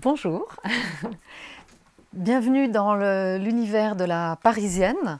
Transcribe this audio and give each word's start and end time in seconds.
Bonjour, 0.00 0.46
bienvenue 2.12 2.68
dans 2.68 2.94
l'univers 2.94 3.96
de 3.96 4.04
la 4.04 4.38
Parisienne. 4.44 5.18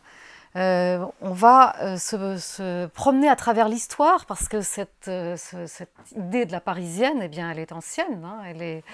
Euh, 0.54 1.04
on 1.20 1.32
va 1.32 1.74
euh, 1.82 1.96
se, 1.96 2.86
promener 2.86 3.28
à 3.28 3.34
travers 3.34 3.68
l'histoire 3.68 4.24
parce 4.26 4.46
que 4.46 4.60
cette, 4.60 5.08
euh, 5.08 5.34
cette, 5.36 5.90
idée 6.14 6.46
de 6.46 6.52
la 6.52 6.60
Parisienne, 6.60 7.18
eh 7.22 7.26
bien, 7.26 7.50
elle 7.50 7.58
est 7.58 7.72
ancienne, 7.72 8.24
hein. 8.24 8.38
elle 8.46 8.62
est 8.62 8.84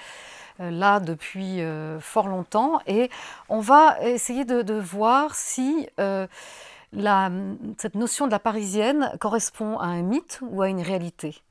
là 0.59 1.01
depuis 1.01 1.61
fort 2.01 2.29
longtemps 2.29 2.81
et 2.87 3.11
on 3.51 3.61
va 3.61 3.99
essayer 4.01 4.47
de, 4.47 4.73
voir 4.73 5.35
si 5.35 5.87
cette 5.99 7.95
notion 7.95 8.27
de 8.27 8.31
la 8.31 8.39
Parisienne 8.39 9.13
correspond 9.21 9.79
à 9.79 9.89
un 9.89 10.01
mythe 10.01 10.39
ou 10.41 10.63
à 10.63 10.71
une 10.71 10.81
réalité. 10.81 11.43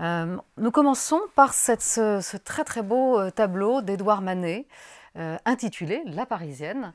Euh, 0.00 0.36
nous 0.56 0.70
commençons 0.70 1.20
par 1.34 1.54
ce, 1.54 2.36
très 2.38 2.64
très 2.64 2.82
beau 2.82 3.18
euh, 3.18 3.30
tableau 3.30 3.80
d'Édouard 3.80 4.22
Manet 4.22 4.66
euh, 5.16 5.36
intitulé 5.44 6.02
La 6.06 6.26
Parisienne 6.26 6.92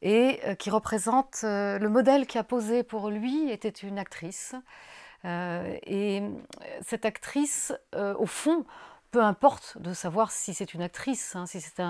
et 0.00 0.40
qui 0.60 0.70
représente 0.70 1.40
le 1.42 1.88
modèle 1.88 2.28
qui 2.28 2.38
a 2.38 2.44
posé 2.44 2.84
pour 2.84 3.10
lui 3.10 3.50
était 3.50 3.68
une 3.68 3.98
actrice. 3.98 4.54
et 5.24 6.22
cette 6.86 7.04
actrice, 7.04 7.72
au 7.96 8.26
fond, 8.26 8.64
peu 9.10 9.20
importe 9.20 9.76
de 9.80 9.92
savoir 9.92 10.30
si 10.30 10.54
c'est 10.54 10.72
une 10.72 10.82
actrice, 10.82 11.34
hein, 11.34 11.46
si 11.46 11.60
c'est 11.60 11.82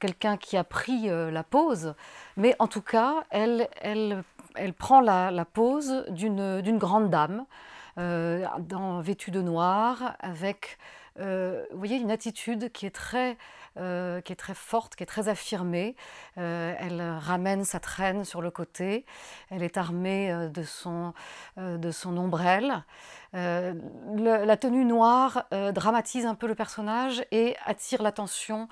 quelqu'un 0.00 0.36
qui 0.36 0.58
a 0.58 0.64
pris 0.64 1.08
la 1.08 1.42
pose, 1.44 1.94
mais 2.36 2.54
en 2.58 2.68
tout 2.68 2.82
cas, 2.82 3.24
elle, 3.30 3.70
elle, 3.80 4.22
elle 4.54 4.74
prend 4.74 5.00
la, 5.00 5.30
la 5.30 5.46
pose 5.46 6.04
d'une 6.10 6.76
grande 6.76 7.08
dame, 7.08 7.46
dans, 7.96 9.00
vêtue 9.00 9.30
de 9.30 9.40
noir, 9.40 10.16
avec 10.20 10.78
euh, 11.18 11.64
vous 11.70 11.78
voyez, 11.78 11.96
une 11.96 12.10
attitude 12.10 12.70
qui 12.72 12.86
est 12.86 12.94
très, 12.94 13.36
euh, 13.78 14.20
qui 14.20 14.32
est 14.32 14.36
très 14.36 14.54
forte, 14.54 14.96
qui 14.96 15.02
est 15.02 15.06
très 15.06 15.28
affirmée. 15.28 15.96
elle 16.36 17.02
ramène 17.20 17.64
sa 17.64 17.80
traîne 17.80 18.24
sur 18.24 18.42
le 18.42 18.50
côté. 18.50 19.04
Elle 19.50 19.62
est 19.62 19.76
armée 19.76 20.48
de, 20.52 20.62
son, 20.62 21.14
de 21.56 21.90
son 21.90 22.16
ombrelle. 22.16 22.84
la 23.32 24.56
tenue 24.56 24.84
noire 24.84 25.46
dramatise 25.72 26.26
un 26.26 26.34
peu 26.34 26.46
le 26.46 26.54
personnage 26.54 27.24
et 27.30 27.56
attire 27.64 28.02
l'attention 28.02 28.68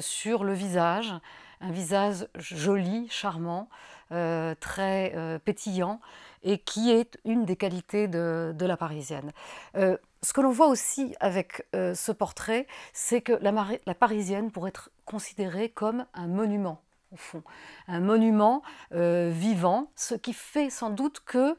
sur 0.00 0.44
le 0.44 0.52
visage. 0.52 1.14
Un 1.60 1.72
visage 1.72 2.28
joli, 2.36 3.08
charmant, 3.08 3.68
très 4.10 5.40
pétillant 5.44 6.00
et 6.42 6.58
qui 6.58 6.90
est 6.90 7.18
une 7.24 7.44
des 7.44 7.56
qualités 7.56 8.08
de, 8.08 8.54
la 8.58 8.76
Parisienne. 8.76 9.32
Euh, 9.76 9.96
ce 10.22 10.32
que 10.32 10.40
l'on 10.40 10.50
voit 10.50 10.68
aussi 10.68 11.14
avec 11.20 11.66
euh, 11.74 11.94
ce 11.94 12.12
portrait, 12.12 12.66
c'est 12.92 13.20
que 13.20 13.32
la, 13.40 13.94
Parisienne 13.94 14.50
pourrait 14.50 14.70
être 14.70 14.90
considérée 15.04 15.68
comme 15.68 16.06
un 16.14 16.26
monument, 16.26 16.82
au 17.12 17.16
fond, 17.16 17.42
un 17.86 18.00
monument 18.00 18.62
euh, 18.92 19.30
vivant, 19.32 19.90
ce 19.96 20.14
qui 20.14 20.32
fait 20.32 20.70
sans 20.70 20.90
doute 20.90 21.20
que 21.24 21.56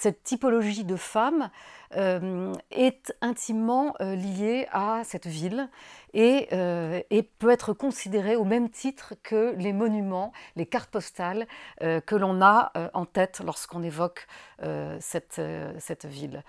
cette 0.00 0.22
typologie 0.22 0.84
de 0.84 0.96
femme 0.96 1.50
est 1.92 3.12
intimement 3.20 3.94
liée 4.00 4.68
à 4.70 5.02
cette 5.02 5.26
ville 5.26 5.68
euh, 6.16 7.02
et, 7.10 7.22
peut 7.22 7.50
être 7.50 7.72
considéré 7.72 8.36
au 8.36 8.44
même 8.44 8.68
titre 8.68 9.14
que 9.22 9.54
les 9.56 9.72
monuments, 9.72 10.32
les 10.56 10.66
cartes 10.66 10.90
postales 10.90 11.46
euh, 11.82 12.00
que 12.00 12.16
l'on 12.16 12.42
a 12.42 12.72
euh, 12.76 12.88
en 12.94 13.06
tête 13.06 13.40
lorsqu'on 13.44 13.82
évoque 13.82 14.26
cette, 14.98 15.40
cette, 15.78 16.04
ville. 16.04 16.44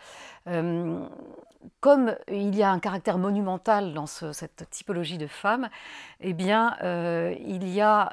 comme 1.79 2.15
il 2.27 2.53
y 2.53 2.61
a 2.61 2.69
un 2.69 2.79
caractère 2.79 3.17
monumental 3.17 3.93
dans 3.93 4.05
cette 4.05 4.69
typologie 4.69 5.17
de 5.17 5.27
femme, 5.27 5.69
eh 6.19 6.33
bien, 6.33 6.75
il 7.39 7.69
y 7.69 7.79
a 7.79 8.11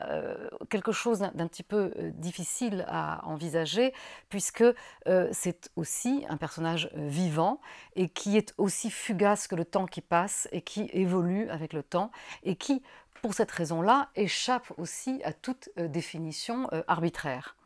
quelque 0.70 0.92
chose 0.92 1.18
d'un 1.18 1.48
petit 1.48 1.64
peu 1.64 1.90
difficile 2.12 2.84
à 2.86 3.26
envisager, 3.26 3.92
puisque 4.28 4.62
c'est 5.32 5.70
aussi 5.76 6.24
un 6.28 6.36
personnage 6.36 6.90
vivant 6.94 7.60
et 7.96 8.08
qui 8.08 8.36
est 8.36 8.54
aussi 8.58 8.90
fugace 8.90 9.46
que 9.46 9.54
le 9.54 9.64
temps 9.64 9.86
qui 9.86 10.00
passe 10.00 10.48
et 10.52 10.62
qui 10.62 10.88
évolue 10.92 11.48
avec 11.50 11.72
le 11.72 11.82
temps 11.82 12.10
et 12.42 12.56
qui, 12.56 12.82
pour 13.22 13.34
cette 13.34 13.50
raison-là, 13.50 14.10
échappe 14.16 14.72
aussi 14.76 15.20
à 15.24 15.32
toute 15.32 15.70
euh, 15.78 15.88
définition 15.88 16.68
euh, 16.72 16.82
arbitraire. 16.86 17.56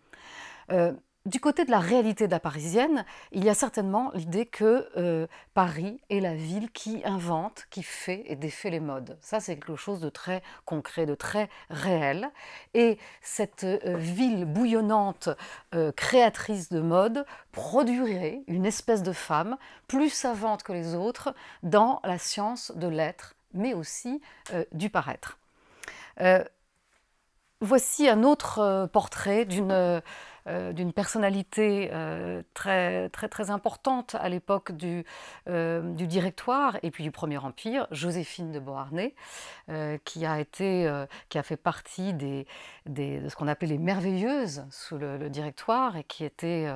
Euh, 1.26 1.30
du 1.30 1.40
côté 1.40 1.64
de 1.64 1.70
la 1.70 1.78
réalité 1.78 2.26
de 2.26 2.32
la 2.32 2.40
parisienne, 2.40 3.04
il 3.30 3.44
y 3.44 3.48
a 3.48 3.54
certainement 3.54 4.10
l'idée 4.14 4.46
que 4.46 5.28
Paris 5.54 6.00
est 6.10 6.20
la 6.20 6.34
ville 6.34 6.70
qui 6.70 7.02
invente, 7.04 7.66
qui 7.70 7.82
fait 7.82 8.24
et 8.26 8.36
défait 8.36 8.70
les 8.70 8.80
modes. 8.80 9.16
Ça, 9.20 9.40
c'est 9.40 9.54
quelque 9.54 9.76
chose 9.76 10.00
de 10.00 10.08
très 10.08 10.42
concret, 10.64 11.06
de 11.06 11.14
très 11.14 11.48
réel. 11.70 12.30
Et 12.74 12.98
cette 13.20 13.64
ville 13.64 14.44
bouillonnante, 14.44 15.28
créatrice 15.96 16.70
de 16.70 16.80
mode, 16.80 17.24
produirait 17.52 18.42
une 18.46 18.66
espèce 18.66 19.02
de 19.02 19.12
femme 19.12 19.56
plus 19.86 20.10
savante 20.10 20.62
que 20.62 20.72
les 20.72 20.94
autres 20.94 21.34
dans 21.62 22.00
la 22.04 22.18
science 22.18 22.72
de 22.74 22.88
l'être 22.88 23.34
mais 23.54 23.74
aussi 23.74 24.20
euh, 24.52 24.64
du 24.72 24.90
paraître. 24.90 25.38
Euh, 26.20 26.44
voici 27.60 28.08
un 28.08 28.22
autre 28.22 28.58
euh, 28.58 28.86
portrait 28.86 29.44
d'une 29.44 29.72
euh, 29.72 30.00
d'une 30.47 30.92
personnalité 30.92 31.91
euh, 31.92 32.42
très, 32.53 33.08
très, 33.10 33.28
très 33.28 33.50
importante 33.50 34.16
à 34.19 34.28
l'époque 34.28 34.72
du, 34.72 35.04
euh, 35.48 35.82
du 35.94 36.06
Directoire 36.06 36.78
et 36.82 36.91
puis 36.91 37.04
du 37.04 37.10
Premier 37.10 37.38
Empire, 37.38 37.86
Joséphine 37.91 38.50
de 38.52 38.58
Beauharnais, 38.58 39.14
qui, 40.04 40.26
a 40.26 40.41
été, 40.41 40.91
qui 41.28 41.38
a 41.38 41.42
fait 41.42 41.56
partie 41.56 42.12
des, 42.12 42.47
des 42.84 43.20
de 43.20 43.28
ce 43.28 43.36
qu'on 43.36 43.48
appelait 43.48 43.69
les 43.69 43.78
merveilleuses 43.78 44.64
sous 44.70 44.98
le, 44.98 45.31
Directoire 45.31 45.97
et 45.97 46.04
qui, 46.04 46.25
était, 46.25 46.69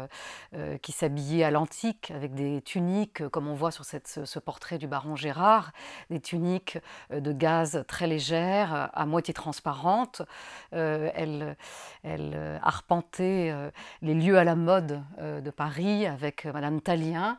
qui 0.81 0.93
s'habillait 0.93 1.45
à 1.45 1.51
l'antique 1.51 2.11
avec 2.11 2.35
des 2.35 2.63
tuniques, 2.63 3.29
comme 3.29 3.49
on 3.49 3.55
voit 3.55 3.71
sur 3.71 3.85
cette, 3.85 4.07
ce, 4.07 4.39
portrait 4.39 4.79
du 4.79 4.87
baron 4.87 5.17
Gérard, 5.17 5.73
des 6.11 6.21
tuniques 6.21 6.79
de 7.11 7.33
gaz 7.33 7.85
très 7.89 8.07
légères, 8.07 8.91
à 8.95 9.07
moitié 9.07 9.35
transparentes. 9.35 10.23
elle, 10.73 11.57
elle 12.03 12.61
arpentait 12.63 13.51
euh, 13.56 13.56
les 14.03 14.15
lieux 14.15 14.39
à 14.39 14.45
la 14.45 14.55
mode 14.55 15.03
euh, 15.19 15.41
de 15.41 15.51
Paris 15.51 16.07
avec 16.07 16.47
euh, 16.47 16.53
Madame 16.53 16.81
Talien. 16.81 17.39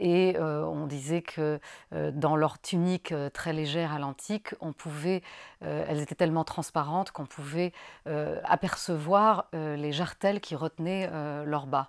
et 0.00 0.36
on 0.40 0.86
disait 0.86 1.22
que 1.22 1.60
dans 1.92 2.34
leurs 2.34 2.60
tuniques 2.60 3.14
très 3.32 3.52
légères 3.52 3.92
à 3.92 4.00
l'antique, 4.00 4.54
on 4.60 4.72
pouvait, 4.72 5.22
elles 5.60 6.00
étaient 6.00 6.16
tellement 6.16 6.42
transparentes 6.42 7.12
qu'on 7.12 7.24
pouvait 7.24 7.72
apercevoir 8.04 9.48
les 9.52 9.92
jartelles 9.92 10.40
qui 10.40 10.56
retenaient 10.56 11.08
leurs 11.44 11.68
bas. 11.68 11.88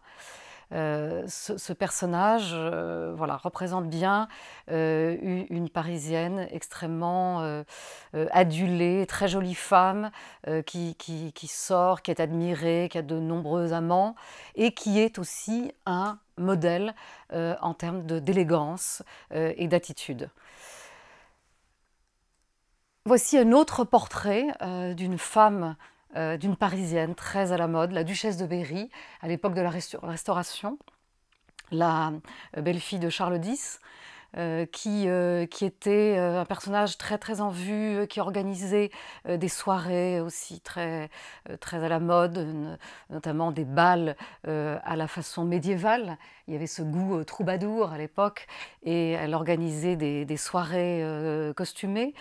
Euh, 0.73 1.23
ce, 1.27 1.71
personnage 1.71 2.51
euh, 2.53 3.13
voilà, 3.15 3.37
représente 3.37 3.87
bien 3.87 4.27
euh, 4.69 5.15
une 5.49 5.69
Parisienne 5.69 6.47
extrêmement 6.51 7.63
adulée, 8.31 9.05
très 9.07 9.27
jolie 9.27 9.55
femme, 9.55 10.11
qui, 10.65 10.95
qui, 10.95 11.31
qui, 11.33 11.47
sort, 11.47 12.01
qui 12.01 12.11
est 12.11 12.19
admirée, 12.19 12.89
qui 12.91 12.97
a 12.97 13.01
de 13.01 13.19
nombreux 13.19 13.73
amants, 13.73 14.15
et 14.55 14.71
qui 14.73 14.99
est 14.99 15.19
aussi 15.19 15.71
un 15.85 16.19
modèle 16.37 16.95
en 17.31 17.73
termes 17.73 18.03
d'élégance 18.03 19.03
et 19.33 19.67
d'attitude. 19.67 20.29
Voici 23.05 23.37
un 23.37 23.51
autre 23.51 23.83
portrait 23.83 24.47
d'une 24.95 25.17
femme 25.17 25.75
euh, 26.17 26.37
d'une 26.37 26.55
Parisienne 26.55 27.15
très 27.15 27.51
à 27.51 27.57
la 27.57 27.67
mode, 27.67 27.91
la 27.91 28.03
duchesse 28.03 28.37
de 28.37 28.45
Berry, 28.45 28.89
à 29.21 29.27
l'époque 29.27 29.53
de 29.53 29.61
la 29.61 29.69
Restauration, 29.69 30.79
la 31.71 32.13
euh, 32.57 32.61
belle-fille 32.61 32.99
de 32.99 33.09
Charles 33.09 33.39
X, 33.45 33.79
qui, 34.71 35.07
qui, 35.49 35.65
était 35.65 36.17
un 36.17 36.45
personnage 36.45 36.97
très 36.97 37.17
très 37.17 37.41
en 37.41 37.49
vue, 37.49 38.05
qui 38.07 38.19
organisait 38.19 38.91
des 39.27 39.49
soirées 39.49 40.21
aussi 40.21 40.59
très, 40.59 41.09
très 41.59 41.83
à 41.83 41.89
la 41.89 41.99
mode, 41.99 42.77
notamment 43.09 43.51
des 43.51 43.65
balles 43.65 44.15
à 44.45 44.95
la 44.95 45.07
façon 45.07 45.43
médiévale. 45.43 46.17
Il 46.47 46.53
y 46.53 46.57
avait 46.57 46.67
ce 46.67 46.81
goût 46.81 47.23
troubadour 47.23 47.91
à 47.91 47.97
l'époque 47.97 48.47
et 48.83 49.11
elle 49.11 49.33
organisait 49.33 49.95
des, 49.95 50.25
des 50.25 50.37
soirées 50.37 51.03
costumées. 51.55 52.13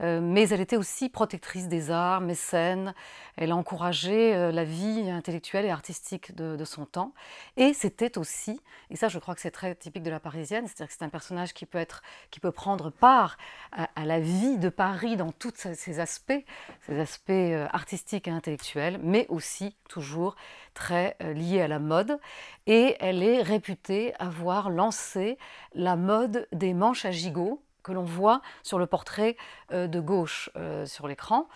Euh, 0.00 0.20
mais 0.22 0.48
elle 0.48 0.60
était 0.60 0.76
aussi 0.76 1.08
protectrice 1.08 1.68
des 1.68 1.90
arts, 1.90 2.20
mécène. 2.20 2.94
Elle 3.36 3.50
a 3.50 3.56
encouragé 3.56 4.34
euh, 4.34 4.52
la 4.52 4.64
vie 4.64 5.10
intellectuelle 5.10 5.64
et 5.64 5.70
artistique 5.70 6.34
de, 6.36 6.64
son 6.64 6.86
temps. 6.86 7.12
Et 7.56 7.72
c'était 7.72 8.18
aussi, 8.18 8.60
et 8.90 8.96
ça 8.96 9.08
je 9.08 9.18
crois 9.18 9.34
que 9.34 9.40
c'est 9.40 9.50
très 9.50 9.74
typique 9.74 10.02
de 10.02 10.10
la 10.10 10.20
Parisienne, 10.20 10.66
c'est-à-dire 10.66 10.88
que 10.88 10.92
c'est 10.92 11.04
un 11.04 11.08
personnage 11.08 11.47
qui 11.52 11.66
peut, 11.66 11.78
être, 11.78 12.02
qui 12.30 12.40
peut 12.40 12.52
prendre 12.52 12.90
part 12.90 13.36
à, 13.72 14.04
la 14.04 14.20
vie 14.20 14.58
de 14.58 14.68
Paris 14.68 15.16
dans 15.16 15.32
tous 15.32 15.52
ses 15.54 16.00
aspects, 16.00 16.44
ses 16.86 16.98
aspects 17.00 17.30
euh, 17.30 17.66
artistiques 17.72 18.28
et 18.28 18.30
intellectuels, 18.30 18.98
mais 19.02 19.26
aussi 19.28 19.76
toujours 19.88 20.36
très 20.74 21.16
lié 21.20 21.60
à 21.60 21.68
la 21.68 21.78
mode. 21.78 22.18
Et 22.66 22.96
elle 23.00 23.22
est 23.22 23.42
réputée 23.42 24.14
avoir 24.18 24.70
lancé 24.70 25.38
la 25.74 25.96
mode 25.96 26.46
des 26.52 26.74
manches 26.74 27.04
à 27.04 27.10
gigot 27.10 27.62
que 27.82 27.92
l'on 27.92 28.04
voit 28.04 28.42
sur 28.62 28.78
le 28.78 28.86
portrait 28.86 29.36
de 29.70 30.00
gauche 30.00 30.50
sur 30.84 31.08
l'écran. 31.08 31.48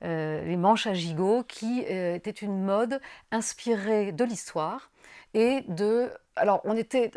les 0.00 0.56
manches 0.56 0.86
à 0.86 0.94
gigot 0.94 1.44
qui 1.44 1.80
étaient 1.80 2.30
une 2.30 2.64
mode 2.64 3.00
inspirée 3.30 4.12
de 4.12 4.24
l'histoire 4.24 4.90
et 5.34 5.62
de... 5.68 6.10
Alors, 6.36 6.60
on 6.64 6.76
était 6.76 7.12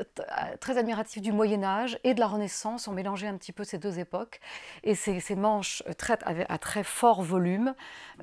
très 0.60 0.78
admiratif 0.78 1.24
du 1.24 1.32
Moyen 1.32 1.64
Âge 1.64 1.98
et 2.04 2.14
de 2.14 2.20
la 2.20 2.28
Renaissance, 2.28 2.88
on 2.88 2.92
mélangeait 2.92 3.28
un 3.28 3.36
petit 3.36 3.52
peu 3.52 3.64
ces 3.64 3.80
deux 3.80 3.98
époques, 3.98 4.40
et 4.84 4.94
ces, 4.94 5.36
manches 5.36 5.82
très, 5.98 6.20
à 6.24 6.58
très 6.60 6.84
fort 6.84 7.24
volume 7.24 7.74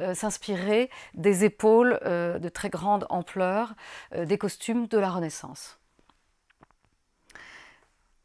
euh, 0.01 0.15
s'inspiraient 0.15 0.91
des 1.15 1.45
épaules 1.45 1.99
euh, 2.05 2.39
de 2.39 2.49
très 2.49 2.71
grande 2.71 3.07
ampleur 3.11 3.75
euh, 4.15 4.25
des 4.25 4.39
costumes 4.39 4.87
de 4.87 4.99
la 4.99 5.11
Renaissance. 5.11 5.81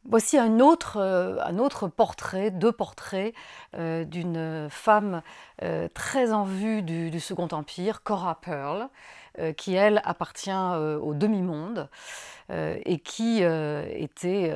Voici 0.05 0.37
un 0.37 0.59
autre, 0.59 1.87
portrait, 1.87 2.51
deux 2.51 2.71
portraits 2.71 3.35
d'une 3.73 4.67
femme 4.71 5.21
très 5.93 6.31
en 6.31 6.45
vue 6.45 6.81
du, 6.81 7.19
Second 7.19 7.49
Empire, 7.51 8.01
Cora 8.01 8.39
Pearl, 8.41 8.83
euh, 8.83 8.87
qui, 9.55 9.75
elle, 9.75 10.01
appartient 10.05 10.51
euh, 10.51 10.99
au 10.99 11.13
demi-monde 11.13 11.89
euh, 12.51 12.77
et 12.85 12.99
qui 12.99 13.41
était 13.43 14.55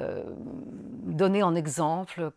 donnée 1.03 1.43
en 1.43 1.55
exemple 1.55 2.31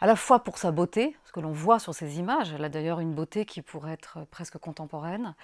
à 0.00 0.06
la 0.06 0.16
fois 0.16 0.40
pour 0.40 0.58
sa 0.58 0.72
beauté, 0.72 1.16
que 1.34 1.40
l'on 1.40 1.50
voit 1.50 1.80
sur 1.80 1.92
ces 1.92 2.20
images, 2.20 2.52
elle 2.54 2.64
a 2.64 2.68
d'ailleurs 2.68 3.00
une 3.00 3.12
beauté 3.12 3.44
qui 3.44 3.60
pourrait 3.60 3.94
être 3.94 4.18
presque 4.30 4.56
contemporaine, 4.56 5.34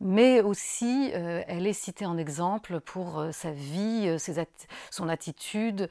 mais 0.00 0.40
aussi 0.40 1.10
euh, 1.12 1.42
elle 1.48 1.66
est 1.66 1.72
citée 1.72 2.06
en 2.06 2.16
exemple 2.16 2.78
pour 2.78 3.18
euh, 3.18 3.32
sa 3.32 3.50
vie, 3.50 4.04
euh, 4.06 4.44
son 4.90 5.08
attitude, 5.08 5.88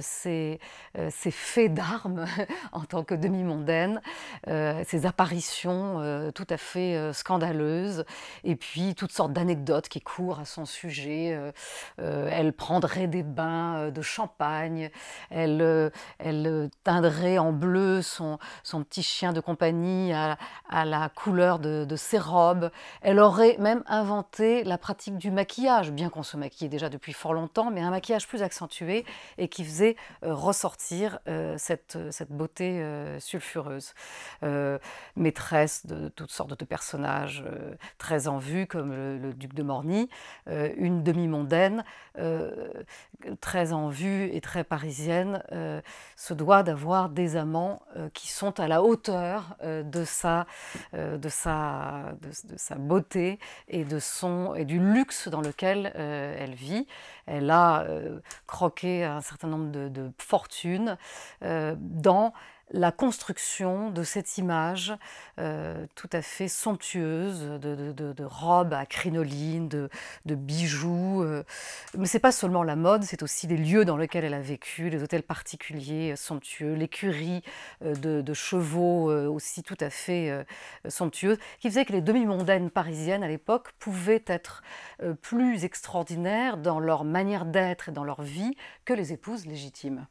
ses, 0.00 0.58
faits 1.30 1.74
d'armes 1.74 2.24
en 2.72 2.80
tant 2.80 3.04
que 3.04 3.14
demi-mondaine, 3.14 4.00
ses 4.46 5.04
apparitions 5.04 6.30
tout 6.34 6.46
à 6.48 6.56
fait 6.56 7.12
scandaleuses, 7.12 8.04
et 8.44 8.56
puis 8.56 8.94
toutes 8.94 9.12
sortes 9.12 9.32
d'anecdotes 9.32 9.88
qui 9.88 10.00
courent 10.00 10.40
à 10.40 10.44
son 10.44 10.64
sujet. 10.64 11.38
elle 11.98 12.52
prendrait 12.52 13.08
des 13.08 13.22
bains 13.22 13.90
de 13.90 14.02
champagne, 14.02 14.90
elle, 15.30 15.92
elle 16.18 16.70
teindrait 16.84 17.38
en 17.38 17.52
bleu 17.52 18.02
son, 18.02 18.38
son 18.70 18.84
petit 18.84 19.02
chien 19.02 19.32
de 19.32 19.40
compagnie 19.40 20.12
à, 20.12 20.38
la 20.70 21.08
couleur 21.08 21.58
de, 21.58 21.96
ses 21.96 22.18
robes. 22.18 22.70
Elle 23.02 23.18
aurait 23.18 23.56
même 23.58 23.82
inventé 23.86 24.64
la 24.64 24.78
pratique 24.78 25.18
du 25.18 25.30
maquillage, 25.30 25.90
bien 25.90 26.08
qu'on 26.08 26.22
se 26.22 26.36
maquillait 26.36 26.70
déjà 26.70 26.88
depuis 26.88 27.12
fort 27.12 27.34
longtemps, 27.34 27.70
mais 27.70 27.80
un 27.80 27.90
maquillage 27.90 28.28
plus 28.28 28.42
accentué 28.42 29.04
et 29.38 29.48
qui 29.48 29.64
faisait 29.64 29.96
euh, 30.22 30.32
ressortir 30.32 31.18
euh, 31.28 31.56
cette, 31.58 31.98
cette, 32.10 32.30
beauté 32.30 32.80
euh, 32.80 33.18
sulfureuse. 33.18 33.94
maîtresse 35.16 35.86
de 35.86 36.08
toutes 36.08 36.30
sortes 36.30 36.58
de 36.58 36.64
personnages 36.64 37.44
très 37.98 38.28
en 38.28 38.38
vue, 38.38 38.66
comme 38.66 38.92
le, 38.92 39.32
duc 39.34 39.54
de 39.54 39.62
Morny, 39.62 40.08
une 40.46 41.02
demi-mondaine, 41.02 41.84
très 43.40 43.72
en 43.72 43.88
vue 43.88 44.30
et 44.32 44.40
très 44.40 44.64
parisienne, 44.64 45.42
se 46.16 46.34
doit 46.34 46.62
d'avoir 46.62 47.08
des 47.08 47.36
amants 47.36 47.82
euh, 47.96 48.08
qui 48.14 48.28
sont 48.28 48.60
à 48.60 48.68
la 48.68 48.82
hauteur 48.82 49.56
euh, 49.62 49.82
de, 49.82 50.04
sa, 50.04 50.46
euh, 50.94 51.18
beauté 52.78 53.38
et, 53.68 53.84
de 53.84 53.98
son, 53.98 54.54
et 54.54 54.64
du 54.64 54.78
luxe 54.78 55.28
dans 55.28 55.40
lequel 55.40 55.92
elle 55.94 56.54
vit. 56.54 56.86
Elle 57.26 57.50
a 57.50 57.86
croqué 58.46 59.04
un 59.04 59.20
certain 59.20 59.48
nombre 59.48 59.70
de 59.70 60.10
fortunes 60.18 60.96
dans 61.40 62.32
la 62.72 62.92
construction 62.92 63.90
de 63.90 64.02
cette 64.02 64.38
image 64.38 64.94
euh, 65.38 65.86
tout 65.94 66.08
à 66.12 66.22
fait 66.22 66.48
somptueuse 66.48 67.58
de, 67.60 68.24
robes 68.24 68.72
à 68.72 68.86
crinoline, 68.86 69.68
de, 69.68 69.88
bijoux. 70.26 71.22
Euh. 71.22 71.42
Mais 71.96 72.06
ce 72.06 72.16
n'est 72.16 72.20
pas 72.20 72.32
seulement 72.32 72.62
la 72.62 72.76
mode, 72.76 73.02
c'est 73.02 73.22
aussi 73.22 73.46
les 73.46 73.56
lieux 73.56 73.84
dans 73.84 73.96
lesquels 73.96 74.24
elle 74.24 74.34
a 74.34 74.40
vécu, 74.40 74.90
les 74.90 75.02
hôtels 75.02 75.22
particuliers 75.22 76.12
euh, 76.12 76.16
somptueux, 76.16 76.74
l'écurie 76.74 77.42
de, 77.80 78.34
chevaux 78.34 79.10
aussi 79.10 79.62
tout 79.62 79.76
à 79.80 79.90
fait 79.90 80.46
somptueuse, 80.88 81.36
qui 81.58 81.68
faisait 81.68 81.84
que 81.84 81.92
les 81.92 82.00
demi-mondaines 82.00 82.70
parisiennes 82.70 83.24
à 83.24 83.28
l'époque 83.28 83.72
pouvaient 83.78 84.22
être 84.26 84.62
plus 85.20 85.64
extraordinaires 85.64 86.56
dans 86.56 86.78
leur 86.78 87.04
manière 87.04 87.44
d'être 87.44 87.88
et 87.88 87.92
dans 87.92 88.04
leur 88.04 88.22
vie 88.22 88.54
que 88.84 88.92
les 88.92 89.12
épouses 89.12 89.46
légitimes. 89.46 90.06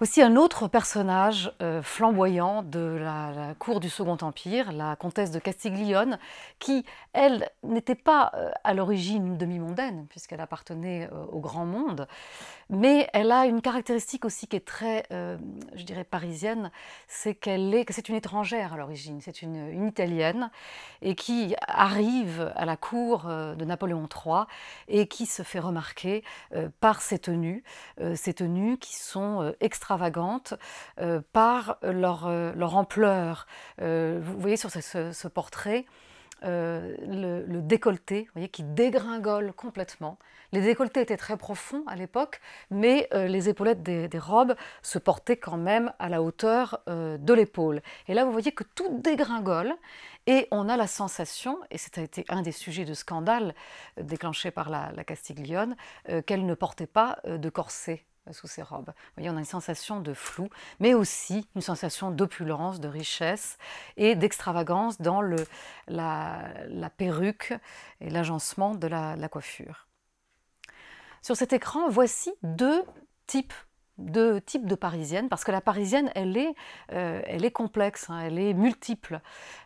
Aussi 0.00 0.22
un 0.22 0.34
autre 0.34 0.66
personnage 0.66 1.52
euh, 1.62 1.80
flamboyant 1.80 2.64
de 2.64 2.98
la, 3.00 3.54
cour 3.60 3.78
du 3.78 3.88
Second 3.88 4.16
Empire, 4.22 4.72
la 4.72 4.96
comtesse 4.96 5.30
de 5.30 5.38
Castiglione, 5.38 6.18
qui, 6.58 6.84
elle, 7.12 7.48
n'était 7.62 7.94
pas 7.94 8.32
euh, 8.34 8.50
à 8.64 8.74
l'origine 8.74 9.38
demi-mondaine, 9.38 10.08
puisqu'elle 10.10 10.40
appartenait 10.40 11.08
euh, 11.12 11.24
au 11.30 11.38
grand 11.38 11.64
monde, 11.64 12.08
mais 12.70 13.08
elle 13.12 13.30
a 13.30 13.46
une 13.46 13.62
caractéristique 13.62 14.24
aussi 14.24 14.48
qui 14.48 14.56
est 14.56 14.66
très, 14.66 15.04
je 15.10 15.82
dirais, 15.84 16.02
parisienne, 16.02 16.70
c'est 17.06 17.34
qu'elle 17.34 17.74
est, 17.74 17.84
c'est 17.92 18.08
une 18.08 18.14
étrangère 18.14 18.72
à 18.72 18.78
l'origine, 18.78 19.20
c'est 19.20 19.42
une, 19.42 19.68
une, 19.68 19.86
Italienne, 19.86 20.50
et 21.02 21.14
qui 21.14 21.54
arrive 21.68 22.50
à 22.56 22.64
la 22.64 22.78
cour 22.78 23.24
de 23.24 23.64
Napoléon 23.66 24.08
III 24.08 24.44
et 24.88 25.06
qui 25.08 25.26
se 25.26 25.42
fait 25.42 25.58
remarquer 25.58 26.24
par 26.80 27.02
ses 27.02 27.18
tenues, 27.18 27.62
ses 28.14 28.32
tenues 28.32 28.78
qui 28.78 28.96
sont 28.96 29.52
extrêmement 29.60 29.83
extravagantes 29.84 30.54
euh, 30.98 31.20
par 31.34 31.76
leur, 31.82 32.26
euh, 32.26 32.52
leur 32.56 32.74
ampleur. 32.74 33.46
Euh, 33.82 34.18
vous 34.22 34.40
voyez 34.40 34.56
sur 34.56 34.70
ce, 34.70 35.28
portrait 35.28 35.84
le, 36.42 37.60
décolleté, 37.60 38.22
vous 38.22 38.32
voyez, 38.34 38.48
qui 38.48 38.62
dégringole 38.62 39.52
complètement. 39.52 40.18
Les 40.52 40.62
décolletés 40.62 41.02
étaient 41.02 41.18
très 41.18 41.36
profonds 41.36 41.84
à 41.86 41.96
l'époque, 41.96 42.40
mais 42.70 43.08
les 43.12 43.48
épaulettes 43.48 43.82
des, 43.82 44.18
robes 44.18 44.54
se 44.82 44.98
portaient 44.98 45.38
quand 45.38 45.56
même 45.56 45.92
à 45.98 46.10
la 46.10 46.22
hauteur 46.22 46.82
de 46.86 47.32
l'épaule. 47.32 47.80
Et 48.08 48.14
là, 48.14 48.26
vous 48.26 48.32
voyez 48.32 48.52
que 48.52 48.64
tout 48.74 49.00
dégringole. 49.02 49.74
Et 50.26 50.46
on 50.50 50.68
a 50.68 50.76
la 50.76 50.86
sensation, 50.86 51.58
et 51.70 51.76
été 51.96 52.26
un 52.28 52.42
des 52.42 52.52
sujets 52.52 52.84
de 52.84 52.94
scandale 52.94 53.54
déclenché 53.98 54.50
par 54.50 54.68
la 54.68 55.04
Castiglione, 55.04 55.76
qu'elle 56.26 56.44
ne 56.44 56.54
portait 56.54 56.86
pas 56.86 57.20
de 57.24 57.48
corset 57.48 58.04
sous 58.32 58.46
ses 58.46 58.62
robes. 58.62 58.86
Vous 58.86 59.12
voyez, 59.16 59.30
on 59.30 59.36
a 59.36 59.40
une 59.40 59.44
sensation 59.44 60.00
de 60.00 60.14
flou, 60.14 60.48
mais 60.80 60.94
aussi 60.94 61.46
une 61.54 61.60
sensation 61.60 62.10
d'opulence, 62.10 62.80
de 62.80 62.88
richesse 62.88 63.58
et 63.96 64.14
d'extravagance 64.14 65.00
dans 65.00 65.22
la, 65.88 66.90
perruque 66.96 67.52
et 68.00 68.10
l'agencement 68.10 68.74
de 68.74 68.86
la, 68.86 69.28
coiffure. 69.28 69.86
Sur 71.22 71.36
cet 71.36 71.52
écran, 71.52 71.88
voici 71.88 72.32
deux 72.42 72.82
types 73.26 73.54
deux 73.98 74.40
types 74.40 74.66
de 74.66 74.74
parisiennes, 74.74 75.28
parce 75.28 75.44
que 75.44 75.52
la 75.52 75.60
parisienne, 75.60 76.10
elle 76.14 76.36
est, 76.36 76.54
euh, 76.92 77.22
elle 77.26 77.44
est 77.44 77.50
complexe, 77.50 78.10
hein, 78.10 78.20
elle 78.20 78.38
est 78.38 78.54
multiple. 78.54 79.20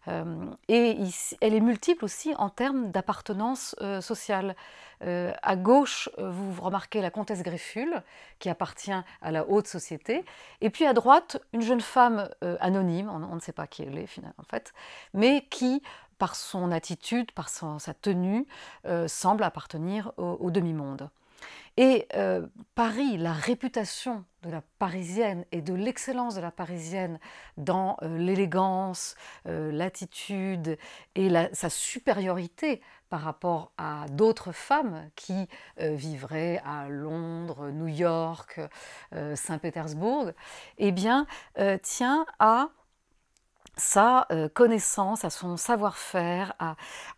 Euh, 0.08 0.24
et 0.68 0.98
elle 1.40 1.54
est 1.54 1.60
multiple 1.60 2.04
aussi 2.04 2.34
en 2.36 2.50
termes 2.50 2.90
d'appartenance 2.90 3.74
euh, 3.80 4.00
sociale. 4.00 4.54
à 5.00 5.54
gauche, 5.54 6.10
vous 6.18 6.60
remarquez 6.60 7.00
la 7.00 7.10
comtesse 7.10 7.44
Greffule, 7.44 8.02
qui 8.40 8.48
appartient 8.48 9.00
à 9.22 9.30
la 9.30 9.48
haute 9.48 9.68
société. 9.68 10.24
Et 10.60 10.70
puis 10.70 10.86
à 10.86 10.92
droite, 10.92 11.40
une 11.52 11.62
jeune 11.62 11.80
femme 11.80 12.28
anonyme, 12.60 13.08
on, 13.08 13.34
ne 13.36 13.40
sait 13.40 13.52
pas 13.52 13.68
qui 13.68 13.84
elle 13.84 13.96
est 13.96 14.08
finalement 14.08 14.34
en 14.38 14.50
fait, 14.50 14.74
mais 15.14 15.46
qui 15.50 15.82
par 16.18 16.34
son 16.34 16.72
attitude, 16.72 17.30
par 17.30 17.48
sa 17.48 17.94
tenue, 17.94 18.44
semble 19.06 19.44
appartenir 19.44 20.10
au 20.16 20.50
demi-monde. 20.50 21.08
Et 21.80 22.08
euh, 22.16 22.44
Paris, 22.74 23.16
la 23.18 23.32
réputation 23.32 24.24
de 24.42 24.50
la 24.50 24.62
parisienne 24.80 25.44
et 25.52 25.62
de 25.62 25.74
l'excellence 25.74 26.34
de 26.34 26.40
la 26.40 26.50
parisienne 26.50 27.20
dans 27.56 27.96
euh, 28.02 28.18
l'élégance, 28.18 29.14
euh, 29.46 29.70
l'attitude 29.70 30.76
et 31.14 31.30
sa 31.52 31.70
supériorité 31.70 32.80
par 33.08 33.20
rapport 33.20 33.70
à 33.78 34.06
d'autres 34.10 34.50
femmes 34.50 35.08
qui 35.14 35.48
vivraient 35.78 36.60
à 36.64 36.88
Londres, 36.88 37.70
New 37.70 37.86
York, 37.86 38.60
Saint-Pétersbourg, 39.34 40.32
eh 40.76 40.92
bien, 40.92 41.26
tient 41.82 42.26
à 42.38 42.68
sa 43.78 44.26
euh, 44.30 44.48
connaissance, 44.48 45.24
à 45.24 45.30
son 45.30 45.56
savoir-faire 45.56 46.54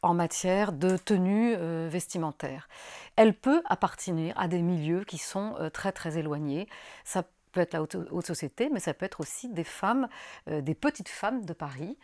en 0.03 0.15
matière 0.15 0.73
de 0.73 0.97
tenue 0.97 1.55
euh, 1.57 1.89
vestimentaire. 1.91 2.69
Elle 3.17 3.35
peut 3.35 3.63
appartenir 3.65 4.39
à 4.39 4.47
des 4.47 4.63
milieux 4.63 5.05
qui 5.05 5.19
sont 5.19 5.57
euh, 5.59 5.71
très 5.71 5.93
très 5.93 6.19
éloignés. 6.19 6.69
Ça 7.05 7.25
peut 7.53 7.61
être 7.61 7.75
la 7.75 7.83
haute, 7.83 8.27
société, 8.27 8.69
mais 8.71 8.79
ça 8.79 8.95
peut 8.95 9.05
être 9.05 9.21
aussi 9.21 9.49
des 9.49 9.65
femmes, 9.65 10.07
des 10.47 10.77
petites 10.77 11.09
femmes 11.09 11.45
de 11.45 11.53
Paris, 11.53 11.99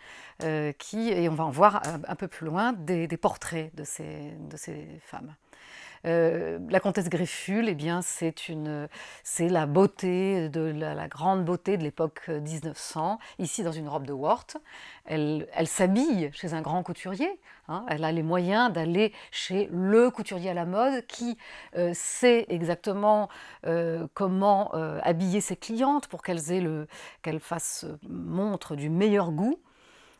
qui, 0.79 1.09
et 1.09 1.29
on 1.29 1.35
va 1.37 1.45
en 1.45 1.51
voir 1.51 1.83
un, 2.09 2.17
peu 2.17 2.27
plus 2.27 2.47
loin, 2.47 2.73
des, 2.73 3.07
portraits 3.17 3.73
de 3.77 3.85
ces, 3.85 4.33
de 4.41 4.57
ces 4.57 4.89
femmes. 5.05 5.37
La 6.07 6.81
comtesse 6.81 7.09
Grefful, 7.09 7.69
eh 7.69 7.75
bien, 7.75 8.01
c'est 8.03 8.35
la 9.49 9.67
beauté, 9.67 10.49
de 10.49 10.61
la, 10.61 11.09
grande 11.09 11.45
beauté 11.45 11.77
de 11.77 11.83
l'époque 11.83 12.29
1900, 12.29 13.19
ici 13.39 13.63
dans 13.63 13.73
une 13.73 13.89
robe 13.89 14.07
de 14.07 14.13
Wort. 14.13 14.47
Elle, 15.05 15.47
s'habille 15.67 16.31
chez 16.33 16.55
un 16.55 16.63
grand 16.63 16.83
couturier. 16.83 17.41
Hein. 17.69 17.85
elle 17.89 18.05
a 18.05 18.13
les 18.13 18.23
moyens 18.23 18.73
d'aller 18.73 19.13
chez 19.33 19.69
le 19.73 20.09
couturier 20.11 20.51
à 20.51 20.55
la 20.55 20.67
mode 20.67 21.05
qui 21.07 21.37
sait 21.93 22.47
exactement 22.49 23.29
comment 24.15 24.71
habiller 25.03 25.41
ses 25.41 25.57
clientes 25.57 26.07
pour 26.07 26.23
qu'elles 26.23 27.41
fassent 27.41 27.87
montre 28.09 28.77
du 28.77 28.91
meilleur 28.91 29.33
goût. 29.33 29.59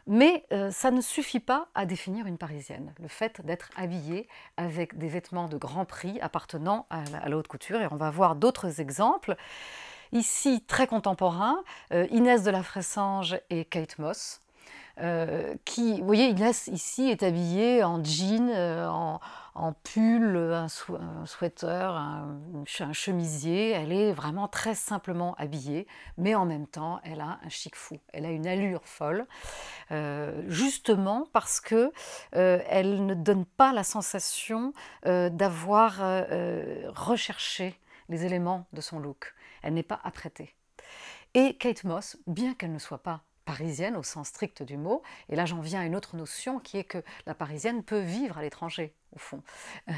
Mais 0.07 0.45
euh, 0.53 0.71
ça 0.71 0.91
ne 0.91 1.01
suffit 1.01 1.41
pas 1.41 1.69
à 1.75 1.85
définir 1.85 2.27
une 2.27 2.39
Parisienne. 2.39 2.95
Le 3.01 3.09
fait 3.09 3.45
d'être 3.45 3.71
habillée 3.77 4.29
avec 4.57 4.97
des 4.97 5.09
vêtements 5.09 5.49
de 5.49 5.57
grand 5.57 5.85
prix 5.85 6.21
appartenant 6.21 6.87
à 6.91 7.29
la, 7.29 7.37
haute 7.37 7.49
couture. 7.49 7.81
Et 7.81 7.89
on 7.91 7.97
va 7.97 8.11
voir 8.11 8.37
d'autres 8.37 8.81
exemples. 8.81 9.37
Ici, 10.13 10.63
très 10.69 10.87
contemporains, 10.87 11.65
euh, 11.93 12.07
Inès 12.11 12.45
de 12.45 12.51
la 12.51 12.63
Fressange 12.63 13.37
et 13.51 13.65
Kate 13.65 13.99
Moss. 13.99 14.41
Euh, 14.99 15.55
qui, 15.65 16.01
vous 16.01 16.07
voyez, 16.07 16.29
Inès 16.29 16.69
ici 16.69 17.11
est 17.11 17.23
habillée 17.23 17.85
en 17.85 18.03
jean, 18.03 18.51
en, 18.51 19.21
en 19.57 19.73
pull, 19.73 20.37
un, 20.37 20.69
sweater, 20.69 21.97
un, 21.97 22.39
chemisier. 22.93 23.71
Elle 23.71 23.91
est 23.91 24.13
vraiment 24.13 24.49
très 24.49 24.75
simplement 24.75 25.35
habillée, 25.37 25.87
mais 26.19 26.35
en 26.35 26.45
même 26.45 26.67
temps, 26.67 27.01
elle 27.05 27.21
a 27.21 27.41
un 27.43 27.49
chic 27.49 27.75
fou. 27.75 27.99
Elle 28.13 28.27
a 28.27 28.31
une 28.31 28.47
allure 28.47 28.85
folle, 28.85 29.27
euh, 29.93 30.43
justement 30.49 31.27
parce 31.33 31.61
que 31.61 31.91
euh, 32.35 32.61
elle 32.69 33.07
ne 33.07 33.15
donne 33.15 33.47
pas 33.47 33.73
la 33.73 33.83
sensation 33.83 34.73
euh, 35.07 35.31
d'avoir 35.31 35.97
recherché 36.95 37.81
les 38.09 38.25
éléments 38.25 38.67
de 38.73 38.81
son 38.81 38.99
look. 38.99 39.35
Elle 39.63 39.75
n'est 39.75 39.83
pas 39.83 40.01
apprêtée. 40.05 40.55
Et 41.35 41.57
Kate 41.57 41.85
Moss, 41.85 42.19
bien 42.27 42.55
qu'elle 42.55 42.73
ne 42.73 42.79
soit 42.79 43.03
pas 43.03 43.23
parisienne 43.47 43.97
au 43.97 44.03
sens 44.03 44.29
strict 44.29 44.63
du 44.63 44.77
mot. 44.77 45.03
Et 45.31 45.37
là, 45.37 45.47
j'en 45.47 45.61
viens 45.61 45.81
à 45.81 45.85
une 45.85 45.97
autre 45.97 46.17
notion 46.17 46.59
qui 46.59 46.77
est 46.77 46.85
que 46.85 46.99
la 47.27 47.35
parisienne 47.35 47.83
peut 47.83 48.01
vivre 48.01 48.37
à 48.37 48.43
l'étranger, 48.43 48.93
au 49.15 49.19
fond. 49.19 49.43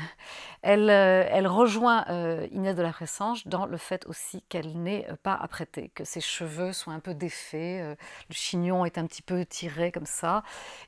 Elle, 0.62 0.90
euh, 0.90 1.24
elle 1.30 1.46
rejoint 1.46 2.04
euh, 2.10 2.46
Inès 2.50 2.76
de 2.76 2.82
la 2.82 2.92
Fressange 2.92 3.46
dans 3.46 3.64
le 3.64 3.76
fait 3.76 4.06
aussi 4.06 4.42
qu'elle 4.48 4.80
n'est 4.82 5.08
euh, 5.08 5.16
pas 5.22 5.34
apprêtée, 5.34 5.90
que 5.94 6.04
ses 6.04 6.20
cheveux 6.20 6.72
sont 6.72 6.90
un 6.90 7.00
peu 7.00 7.14
défaits, 7.14 7.98
le 8.28 8.34
chignon 8.34 8.84
est 8.84 8.98
un 8.98 9.06
petit 9.06 9.22
peu 9.22 9.46
tiré 9.46 9.92
comme 9.92 10.06
ça, 10.06 10.42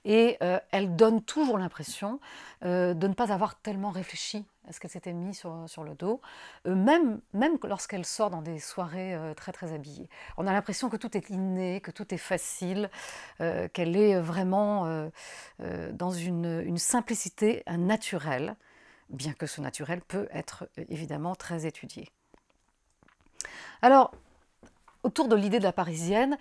et 0.05 0.39
elle 0.71 0.97
donne 0.97 1.23
toujours 1.23 1.57
l'impression 1.57 2.21
de 2.63 2.95
ne 2.95 3.15
pas 3.15 3.33
avoir 3.33 3.55
tellement 3.55 3.91
réfléchi 3.91 4.45
ce 4.73 4.81
qu'elle 4.81 4.91
s'était 4.91 5.13
mis 5.13 5.35
sur, 5.35 5.85
le 5.85 5.95
dos, 5.95 6.21
euh, 6.67 6.75
même, 6.75 7.21
lorsqu'elle 7.65 8.05
sort 8.05 8.31
dans 8.31 8.43
des 8.43 8.59
soirées 8.59 9.15
euh, 9.15 9.35
très 9.35 9.53
très 9.53 9.73
habillées. 9.73 10.09
On 10.37 10.47
a 10.47 10.53
l'impression 10.53 10.89
que 10.89 10.97
tout 10.97 11.17
est 11.17 11.31
inné, 11.31 11.81
que 11.81 11.91
tout 11.91 12.13
est 12.15 12.19
facile, 12.19 12.91
euh, 13.41 13.69
qu'elle 13.69 13.97
est 13.97 14.19
vraiment 14.21 15.11
dans 15.93 16.11
une, 16.11 16.79
simplicité, 16.79 17.63
un 17.67 17.79
naturel, 17.79 18.57
bien 19.11 19.33
que 19.33 19.47
ce 19.47 19.61
naturel 19.61 20.01
peut 20.01 20.29
être 20.33 20.69
évidemment 20.89 21.35
très 21.35 21.67
étudié. 21.67 22.09
Alors, 23.83 24.13
autour 25.03 25.29
de 25.29 25.37
l'idée 25.37 25.59
de 25.59 25.65
la 25.65 25.73
parisienne, 25.73 26.39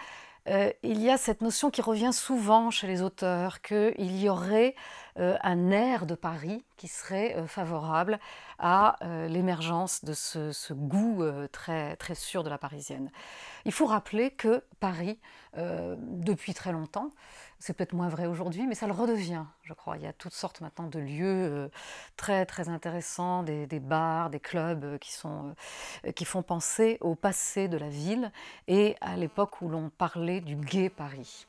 il 0.47 1.01
y 1.01 1.09
a 1.09 1.17
cette 1.17 1.41
notion 1.41 1.69
qui 1.69 1.81
revient 1.81 2.13
souvent 2.13 2.71
chez 2.71 2.87
les 2.87 3.01
auteurs, 3.01 3.61
qu'il 3.61 4.19
y 4.19 4.29
aurait 4.29 4.75
un 5.19 5.71
air 5.71 6.05
de 6.05 6.15
Paris 6.15 6.63
qui 6.77 6.87
serait 6.87 7.35
euh, 7.35 7.47
favorable 7.47 8.19
à 8.57 8.97
euh, 9.03 9.27
l'émergence 9.27 10.03
de 10.03 10.13
ce, 10.13 10.73
goût 10.73 11.23
très, 11.51 11.95
très 11.95 12.15
sûr 12.15 12.43
de 12.43 12.49
la 12.49 12.57
parisienne. 12.57 13.11
Il 13.65 13.71
faut 13.71 13.85
rappeler 13.85 14.31
que 14.31 14.63
Paris, 14.79 15.19
depuis 15.55 16.53
très 16.53 16.71
longtemps, 16.71 17.11
c'est 17.57 17.73
peut-être 17.73 17.93
moins 17.93 18.07
vrai 18.07 18.25
aujourd'hui, 18.25 18.67
mais 18.67 18.75
ça 18.75 18.87
le 18.87 18.93
redevient, 18.93 19.43
je 19.63 19.73
crois. 19.73 19.97
Il 19.97 20.03
y 20.03 20.07
a 20.07 20.13
toutes 20.13 20.33
sortes 20.33 20.61
maintenant 20.61 20.87
de 20.87 20.99
lieux 20.99 21.69
très 22.15 22.45
très 22.45 22.69
intéressants, 22.69 23.43
des, 23.43 23.67
bars, 23.79 24.29
des 24.29 24.39
clubs 24.39 24.97
qui, 24.99 25.11
sont, 25.11 25.55
qui 26.15 26.25
font 26.25 26.43
penser 26.43 26.97
au 27.01 27.15
passé 27.15 27.67
de 27.67 27.77
la 27.77 27.89
ville 27.89 28.31
et 28.67 28.95
à 29.01 29.17
l'époque 29.17 29.61
où 29.61 29.69
l'on 29.69 29.89
parlait 29.89 30.41
du 30.41 30.55
gai 30.55 30.89
Paris. 30.89 31.47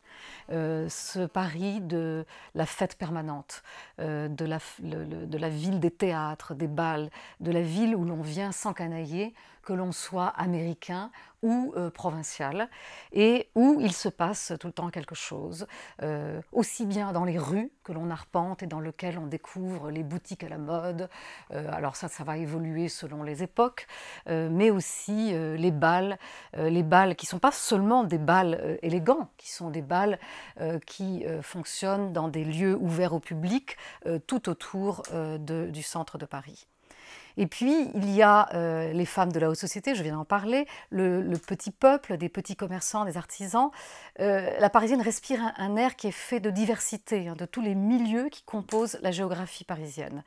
Euh, 0.52 0.88
ce 0.88 1.26
Paris 1.26 1.80
de 1.80 2.26
la 2.54 2.66
fête 2.66 2.96
permanente, 2.96 3.62
euh, 4.00 4.28
de, 4.28 4.44
la, 4.44 4.58
de, 4.80 5.38
la, 5.38 5.48
ville 5.48 5.78
des 5.78 5.92
théâtres, 5.92 6.54
des 6.54 6.66
bals, 6.66 7.10
de 7.38 7.52
la 7.52 7.62
ville 7.62 7.94
où 7.94 8.04
l'on 8.04 8.20
vient 8.20 8.50
s'encanailler, 8.50 9.32
que 9.62 9.72
l'on 9.72 9.92
soit 9.92 10.28
américain 10.28 11.10
ou 11.42 11.72
euh, 11.76 11.90
provincial, 11.90 12.68
et 13.12 13.48
où 13.54 13.78
il 13.80 13.92
se 13.92 14.08
passe 14.08 14.52
tout 14.58 14.66
le 14.66 14.72
temps 14.72 14.90
quelque 14.90 15.14
chose, 15.14 15.66
aussi 16.52 16.86
bien 16.86 17.12
dans 17.12 17.24
les 17.24 17.38
rues 17.38 17.70
que 17.84 17.92
l'on 17.92 18.10
arpente 18.10 18.62
et 18.62 18.66
dans 18.66 18.80
lesquelles 18.80 19.18
on 19.18 19.26
découvre 19.26 19.90
les 19.90 20.02
boutiques 20.02 20.44
à 20.44 20.48
la 20.48 20.58
mode. 20.58 21.08
Alors 21.50 21.96
ça, 21.96 22.08
ça 22.08 22.24
va 22.24 22.36
évoluer 22.36 22.88
selon 22.88 23.22
les 23.22 23.42
époques, 23.42 23.86
mais 24.26 24.70
aussi 24.70 25.32
les 25.32 25.70
balles, 25.70 26.18
les 26.56 26.82
balles 26.82 27.16
qui 27.16 27.26
ne 27.26 27.30
sont 27.30 27.38
pas 27.38 27.52
seulement 27.52 28.04
des 28.04 28.18
balles 28.18 28.78
élégants, 28.82 29.28
qui 29.36 29.50
sont 29.50 29.70
des 29.70 29.82
balles 29.82 29.99
qui 30.86 31.24
fonctionnent 31.42 32.12
dans 32.12 32.28
des 32.28 32.44
lieux 32.44 32.76
ouverts 32.76 33.12
au 33.12 33.20
public 33.20 33.76
tout 34.26 34.48
autour 34.48 35.02
du 35.38 35.82
centre 35.82 36.18
de 36.18 36.26
Paris. 36.26 36.66
Et 37.36 37.46
puis, 37.46 37.90
il 37.94 38.10
y 38.10 38.22
a 38.22 38.48
euh, 38.54 38.92
les 38.92 39.06
femmes 39.06 39.32
de 39.32 39.38
la 39.38 39.48
haute 39.48 39.56
société, 39.56 39.94
je 39.94 40.02
viens 40.02 40.16
d'en 40.16 40.24
parler, 40.24 40.66
le, 40.90 41.22
petit 41.38 41.70
peuple, 41.70 42.16
des 42.16 42.28
petits 42.28 42.56
commerçants, 42.56 43.04
des 43.04 43.16
artisans. 43.16 43.70
Euh, 44.20 44.58
la 44.58 44.70
Parisienne 44.70 45.00
respire 45.00 45.40
un, 45.56 45.76
air 45.76 45.96
qui 45.96 46.08
est 46.08 46.12
fait 46.12 46.40
de 46.40 46.50
diversité, 46.50 47.28
hein, 47.28 47.36
de 47.36 47.46
tous 47.46 47.62
les 47.62 47.74
milieux 47.74 48.28
qui 48.28 48.42
composent 48.42 48.98
la 49.02 49.10
géographie 49.10 49.64
parisienne. 49.64 50.22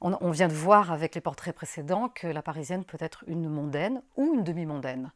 On, 0.00 0.30
vient 0.32 0.48
de 0.48 0.52
voir 0.52 0.92
avec 0.92 1.14
les 1.14 1.22
portraits 1.22 1.54
précédents 1.54 2.10
que 2.10 2.26
la 2.26 2.42
Parisienne 2.42 2.84
peut 2.84 2.98
être 3.00 3.24
une 3.26 3.48
mondaine 3.48 4.02
ou 4.16 4.34
une 4.34 4.44
demi-mondaine. 4.44 5.12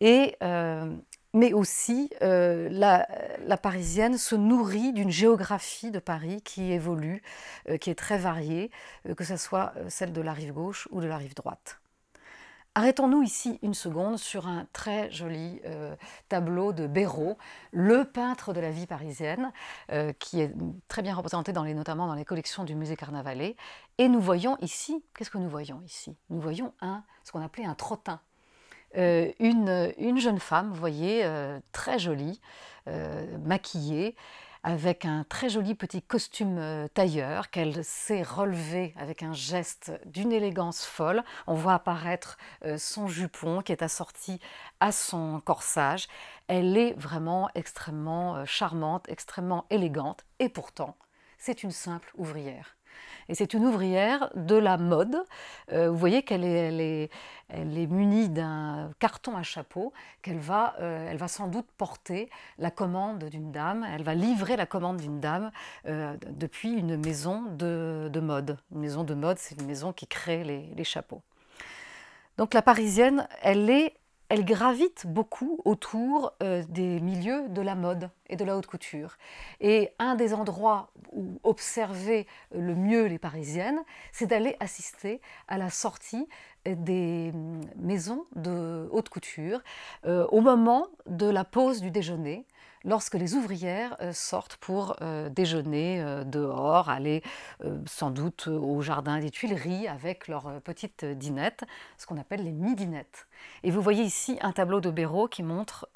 Et 0.00 0.36
euh, 0.42 0.90
mais 1.36 1.52
aussi 1.52 2.08
euh, 2.22 2.70
la, 2.70 3.56
parisienne 3.58 4.16
se 4.16 4.34
nourrit 4.34 4.94
d'une 4.94 5.10
géographie 5.10 5.90
de 5.90 5.98
Paris 5.98 6.40
qui 6.40 6.72
évolue, 6.72 7.22
euh, 7.68 7.76
qui 7.76 7.90
est 7.90 7.94
très 7.94 8.16
variée, 8.16 8.70
euh, 9.06 9.14
que 9.14 9.22
ce 9.22 9.36
soit 9.36 9.74
celle 9.88 10.14
de 10.14 10.22
la 10.22 10.32
rive 10.32 10.54
gauche 10.54 10.88
ou 10.90 11.02
de 11.02 11.06
la 11.06 11.18
rive 11.18 11.34
droite. 11.34 11.78
Arrêtons-nous 12.74 13.22
ici 13.22 13.58
une 13.60 13.74
seconde 13.74 14.18
sur 14.18 14.46
un 14.46 14.66
très 14.72 15.10
joli 15.10 15.62
tableau 16.28 16.74
de 16.74 16.86
Béraud, 16.86 17.38
le 17.70 18.04
peintre 18.04 18.52
de 18.52 18.60
la 18.60 18.70
vie 18.70 18.86
parisienne, 18.86 19.50
qui 20.18 20.42
est 20.42 20.52
très 20.86 21.00
bien 21.00 21.14
représenté 21.14 21.54
notamment 21.54 22.06
dans 22.06 22.14
les 22.14 22.26
collections 22.26 22.64
du 22.64 22.74
musée 22.74 22.94
Carnavalet. 22.94 23.56
Et 23.96 24.10
nous 24.10 24.20
voyons 24.20 24.58
ici, 24.60 25.02
qu'est-ce 25.14 25.30
que 25.30 25.38
nous 25.38 25.48
voyons 25.48 25.80
ici? 25.86 26.18
Nous 26.28 26.38
voyons 26.38 26.74
un, 26.82 27.02
ce 27.24 27.32
qu'on 27.32 27.40
appelait 27.40 27.64
un 27.64 27.74
trottin. 27.74 28.20
Euh, 28.96 29.30
une, 29.38 30.18
jeune 30.18 30.38
femme, 30.38 30.70
vous 30.70 30.80
voyez, 30.80 31.24
euh, 31.24 31.60
très 31.72 31.98
jolie, 31.98 32.40
euh, 32.88 33.26
maquillée, 33.38 34.16
avec 34.62 35.04
un 35.04 35.24
très 35.28 35.48
joli 35.48 35.76
petit 35.76 36.02
costume 36.02 36.88
tailleur 36.92 37.50
qu'elle 37.50 37.84
sait 37.84 38.24
relever 38.24 38.94
avec 38.96 39.22
un 39.22 39.32
geste 39.32 39.92
d'une 40.06 40.32
élégance 40.32 40.84
folle. 40.84 41.22
On 41.46 41.54
voit 41.54 41.74
apparaître 41.74 42.36
son 42.76 43.06
jupon 43.06 43.60
qui 43.60 43.70
est 43.70 43.82
assorti 43.82 44.40
à 44.80 44.90
son 44.90 45.40
corsage. 45.44 46.08
Elle 46.48 46.76
est 46.76 46.94
vraiment 46.98 47.48
extrêmement 47.54 48.44
charmante, 48.44 49.08
extrêmement 49.08 49.66
élégante 49.70 50.24
et 50.40 50.48
pourtant, 50.48 50.96
c'est 51.38 51.62
une 51.62 51.70
simple 51.70 52.10
ouvrière. 52.16 52.76
Et 53.28 53.34
c'est 53.34 53.54
une 53.54 53.66
ouvrière 53.66 54.30
de 54.34 54.56
la 54.56 54.76
mode. 54.76 55.16
Euh, 55.72 55.90
vous 55.90 55.96
voyez 55.96 56.22
qu'elle 56.22 56.44
est, 56.44 57.10
elle 57.48 57.88
munie 57.88 58.28
d'un 58.28 58.90
carton 58.98 59.36
à 59.36 59.42
chapeau 59.42 59.92
qu'elle 60.22 60.38
va, 60.38 60.76
euh, 60.80 61.08
elle 61.10 61.16
va 61.16 61.28
sans 61.28 61.48
doute 61.48 61.66
porter 61.76 62.30
la 62.58 62.70
commande 62.70 63.24
d'une 63.24 63.50
dame. 63.50 63.86
Elle 63.92 64.04
va 64.04 64.14
livrer 64.14 64.56
la 64.56 64.66
commande 64.66 64.98
d'une 64.98 65.20
dame 65.20 65.50
euh, 65.86 66.16
depuis 66.30 66.72
une 66.72 66.96
maison 66.96 67.42
de, 67.42 68.20
mode. 68.20 68.58
Une 68.72 68.80
maison 68.80 69.04
de 69.04 69.14
mode, 69.14 69.38
c'est 69.38 69.60
une 69.60 69.66
maison 69.66 69.92
qui 69.92 70.06
crée 70.06 70.44
les, 70.44 70.68
les 70.76 70.84
chapeaux. 70.84 71.22
Donc 72.38 72.54
la 72.54 72.62
parisienne, 72.62 73.26
elle 73.42 73.70
est 73.70 73.95
elle 74.28 74.44
gravite 74.44 75.06
beaucoup 75.06 75.60
autour 75.64 76.32
euh, 76.42 76.62
des 76.68 77.00
milieux 77.00 77.48
de 77.48 77.62
la 77.62 77.74
mode 77.74 78.10
et 78.28 78.36
de 78.36 78.44
la 78.44 78.56
haute 78.56 78.66
couture. 78.66 79.16
Et 79.60 79.90
un 79.98 80.14
des 80.14 80.34
endroits 80.34 80.90
où 81.12 81.40
observer 81.44 82.26
le 82.54 82.74
mieux 82.74 83.06
les 83.06 83.18
Parisiennes, 83.18 83.82
c'est 84.12 84.26
d'aller 84.26 84.56
assister 84.60 85.20
à 85.48 85.58
la 85.58 85.70
sortie 85.70 86.28
des 86.64 87.30
hum, 87.32 87.60
maisons 87.76 88.24
de 88.34 88.88
haute 88.90 89.08
couture 89.08 89.60
au 90.04 90.40
moment 90.40 90.88
de 91.06 91.26
la 91.26 91.44
pause 91.44 91.80
du 91.80 91.90
déjeuner 91.90 92.44
lorsque 92.86 93.14
les 93.14 93.34
ouvrières 93.34 93.96
euh, 94.00 94.12
sortent 94.12 94.56
pour 94.56 94.96
euh, 95.02 95.28
déjeuner 95.28 96.00
euh, 96.00 96.24
dehors, 96.24 96.88
aller 96.88 97.22
sans 97.86 98.10
doute 98.10 98.46
au 98.46 98.80
jardin 98.80 99.18
des 99.18 99.30
Tuileries 99.30 99.88
avec 99.88 100.28
leur 100.28 100.60
petite 100.62 101.04
dinette, 101.04 101.64
ce 101.98 102.06
qu'on 102.06 102.18
appelle 102.18 102.44
les 102.44 102.52
midinettes. 102.52 103.26
Et 103.64 103.70
vous 103.70 103.82
voyez 103.82 104.04
ici 104.04 104.38
un 104.40 104.52
tableau 104.52 104.80
de 104.80 104.90
Béraud 104.90 105.26
qui 105.26 105.42
montre 105.42 105.88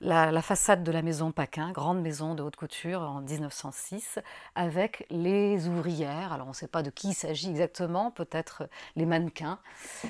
la, 0.00 0.42
façade 0.42 0.84
de 0.84 0.92
la 0.92 1.00
maison 1.00 1.32
Paquin, 1.32 1.72
grande 1.72 2.02
maison 2.02 2.34
de 2.34 2.42
haute 2.42 2.56
couture 2.56 3.00
en 3.00 3.20
1906, 3.22 4.18
avec 4.54 5.06
les 5.10 5.68
ouvrières. 5.68 6.32
Alors 6.32 6.46
on 6.46 6.50
ne 6.50 6.54
sait 6.54 6.68
pas 6.68 6.82
de 6.82 6.90
qui 6.90 7.08
il 7.08 7.14
s'agit 7.14 7.50
exactement, 7.50 8.10
peut-être 8.10 8.68
les 8.96 9.06
mannequins, 9.06 9.58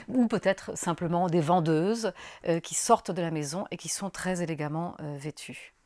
ou 0.08 0.26
peut-être 0.26 0.76
simplement 0.76 1.28
des 1.28 1.40
vendeuses 1.40 2.12
qui 2.62 2.74
sortent 2.74 3.10
de 3.10 3.22
la 3.22 3.30
maison 3.30 3.66
et 3.70 3.76
qui 3.76 3.88
sont 3.88 4.10
très 4.10 4.42
élégamment 4.42 4.96
vêtues. 5.00 5.77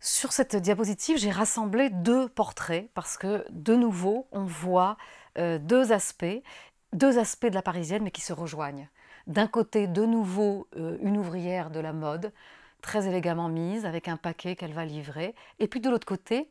Sur 0.00 0.32
cette 0.32 0.54
diapositive, 0.54 1.18
j'ai 1.18 1.30
rassemblé 1.30 1.90
deux 1.90 2.28
portraits 2.28 2.88
parce 2.94 3.16
que 3.16 3.44
de 3.50 3.74
nouveau, 3.74 4.28
on 4.30 4.44
voit 4.44 4.96
euh, 5.38 5.58
deux 5.58 5.92
aspects, 5.92 6.42
deux 6.92 7.18
aspects 7.18 7.46
de 7.46 7.54
la 7.54 7.62
parisienne 7.62 8.04
mais 8.04 8.12
qui 8.12 8.20
se 8.20 8.32
rejoignent. 8.32 8.88
D'un 9.26 9.48
côté, 9.48 9.88
de 9.88 10.04
nouveau, 10.04 10.68
euh, 10.76 10.96
une 11.02 11.18
ouvrière 11.18 11.70
de 11.70 11.80
la 11.80 11.92
mode, 11.92 12.32
très 12.80 13.08
élégamment 13.08 13.48
mise, 13.48 13.86
avec 13.86 14.06
un 14.06 14.16
paquet 14.16 14.54
qu'elle 14.54 14.72
va 14.72 14.84
livrer. 14.84 15.34
Et 15.58 15.66
puis 15.66 15.80
de 15.80 15.90
l'autre 15.90 16.06
côté, 16.06 16.48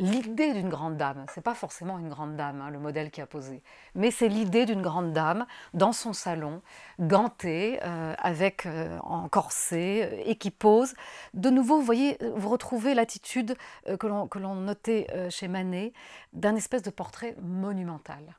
l'idée 0.00 0.54
d'une 0.54 0.68
grande 0.68 0.96
dame. 0.96 1.24
C'est 1.32 1.44
pas 1.44 1.54
forcément 1.54 1.98
une 1.98 2.08
grande 2.08 2.34
dame, 2.36 2.60
hein, 2.62 2.70
le 2.70 2.78
modèle 2.78 3.10
qui 3.10 3.20
a 3.20 3.26
posé, 3.26 3.62
mais 3.94 4.10
c'est 4.10 4.28
l'idée 4.28 4.64
d'une 4.64 4.82
grande 4.82 5.12
dame 5.12 5.46
dans 5.74 5.92
son 5.92 6.12
salon, 6.12 6.62
gantée, 6.98 7.78
euh, 7.84 8.14
avec 8.18 8.66
euh, 8.66 8.98
en 9.02 9.28
corset, 9.28 10.10
euh, 10.10 10.22
et 10.24 10.36
qui 10.36 10.50
pose. 10.50 10.94
De 11.34 11.50
nouveau, 11.50 11.76
vous 11.76 11.84
voyez, 11.84 12.16
vous 12.34 12.48
retrouvez 12.48 12.94
l'attitude 12.94 13.54
que 13.98 14.06
l'on 14.06 14.54
notait 14.54 15.06
chez 15.30 15.48
Manet 15.48 15.92
d'un 16.32 16.56
espèce 16.56 16.82
de 16.82 16.90
portrait 16.90 17.36
monumental. 17.42 18.36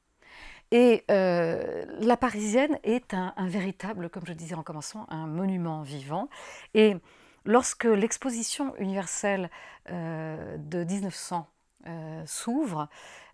Et 0.72 1.04
la 1.08 2.18
Parisienne 2.18 2.78
est 2.84 3.14
un, 3.14 3.34
un, 3.36 3.48
véritable, 3.48 4.10
comme 4.10 4.26
je 4.26 4.34
disais 4.34 4.56
en 4.56 4.64
commençant, 4.64 5.06
un 5.10 5.28
monument 5.28 5.82
vivant. 5.82 6.28
Et 6.74 6.96
Lorsque 7.46 7.86
l'exposition 7.86 8.76
universelle 8.78 9.50
euh, 9.90 10.58
de 10.58 10.84
1900 10.84 11.48
euh, 11.88 12.24
s'ouvre, 12.28 12.88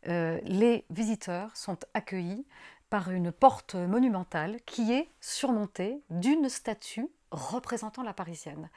euh, 0.07 0.39
les 0.43 0.85
visiteurs 0.89 1.55
sont 1.57 1.77
accueillis 1.93 2.45
par 2.89 3.11
une 3.11 3.33
porte 3.33 3.75
monumentale 3.75 4.59
qui 4.65 4.93
est 4.93 5.09
surmontée 5.19 6.01
d'une 6.09 6.47
statue 6.47 7.09
représentant 7.31 8.03
la 8.03 8.13
Parisienne. 8.13 8.69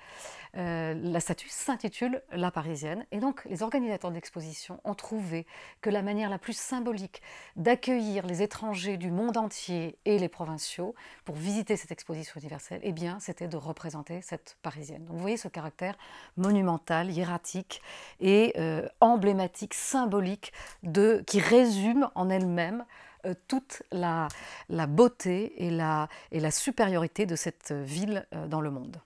Euh, 0.56 0.94
la 0.94 1.20
statue 1.20 1.48
s'intitule 1.48 2.22
La 2.32 2.50
Parisienne 2.50 3.06
et 3.12 3.18
donc 3.18 3.44
les 3.44 3.62
organisateurs 3.62 4.10
d'exposition 4.10 4.80
ont 4.84 4.94
trouvé 4.94 5.46
que 5.80 5.90
la 5.90 6.02
manière 6.02 6.30
la 6.30 6.38
plus 6.38 6.56
symbolique 6.56 7.22
d'accueillir 7.56 8.26
les 8.26 8.42
étrangers 8.42 8.96
du 8.96 9.10
monde 9.10 9.36
entier 9.36 9.98
et 10.04 10.18
les 10.18 10.28
provinciaux 10.28 10.94
pour 11.24 11.36
visiter 11.36 11.76
cette 11.76 11.92
exposition 11.92 12.40
universelle, 12.40 12.80
eh 12.82 12.92
bien, 12.92 13.20
c'était 13.20 13.48
de 13.48 13.56
représenter 13.56 14.20
cette 14.22 14.56
Parisienne. 14.62 15.04
Donc 15.04 15.16
vous 15.16 15.22
voyez 15.22 15.36
ce 15.36 15.48
caractère 15.48 15.96
monumental, 16.36 17.10
hiératique 17.10 17.82
et 18.20 18.52
euh, 18.58 18.88
emblématique, 19.00 19.74
symbolique 19.74 20.52
de, 20.82 21.22
qui 21.26 21.40
résume 21.40 22.10
en 22.14 22.28
elle-même 22.30 22.84
euh, 23.26 23.34
toute 23.48 23.82
la, 23.92 24.28
beauté 24.86 25.64
et 25.64 25.70
la, 25.70 26.08
supériorité 26.50 27.26
de 27.26 27.36
cette 27.36 27.72
ville 27.72 28.26
euh, 28.34 28.46
dans 28.46 28.60
le 28.60 28.70
monde. 28.70 29.00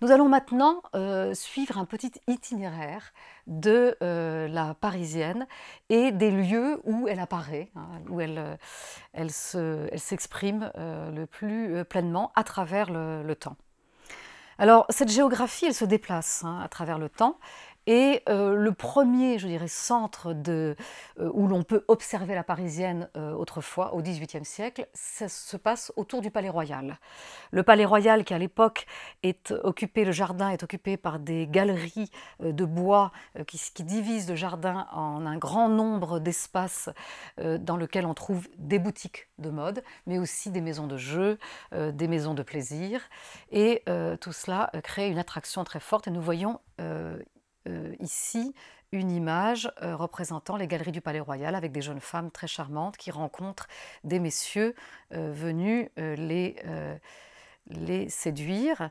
Nous 0.00 0.10
allons 0.10 0.28
maintenant 0.28 0.82
euh, 0.94 1.34
suivre 1.34 1.76
un 1.76 1.84
petit 1.84 2.12
itinéraire 2.26 3.12
de 3.46 3.96
la 4.00 4.74
Parisienne 4.74 5.46
et 5.90 6.10
des 6.10 6.30
lieux 6.30 6.80
où 6.84 7.06
elle 7.06 7.20
apparaît, 7.20 7.70
hein, 7.76 8.00
où 8.08 8.20
elle, 8.20 9.30
s'exprime 9.30 10.70
le 10.76 11.24
plus 11.26 11.84
pleinement 11.84 12.32
à 12.34 12.44
travers 12.44 12.90
le, 12.90 13.34
temps. 13.34 13.56
Alors 14.58 14.86
cette 14.88 15.10
géographie, 15.10 15.66
elle 15.66 15.74
se 15.74 15.84
déplace 15.84 16.44
hein, 16.44 16.60
à 16.62 16.68
travers 16.68 16.98
le 16.98 17.10
temps 17.10 17.38
et 17.86 18.22
euh, 18.28 18.54
le 18.54 18.72
premier, 18.72 19.38
je 19.38 19.46
dirais, 19.46 19.68
centre 19.68 20.34
euh, 20.48 20.74
où 21.18 21.48
l'on 21.48 21.62
peut 21.62 21.84
observer 21.88 22.34
la 22.34 22.44
Parisienne 22.44 23.08
euh, 23.16 23.32
autrefois, 23.32 23.94
au 23.94 24.02
XVIIIe 24.02 24.44
siècle, 24.44 24.86
ça 24.92 25.28
se 25.28 25.56
passe 25.56 25.92
autour 25.96 26.20
du 26.20 26.30
Palais 26.30 26.50
Royal. 26.50 26.98
Le 27.50 27.62
Palais 27.62 27.86
Royal, 27.86 28.24
qui 28.24 28.34
à 28.34 28.38
l'époque 28.38 28.86
est 29.22 29.52
occupé, 29.64 30.04
le 30.04 30.12
jardin 30.12 30.50
est 30.50 30.62
occupé 30.62 30.96
par 30.96 31.18
des 31.18 31.46
galeries 31.46 32.10
de 32.40 32.64
bois 32.64 33.12
qui, 33.46 33.58
qui, 33.74 33.84
divisent 33.84 34.28
le 34.28 34.36
jardin 34.36 34.86
en 34.92 35.26
un 35.26 35.36
grand 35.36 35.68
nombre 35.68 36.20
d'espaces 36.20 36.90
dans 37.38 37.76
lesquels 37.76 38.06
on 38.06 38.14
trouve 38.14 38.48
des 38.58 38.78
boutiques 38.78 39.28
de 39.38 39.50
mode, 39.50 39.82
mais 40.06 40.18
aussi 40.18 40.50
des 40.50 40.60
maisons 40.60 40.86
de 40.86 40.96
jeux, 40.96 41.38
des 41.72 42.08
maisons 42.08 42.34
de 42.34 42.42
plaisir. 42.42 43.02
Et 43.50 43.82
tout 44.20 44.32
cela 44.32 44.70
crée 44.84 45.08
une 45.08 45.18
attraction 45.18 45.64
très 45.64 45.80
forte. 45.80 46.06
Et 46.08 46.10
nous 46.10 46.22
voyons 46.22 46.60
euh, 47.68 47.94
ici 48.00 48.54
une 48.92 49.10
image 49.10 49.70
euh, 49.82 49.94
représentant 49.94 50.56
les 50.56 50.66
galeries 50.66 50.92
du 50.92 51.00
Palais 51.00 51.20
Royal 51.20 51.54
avec 51.54 51.72
des 51.72 51.82
jeunes 51.82 52.00
femmes 52.00 52.30
très 52.30 52.46
charmantes 52.46 52.96
qui 52.96 53.10
rencontrent 53.10 53.68
des 54.02 54.18
messieurs 54.18 54.74
euh, 55.12 55.30
venus 55.32 55.88
les, 55.96 56.56
les 57.68 58.08
séduire. 58.08 58.90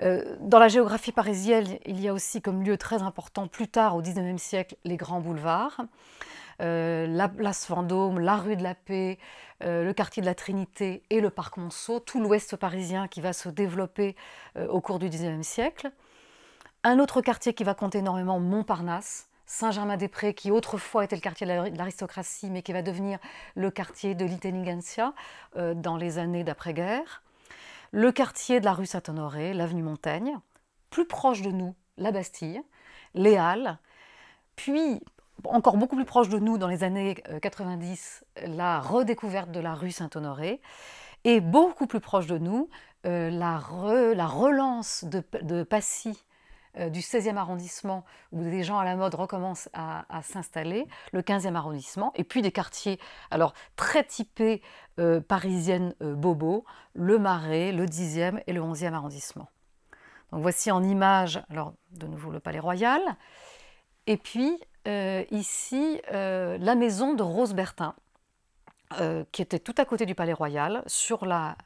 dans 0.00 0.58
la 0.58 0.68
géographie 0.68 1.12
parisienne, 1.12 1.78
il 1.84 2.00
y 2.00 2.08
a 2.08 2.14
aussi 2.14 2.40
comme 2.40 2.62
lieu 2.62 2.76
très 2.76 3.02
important, 3.02 3.46
plus 3.46 3.68
tard 3.68 3.94
au 3.94 4.02
XIXe 4.02 4.42
siècle, 4.42 4.76
les 4.84 4.96
grands 4.96 5.20
boulevards. 5.20 5.82
la 6.58 7.28
place 7.28 7.68
Vendôme, 7.68 8.18
la 8.18 8.36
rue 8.36 8.56
de 8.56 8.62
la 8.62 8.74
Paix, 8.74 9.18
le 9.60 9.92
quartier 9.92 10.22
de 10.22 10.26
la 10.26 10.34
Trinité 10.34 11.02
et 11.10 11.20
le 11.20 11.30
parc 11.30 11.56
Monceau, 11.58 12.00
tout 12.00 12.20
l'ouest 12.20 12.56
parisien 12.56 13.06
qui 13.06 13.20
va 13.20 13.32
se 13.32 13.48
développer 13.48 14.16
au 14.68 14.80
cours 14.80 14.98
du 14.98 15.08
XIXe 15.08 15.46
siècle. 15.46 15.92
Un 16.88 17.00
autre 17.00 17.20
quartier 17.20 17.52
qui 17.52 17.64
va 17.64 17.74
compter 17.74 17.98
énormément, 17.98 18.38
Montparnasse, 18.38 19.28
Saint-Germain-des-Prés, 19.44 20.34
qui 20.34 20.52
autrefois 20.52 21.02
était 21.02 21.16
le 21.16 21.20
quartier 21.20 21.44
de 21.44 21.76
l'aristocratie, 21.76 22.48
mais 22.48 22.62
qui 22.62 22.72
va 22.72 22.82
devenir 22.82 23.18
le 23.56 23.72
quartier 23.72 24.14
de 24.14 24.24
l'intelligentsia 24.24 25.12
euh, 25.56 25.74
dans 25.74 25.96
les 25.96 26.18
années 26.18 26.44
d'après-guerre. 26.44 27.24
Le 27.90 28.12
quartier 28.12 28.60
de 28.60 28.64
la 28.64 28.72
rue 28.72 28.86
Saint-Honoré, 28.86 29.52
l'avenue 29.52 29.82
Montaigne. 29.82 30.38
Plus 30.90 31.08
proche 31.08 31.42
de 31.42 31.50
nous, 31.50 31.74
la 31.96 32.12
Bastille, 32.12 32.62
les 33.14 33.36
Halles. 33.36 33.78
Puis, 34.54 35.02
encore 35.42 35.78
beaucoup 35.78 35.96
plus 35.96 36.04
proche 36.04 36.28
de 36.28 36.38
nous, 36.38 36.56
dans 36.56 36.68
les 36.68 36.84
années 36.84 37.16
90, 37.42 38.24
euh, 38.38 38.46
la 38.46 38.78
redécouverte 38.78 39.50
de 39.50 39.58
la 39.58 39.74
rue 39.74 39.90
Saint-Honoré. 39.90 40.60
Et 41.24 41.40
beaucoup 41.40 41.88
plus 41.88 41.98
proche 41.98 42.28
de 42.28 42.38
nous, 42.38 42.70
euh, 43.06 43.28
la, 43.28 43.58
relance 43.58 45.02
de, 45.02 45.24
de 45.42 45.64
Passy 45.64 46.16
euh, 46.78 46.90
du 46.90 47.00
16e 47.00 47.36
arrondissement 47.36 48.04
où 48.32 48.42
des 48.42 48.62
gens 48.62 48.78
à 48.78 48.84
la 48.84 48.96
mode 48.96 49.14
recommencent 49.14 49.70
à, 49.72 50.04
s'installer, 50.22 50.86
le 51.12 51.22
15e 51.22 51.54
arrondissement, 51.54 52.12
et 52.16 52.24
puis 52.24 52.42
des 52.42 52.52
quartiers 52.52 52.98
alors 53.30 53.54
très 53.76 54.04
typés 54.04 54.62
euh, 54.98 55.20
parisiennes 55.20 55.94
euh, 56.02 56.14
bobo, 56.14 56.64
le 56.94 57.18
Marais, 57.18 57.72
le 57.72 57.86
10e 57.86 58.42
et 58.46 58.52
le 58.52 58.60
11e 58.60 58.92
arrondissement. 58.92 59.48
Donc 60.32 60.42
voici 60.42 60.70
en 60.70 60.82
image, 60.82 61.40
alors 61.50 61.72
de 61.92 62.06
nouveau 62.06 62.30
le 62.30 62.40
Palais 62.40 62.60
Royal, 62.60 63.00
et 64.06 64.16
puis 64.16 64.58
ici 65.32 66.00
la 66.12 66.74
maison 66.76 67.14
de 67.14 67.22
Rose 67.24 67.54
Bertin, 67.54 67.96
qui 69.32 69.42
était 69.42 69.58
tout 69.58 69.74
à 69.78 69.84
côté 69.84 70.06
du 70.06 70.14
Palais 70.14 70.32
Royal, 70.32 70.84
sur 70.86 71.26
la 71.26 71.56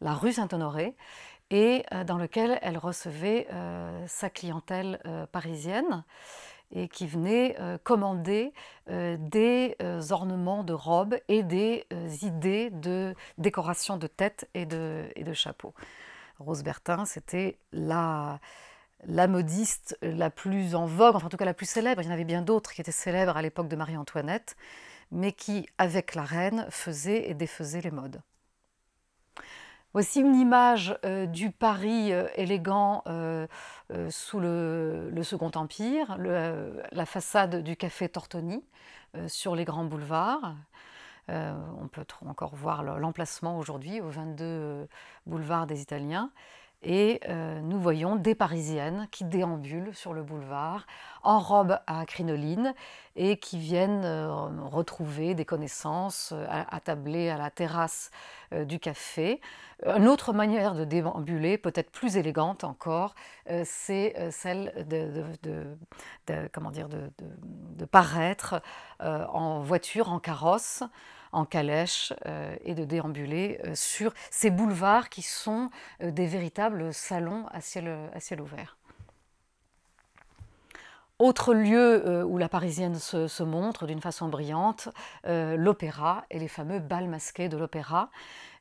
rue 0.00 0.32
Saint-Honoré, 0.32 0.96
et 1.50 1.84
euh, 1.92 2.04
dans 2.04 2.18
lequel 2.18 2.58
elle 2.62 2.78
recevait 2.78 3.46
euh, 3.52 4.04
sa 4.06 4.30
clientèle 4.30 5.00
euh, 5.06 5.26
parisienne 5.26 6.04
et 6.72 6.88
qui 6.88 7.06
venait 7.06 7.56
commander 7.84 8.52
des 8.88 9.76
ornements 10.10 10.64
de 10.64 10.72
robes 10.72 11.14
et 11.28 11.44
des 11.44 11.86
idées 12.22 12.70
de 12.70 13.14
décoration 13.38 13.96
de 13.96 14.08
tête 14.08 14.48
et 14.54 14.66
de, 14.66 15.04
et 15.14 15.22
de 15.22 15.32
chapeau. 15.34 15.72
Rose 16.40 16.64
Bertin, 16.64 17.04
c'était 17.04 17.58
la, 17.70 18.40
la 19.04 19.28
modiste 19.28 19.96
la 20.02 20.30
plus 20.30 20.74
en 20.74 20.86
vogue, 20.86 21.14
enfin 21.14 21.26
en 21.26 21.30
tout 21.30 21.36
cas 21.36 21.44
la 21.44 21.54
plus 21.54 21.68
célèbre. 21.68 22.02
Il 22.02 22.06
y 22.06 22.08
en 22.08 22.14
avait 22.14 22.24
bien 22.24 22.42
d'autres 22.42 22.72
qui 22.72 22.80
étaient 22.80 22.90
célèbres 22.90 23.36
à 23.36 23.42
l'époque 23.42 23.68
de 23.68 23.76
Marie-Antoinette, 23.76 24.56
mais 25.12 25.30
qui, 25.30 25.68
avec 25.78 26.16
la 26.16 26.24
reine, 26.24 26.66
faisaient 26.70 27.30
et 27.30 27.34
défaisaient 27.34 27.82
les 27.82 27.92
modes. 27.92 28.20
Voici 29.94 30.18
une 30.18 30.34
image 30.34 30.98
euh, 31.04 31.24
du 31.26 31.52
Paris 31.52 32.12
euh, 32.12 32.26
élégant 32.34 33.04
euh, 33.06 33.46
sous 34.10 34.40
le, 34.40 35.12
Second 35.22 35.52
Empire, 35.54 36.18
la 36.18 37.06
façade 37.06 37.62
du 37.62 37.76
café 37.76 38.08
Tortoni 38.08 38.64
sur 39.28 39.54
les 39.54 39.64
grands 39.64 39.84
boulevards. 39.84 40.56
on 41.28 41.86
peut 41.92 42.04
encore 42.26 42.56
voir 42.56 42.82
l'emplacement 42.82 43.56
aujourd'hui 43.58 44.00
au 44.00 44.08
22 44.08 44.88
boulevard 45.26 45.66
des 45.68 45.80
Italiens. 45.80 46.30
Et 46.86 47.20
nous 47.62 47.80
voyons 47.80 48.16
des 48.16 48.34
Parisiennes 48.34 49.08
qui 49.10 49.24
déambulent 49.24 49.94
sur 49.94 50.12
le 50.12 50.22
boulevard 50.22 50.86
en 51.22 51.40
robe 51.40 51.78
à 51.86 52.04
crinoline 52.04 52.74
et 53.16 53.38
qui 53.38 53.58
viennent 53.58 54.04
retrouver 54.04 55.34
des 55.34 55.46
connaissances 55.46 56.34
attablées 56.50 57.30
à 57.30 57.38
la 57.38 57.50
terrasse 57.50 58.10
du 58.52 58.78
café. 58.78 59.40
Une 59.86 60.08
autre 60.08 60.34
manière 60.34 60.74
de 60.74 60.84
déambuler, 60.84 61.56
peut-être 61.56 61.90
plus 61.90 62.18
élégante 62.18 62.64
encore, 62.64 63.14
c'est 63.64 64.14
celle 64.30 64.86
de, 64.86 65.78
comment 66.52 66.70
dire, 66.70 66.88
de 66.90 67.84
paraître 67.86 68.60
en 69.00 69.62
voiture, 69.62 70.12
en 70.12 70.18
carrosse 70.18 70.82
en 71.34 71.44
calèche 71.44 72.12
euh, 72.26 72.56
et 72.64 72.74
de 72.74 72.84
déambuler 72.84 73.60
euh, 73.64 73.74
sur 73.74 74.14
ces 74.30 74.50
boulevards 74.50 75.08
qui 75.08 75.22
sont 75.22 75.70
euh, 76.02 76.10
des 76.10 76.26
véritables 76.26 76.94
salons 76.94 77.46
à 77.50 77.60
ciel, 77.60 77.94
à 78.14 78.20
ciel 78.20 78.40
ouvert. 78.40 78.78
Autre 81.20 81.54
lieu 81.54 82.24
où 82.24 82.38
la 82.38 82.48
Parisienne 82.48 82.96
se, 82.96 83.42
montre 83.44 83.86
d'une 83.86 84.00
façon 84.00 84.28
brillante, 84.28 84.88
l'opéra 85.24 86.24
et 86.28 86.40
les 86.40 86.48
fameux 86.48 86.80
bals 86.80 87.08
masqués 87.08 87.48
de 87.48 87.56
l'opéra. 87.56 88.10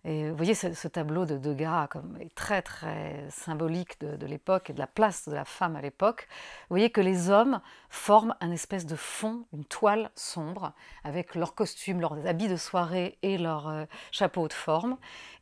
Vous 0.06 0.36
voyez 0.36 0.54
ce, 0.54 0.88
tableau 0.90 1.26
de 1.26 1.38
Degas 1.38 1.88
comme 1.88 2.18
est 2.20 2.36
très 2.36 2.62
très 2.62 3.26
symbolique 3.30 4.02
de, 4.02 4.26
l'époque 4.26 4.70
et 4.70 4.74
de 4.74 4.80
la 4.80 4.88
place 4.88 5.30
de 5.30 5.34
la 5.34 5.46
femme 5.46 5.78
à 5.78 5.82
l'époque. 5.82 6.28
Vous 6.64 6.76
voyez 6.76 6.90
que 6.90 7.00
les 7.00 7.30
hommes 7.30 7.62
forment 7.90 8.36
un 8.42 8.52
espèce 8.52 8.86
de 8.86 8.98
fond, 8.98 9.46
une 9.54 9.64
toile 9.64 10.12
sombre, 10.16 10.74
avec 11.06 11.36
leurs 11.36 11.56
costumes, 11.56 12.02
leurs 12.02 12.28
habits 12.28 12.50
de 12.50 12.58
soirée 12.58 13.18
et 13.22 13.38
leurs 13.38 13.70
euh, 13.70 13.86
chapeaux 14.12 14.50
de 14.50 14.54
forme. 14.54 14.98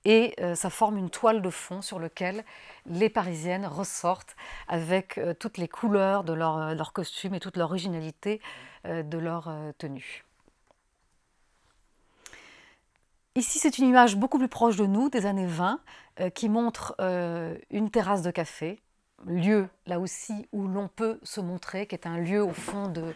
Et 0.06 0.36
euh, 0.39 0.54
ça 0.54 0.69
forme 0.69 0.97
une 0.97 1.10
toile 1.10 1.41
de 1.41 1.50
fond 1.50 1.82
sur 1.82 1.97
lequel 1.97 2.45
les 2.86 3.10
Parisiennes 3.10 3.65
ressortent 3.65 4.36
avec 4.67 5.17
euh, 5.17 5.34
toutes 5.34 5.58
les 5.58 5.67
couleurs 5.67 6.24
de 6.24 6.34
leurs 6.34 6.76
leur 6.76 6.93
costumes 6.93 7.34
et 7.34 7.39
toute 7.39 7.58
l'originalité 7.58 8.41
de 8.86 9.17
leur 9.17 9.52
tenue. 9.78 10.24
Ici, 13.36 13.60
c'est 13.60 13.78
une 13.78 13.88
image 13.88 14.17
beaucoup 14.17 14.38
plus 14.38 14.50
proche 14.50 14.76
de 14.76 14.86
nous, 14.86 15.10
des 15.10 15.26
années 15.26 15.46
20, 15.46 15.80
euh, 16.20 16.30
qui 16.30 16.50
montre 16.50 16.96
euh, 17.00 17.58
une 17.70 17.89
terrasse 17.89 18.24
de 18.24 18.32
café, 18.32 18.82
lieu 19.26 19.70
là 19.86 20.02
aussi 20.02 20.50
où 20.52 20.67
l'on 20.67 20.89
peut 20.89 21.17
se 21.24 21.39
montrer, 21.39 21.88
qui 21.88 21.96
est 21.96 22.06
un 22.06 22.17
lieu 22.17 22.44
au 22.44 22.52
fond 22.52 22.89
de, 22.89 23.13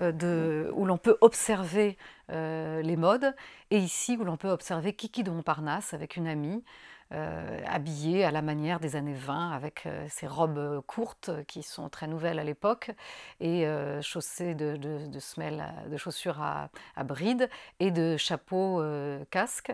euh, 0.00 0.68
où 0.74 0.84
l'on 0.84 0.98
peut 0.98 1.16
observer 1.20 1.96
les 2.28 2.96
modes, 2.96 3.36
et 3.70 3.76
ici 3.76 4.16
où 4.18 4.24
l'on 4.24 4.38
peut 4.38 4.48
observer 4.48 4.94
Kiki 4.94 5.22
de 5.22 5.30
Montparnasse 5.30 5.92
avec 5.92 6.16
une 6.16 6.26
amie 6.26 6.64
habillée 7.66 8.24
à 8.24 8.30
la 8.30 8.42
manière 8.42 8.80
des 8.80 8.96
années 8.96 9.14
20 9.14 9.50
avec 9.52 9.86
euh, 9.86 10.06
ses 10.08 10.26
robes 10.26 10.80
courtes 10.86 11.30
qui 11.46 11.62
sont 11.62 11.88
très 11.88 12.06
nouvelles 12.06 12.38
à 12.38 12.44
l'époque 12.44 12.90
et 13.40 13.66
euh, 13.66 14.00
chaussées 14.02 14.54
de, 14.54 14.78
semelles, 15.18 15.64
de 15.88 15.96
chaussures 15.96 16.40
à, 16.40 16.70
bride 17.04 17.48
et 17.80 17.90
de 17.90 18.16
chapeaux 18.16 18.82
casques. 19.30 19.72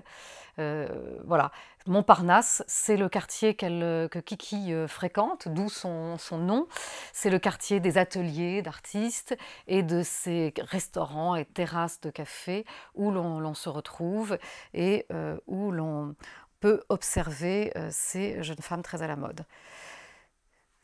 voilà. 0.56 1.50
Montparnasse, 1.86 2.62
c'est 2.66 2.98
le 2.98 3.08
quartier 3.08 3.54
que 3.54 4.18
Kiki 4.18 4.72
fréquente, 4.88 5.48
d'où 5.48 5.70
son, 5.70 6.18
son, 6.18 6.36
nom. 6.36 6.66
C'est 7.14 7.30
le 7.30 7.38
quartier 7.38 7.80
des 7.80 7.96
ateliers 7.96 8.60
d'artistes 8.60 9.36
et 9.68 9.82
de 9.82 10.02
ces 10.02 10.52
restaurants 10.58 11.34
et 11.34 11.46
terrasses 11.46 12.00
de 12.02 12.10
café 12.10 12.66
où 12.94 13.10
l'on 13.10 13.54
se 13.54 13.70
retrouve 13.70 14.38
et 14.74 15.06
où 15.46 15.70
l'on 15.70 16.14
peut 16.60 16.82
observer 16.88 17.72
euh, 17.76 17.88
ces 17.90 18.42
jeunes 18.42 18.62
femmes 18.62 18.82
très 18.82 19.02
à 19.02 19.06
la 19.06 19.16
mode. 19.16 19.44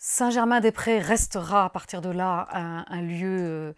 Saint-Germain-des-Prés 0.06 0.98
restera 0.98 1.64
à 1.64 1.70
partir 1.70 2.02
de 2.02 2.10
là 2.10 2.46
un, 2.52 3.00
lieu 3.00 3.74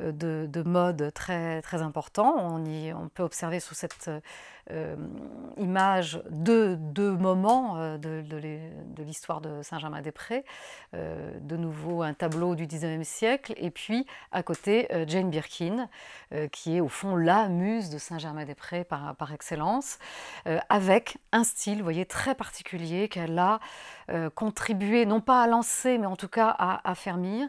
euh, 0.00 0.12
de, 0.12 0.62
mode 0.62 1.12
très, 1.14 1.62
important. 1.74 2.58
On 2.58 3.08
peut 3.08 3.22
observer 3.22 3.60
sous 3.60 3.76
cette 3.76 4.10
euh, 4.70 4.96
image 5.56 6.22
deux, 6.30 6.76
deux 6.76 7.16
moments 7.16 7.78
euh, 7.78 7.96
de, 7.96 8.22
de 8.22 9.02
l'histoire 9.02 9.40
de 9.40 9.62
Saint-Germain-des-Prés. 9.62 10.44
Euh, 10.94 11.32
de 11.40 11.56
nouveau 11.56 12.02
un 12.02 12.12
tableau 12.12 12.54
du 12.54 12.66
19e 12.66 13.02
siècle, 13.02 13.54
et 13.56 13.70
puis 13.70 14.06
à 14.30 14.42
côté 14.42 14.88
Jane 15.06 15.30
Birkin, 15.30 15.88
qui 16.52 16.76
est 16.76 16.80
au 16.80 16.88
fond 16.88 17.16
la 17.16 17.48
muse 17.48 17.90
de 17.90 17.98
Saint-Germain-des-Prés 17.98 18.84
par, 18.84 19.32
excellence, 19.32 19.98
avec 20.68 21.18
un 21.32 21.44
style, 21.44 21.78
vous 21.78 21.84
voyez, 21.84 22.06
très 22.06 22.34
particulier 22.34 23.08
qu'elle 23.08 23.38
a 23.38 23.60
contribué, 24.34 25.06
non 25.06 25.20
pas 25.20 25.42
à 25.42 25.46
lancer, 25.46 25.98
mais 25.98 26.06
en 26.06 26.16
tout 26.16 26.28
cas 26.28 26.54
à 26.58 26.88
affermir. 26.88 27.48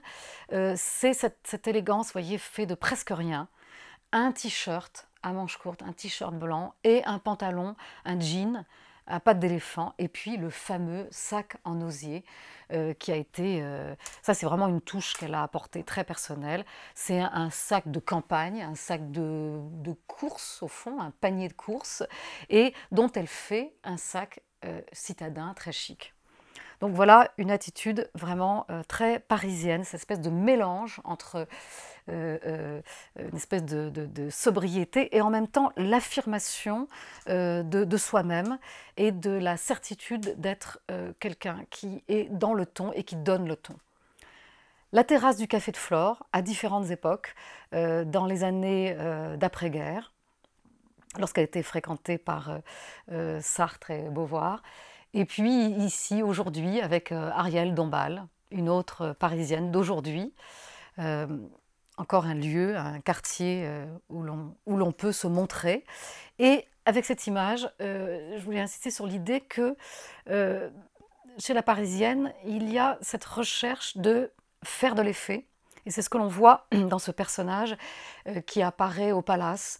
C'est 0.51 1.13
cette, 1.13 1.39
cette 1.43 1.67
élégance, 1.67 2.07
vous 2.07 2.13
voyez, 2.13 2.37
fait 2.37 2.65
de 2.65 2.75
presque 2.75 3.11
rien. 3.11 3.47
Un 4.11 4.31
t-shirt, 4.31 5.08
à 5.23 5.33
manches 5.33 5.57
courtes, 5.57 5.83
un 5.83 5.93
t-shirt 5.93 6.33
blanc 6.33 6.73
et 6.83 7.03
un 7.05 7.19
pantalon, 7.19 7.75
un 8.05 8.19
jean 8.19 8.65
à 9.09 9.19
pattes 9.19 9.39
d'éléphant, 9.39 9.93
et 9.97 10.07
puis 10.07 10.37
le 10.37 10.49
fameux 10.49 11.07
sac 11.11 11.57
en 11.65 11.81
osier 11.81 12.23
euh, 12.71 12.93
qui 12.93 13.11
a 13.11 13.15
été... 13.15 13.61
Euh, 13.61 13.95
ça, 14.21 14.35
c'est 14.35 14.45
vraiment 14.45 14.67
une 14.67 14.81
touche 14.81 15.15
qu'elle 15.15 15.33
a 15.33 15.41
apportée 15.41 15.83
très 15.83 16.03
personnelle. 16.03 16.63
C'est 16.93 17.19
un, 17.19 17.49
sac 17.49 17.89
de 17.89 17.99
campagne, 17.99 18.61
un 18.61 18.75
sac 18.75 19.11
de, 19.11 19.59
course, 20.05 20.61
au 20.61 20.67
fond, 20.67 21.01
un 21.01 21.11
panier 21.11 21.47
de 21.47 21.53
course, 21.53 22.03
et 22.49 22.73
dont 22.91 23.11
elle 23.11 23.27
fait 23.27 23.73
un 23.83 23.97
sac 23.97 24.41
euh, 24.63 24.81
citadin 24.93 25.53
très 25.55 25.71
chic. 25.71 26.13
Donc 26.79 26.93
voilà 26.93 27.31
une 27.37 27.51
attitude 27.51 28.09
vraiment 28.13 28.65
très 28.87 29.19
parisienne, 29.19 29.83
cette 29.83 29.99
espèce 29.99 30.21
de 30.21 30.29
mélange 30.29 31.01
entre 31.03 31.45
euh, 32.09 32.37
euh, 32.45 32.81
une 33.19 33.35
espèce 33.35 33.63
de, 33.63 34.29
sobriété 34.29 35.15
et 35.15 35.21
en 35.21 35.29
même 35.29 35.47
temps 35.47 35.71
l'affirmation 35.75 36.87
euh, 37.27 37.61
de, 37.63 37.97
soi-même 37.97 38.57
et 38.97 39.11
de 39.11 39.31
la 39.31 39.57
certitude 39.57 40.35
d'être 40.39 40.79
quelqu'un 41.19 41.63
qui 41.69 42.03
est 42.07 42.29
dans 42.31 42.53
le 42.53 42.65
ton 42.65 42.91
et 42.93 43.03
qui 43.03 43.15
donne 43.15 43.47
le 43.47 43.55
ton. 43.55 43.75
La 44.91 45.03
terrasse 45.03 45.37
du 45.37 45.47
Café 45.47 45.71
de 45.71 45.77
Flore, 45.77 46.25
à 46.33 46.41
différentes 46.41 46.89
époques, 46.89 47.35
dans 47.71 48.25
les 48.25 48.43
années 48.43 48.95
d'après-guerre, 49.37 50.13
lorsqu'elle 51.17 51.43
était 51.43 51.63
fréquentée 51.63 52.17
par 52.17 52.59
Sartre 53.41 53.91
et 53.91 54.09
Beauvoir, 54.09 54.63
et 55.13 55.25
puis 55.25 55.51
ici, 55.51 56.23
aujourd'hui, 56.23 56.81
avec 56.81 57.11
Ariel 57.11 57.73
Dombal, 57.73 58.27
une 58.51 58.69
autre 58.69 59.15
parisienne 59.19 59.71
d'aujourd'hui, 59.71 60.33
encore 61.99 62.25
un 62.25 62.33
lieu, 62.33 62.77
un 62.77 63.01
quartier 63.01 63.63
euh, 63.65 63.85
où 64.09 64.77
l'on 64.77 64.91
peut 64.91 65.11
se 65.11 65.27
montrer. 65.27 65.83
Et 66.39 66.65
avec 66.85 67.05
cette 67.05 67.27
image, 67.27 67.69
euh, 67.81 68.37
je 68.37 68.43
voulais 68.43 68.61
insister 68.61 68.89
sur 68.89 69.05
l'idée 69.05 69.41
que 69.41 69.75
euh, 70.29 70.69
chez 71.37 71.53
la 71.53 71.61
Parisienne, 71.61 72.33
il 72.45 72.71
y 72.71 72.79
a 72.79 72.97
cette 73.01 73.25
recherche 73.25 73.97
de 73.97 74.31
faire 74.63 74.95
de 74.95 75.01
l'effet. 75.01 75.45
Et 75.85 75.91
c'est 75.91 76.01
ce 76.01 76.09
que 76.09 76.17
l'on 76.17 76.27
voit 76.27 76.67
dans 76.71 76.99
ce 76.99 77.11
personnage 77.11 77.75
qui 78.45 78.61
apparaît 78.61 79.11
au 79.11 79.21
palace 79.21 79.77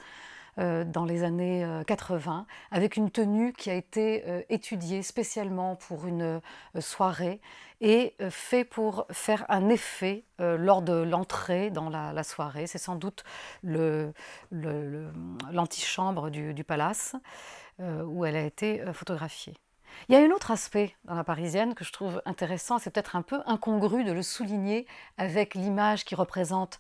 dans 0.58 1.06
les 1.06 1.24
années 1.24 1.66
80, 1.88 2.46
avec 2.72 2.98
une 2.98 3.12
tenue 3.12 3.54
qui 3.54 3.70
a 3.70 3.76
été 3.76 4.24
étudiée 4.50 5.04
spécialement 5.04 5.76
pour 5.76 6.06
une 6.06 6.42
soirée 6.80 7.40
et 7.82 8.16
euh, 8.22 8.30
fait 8.30 8.64
pour 8.64 9.06
faire 9.12 9.46
un 9.50 9.70
effet 9.70 10.26
euh, 10.42 10.58
lors 10.58 10.82
de 10.82 10.94
l'entrée 10.94 11.70
dans 11.70 11.90
la, 11.90 12.24
soirée. 12.24 12.68
C'est 12.68 12.78
sans 12.78 12.96
doute 12.96 13.24
l'antichambre 15.52 16.30
du, 16.30 16.54
du, 16.54 16.64
palace 16.64 17.16
euh, 17.80 18.04
où 18.04 18.26
elle 18.26 18.36
a 18.36 18.44
été 18.44 18.84
photographiée. 18.94 19.56
Il 20.08 20.14
y 20.14 20.18
a 20.18 20.22
un 20.22 20.32
autre 20.32 20.52
aspect 20.52 20.96
dans 21.06 21.16
la 21.16 21.24
parisienne 21.24 21.76
que 21.76 21.84
je 21.84 21.92
trouve 21.92 22.22
intéressant, 22.26 22.80
c'est 22.80 22.90
peut-être 22.90 23.16
un 23.16 23.22
peu 23.22 23.42
incongru 23.46 24.04
de 24.04 24.12
le 24.12 24.22
souligner 24.22 24.88
avec 25.18 25.56
l'image 25.56 26.06
qui 26.06 26.16
représente 26.16 26.80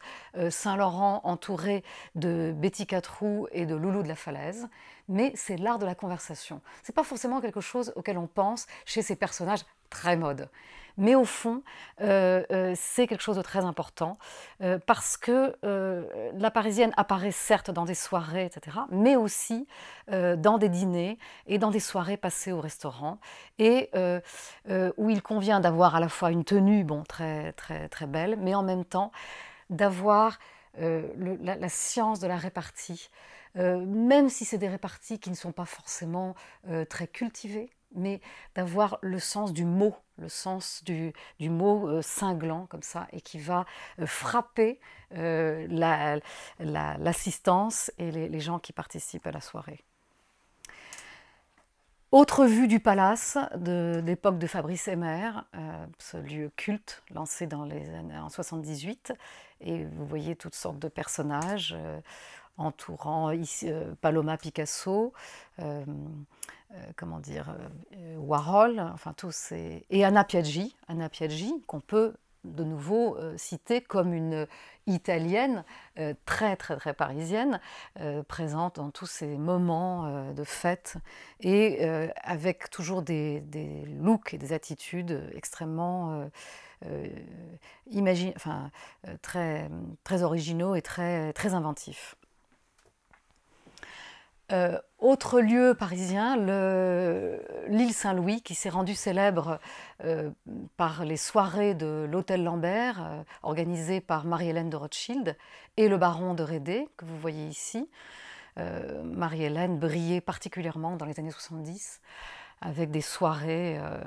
Saint-Laurent 0.49 1.21
entouré 1.23 1.83
de 2.15 2.53
Betty 2.55 2.87
Catrou 2.87 3.47
et 3.51 3.65
de 3.65 3.75
Loulou 3.75 4.03
de 4.03 4.07
la 4.07 4.15
Falaise, 4.15 4.69
mais 5.07 5.31
c'est 5.35 5.57
l'art 5.57 5.79
de 5.79 5.85
la 5.85 5.95
conversation. 5.95 6.61
Ce 6.83 6.91
n'est 6.91 6.95
pas 6.95 7.03
forcément 7.03 7.41
quelque 7.41 7.61
chose 7.61 7.93
auquel 7.95 8.17
on 8.17 8.27
pense 8.27 8.67
chez 8.85 9.01
ces 9.01 9.15
personnages 9.15 9.65
très 9.89 10.15
mode. 10.15 10.49
Mais 10.99 11.15
au 11.15 11.23
fond, 11.23 11.63
euh, 12.01 12.43
euh, 12.51 12.73
c'est 12.75 13.07
quelque 13.07 13.21
chose 13.21 13.37
de 13.37 13.41
très 13.41 13.63
important 13.63 14.17
euh, 14.61 14.79
parce 14.85 15.15
que 15.15 15.55
la 16.37 16.51
Parisienne 16.51 16.91
apparaît 16.97 17.31
certes 17.31 17.71
dans 17.71 17.85
des 17.85 17.95
soirées, 17.95 18.45
etc., 18.45 18.77
mais 18.91 19.15
aussi 19.15 19.65
dans 20.09 20.57
des 20.57 20.67
dîners 20.69 21.17
et 21.47 21.57
dans 21.57 21.71
des 21.71 21.79
soirées 21.79 22.17
passées 22.17 22.51
au 22.51 22.59
restaurant 22.59 23.19
et 23.59 23.89
où 24.97 25.09
il 25.09 25.21
convient 25.21 25.59
d'avoir 25.59 25.95
à 25.95 25.99
la 25.99 26.09
fois 26.09 26.31
une 26.31 26.43
tenue, 26.43 26.83
bon, 26.83 27.03
très, 27.03 27.53
très, 27.53 27.87
très 27.87 28.07
belle, 28.07 28.37
mais 28.37 28.53
en 28.53 28.63
même 28.63 28.83
temps 28.83 29.11
d'avoir 29.69 30.37
la, 30.77 31.55
la, 31.55 31.69
science 31.69 32.19
de 32.19 32.27
la 32.27 32.37
répartie, 32.37 33.09
même 33.55 34.27
si 34.29 34.43
c'est 34.43 34.57
des 34.57 34.67
réparties 34.69 35.19
qui 35.19 35.29
ne 35.29 35.35
sont 35.35 35.53
pas 35.53 35.65
forcément 35.65 36.35
très 36.89 37.07
cultivées, 37.07 37.69
mais 37.95 38.21
d'avoir 38.55 38.99
le 39.01 39.19
sens 39.19 39.53
du 39.53 39.65
mot, 39.65 39.95
le 40.17 40.29
sens 40.29 40.83
du, 40.83 41.13
mot 41.41 42.01
cinglant 42.01 42.65
comme 42.67 42.83
ça, 42.83 43.07
et 43.11 43.21
qui 43.21 43.39
va 43.39 43.65
frapper 44.05 44.79
l'assistance 46.99 47.91
et 47.97 48.11
les 48.11 48.39
gens 48.39 48.59
qui 48.59 48.73
participent 48.73 49.27
à 49.27 49.31
la 49.31 49.41
soirée. 49.41 49.83
Autre 52.11 52.47
vue 52.47 52.67
du 52.67 52.79
palace 52.79 53.37
de, 53.55 54.01
l'époque 54.03 54.39
de 54.39 54.47
Fabrice 54.47 54.87
Emmer, 54.87 55.29
euh, 55.53 55.85
ce 55.99 56.17
lieu 56.17 56.51
culte 56.55 57.03
lancé 57.11 57.45
dans 57.45 57.65
les 57.65 57.87
années 57.93 58.17
en 58.17 58.29
78, 58.29 59.13
et 59.61 59.85
vous 59.85 60.07
voyez 60.07 60.35
toutes 60.35 60.55
sortes 60.55 60.79
de 60.79 60.87
personnages 60.87 61.75
euh, 61.77 61.99
entourant 62.59 63.31
euh, 63.31 63.95
Paloma 64.01 64.37
Picasso, 64.37 65.13
comment 66.95 67.19
dire, 67.19 67.55
Warhol, 68.17 68.79
enfin 68.79 69.13
tous 69.13 69.51
et 69.51 70.05
Anna 70.05 70.23
Piaggi, 70.23 70.75
Anna 70.87 71.09
Piaggi 71.09 71.63
qu'on 71.67 71.81
peut 71.81 72.13
de 72.43 72.63
nouveau 72.63 73.17
euh, 73.17 73.37
citée 73.37 73.81
comme 73.81 74.13
une 74.13 74.47
italienne 74.87 75.63
euh, 75.99 76.13
très 76.25 76.55
très 76.55 76.75
très 76.77 76.93
parisienne, 76.93 77.59
euh, 77.99 78.23
présente 78.23 78.77
dans 78.77 78.91
tous 78.91 79.05
ces 79.05 79.37
moments 79.37 80.33
de 80.33 80.43
fête 80.43 80.95
et 81.41 81.87
avec 82.23 82.69
toujours 82.69 83.01
des, 83.01 83.43
looks 83.99 84.33
et 84.33 84.37
des 84.37 84.53
attitudes 84.53 85.29
extrêmement 85.33 86.29
enfin, 88.35 88.71
très, 89.21 89.69
très 90.03 90.23
originaux 90.23 90.75
et 90.75 90.81
très, 90.81 91.33
très 91.33 91.53
inventifs. 91.53 92.15
Euh, 94.51 94.79
autre 94.97 95.39
lieu 95.39 95.75
parisien, 95.77 96.35
l'île 97.67 97.93
Saint-Louis, 97.93 98.41
qui 98.41 98.55
s'est 98.55 98.69
rendu 98.69 98.95
célèbre 98.95 99.59
euh, 100.03 100.31
par 100.75 101.05
les 101.05 101.17
soirées 101.17 101.75
de 101.75 102.07
l'Hôtel 102.09 102.43
Lambert, 102.43 103.01
euh, 103.01 103.23
organisées 103.43 104.01
par 104.01 104.25
Marie-Hélène 104.25 104.69
de 104.69 104.75
Rothschild 104.75 105.37
et 105.77 105.87
le 105.87 105.97
baron 105.97 106.33
de 106.33 106.43
Rédé, 106.43 106.87
que 106.97 107.05
vous 107.05 107.17
voyez 107.17 107.47
ici. 107.47 107.89
Marie-Hélène 109.05 109.79
brillait 109.79 110.19
particulièrement 110.19 110.97
dans 110.97 111.05
les 111.05 111.17
années 111.17 111.31
70 111.31 112.01
avec 112.61 112.91
des 112.91 113.01
soirées 113.01 113.77
euh, 113.79 113.97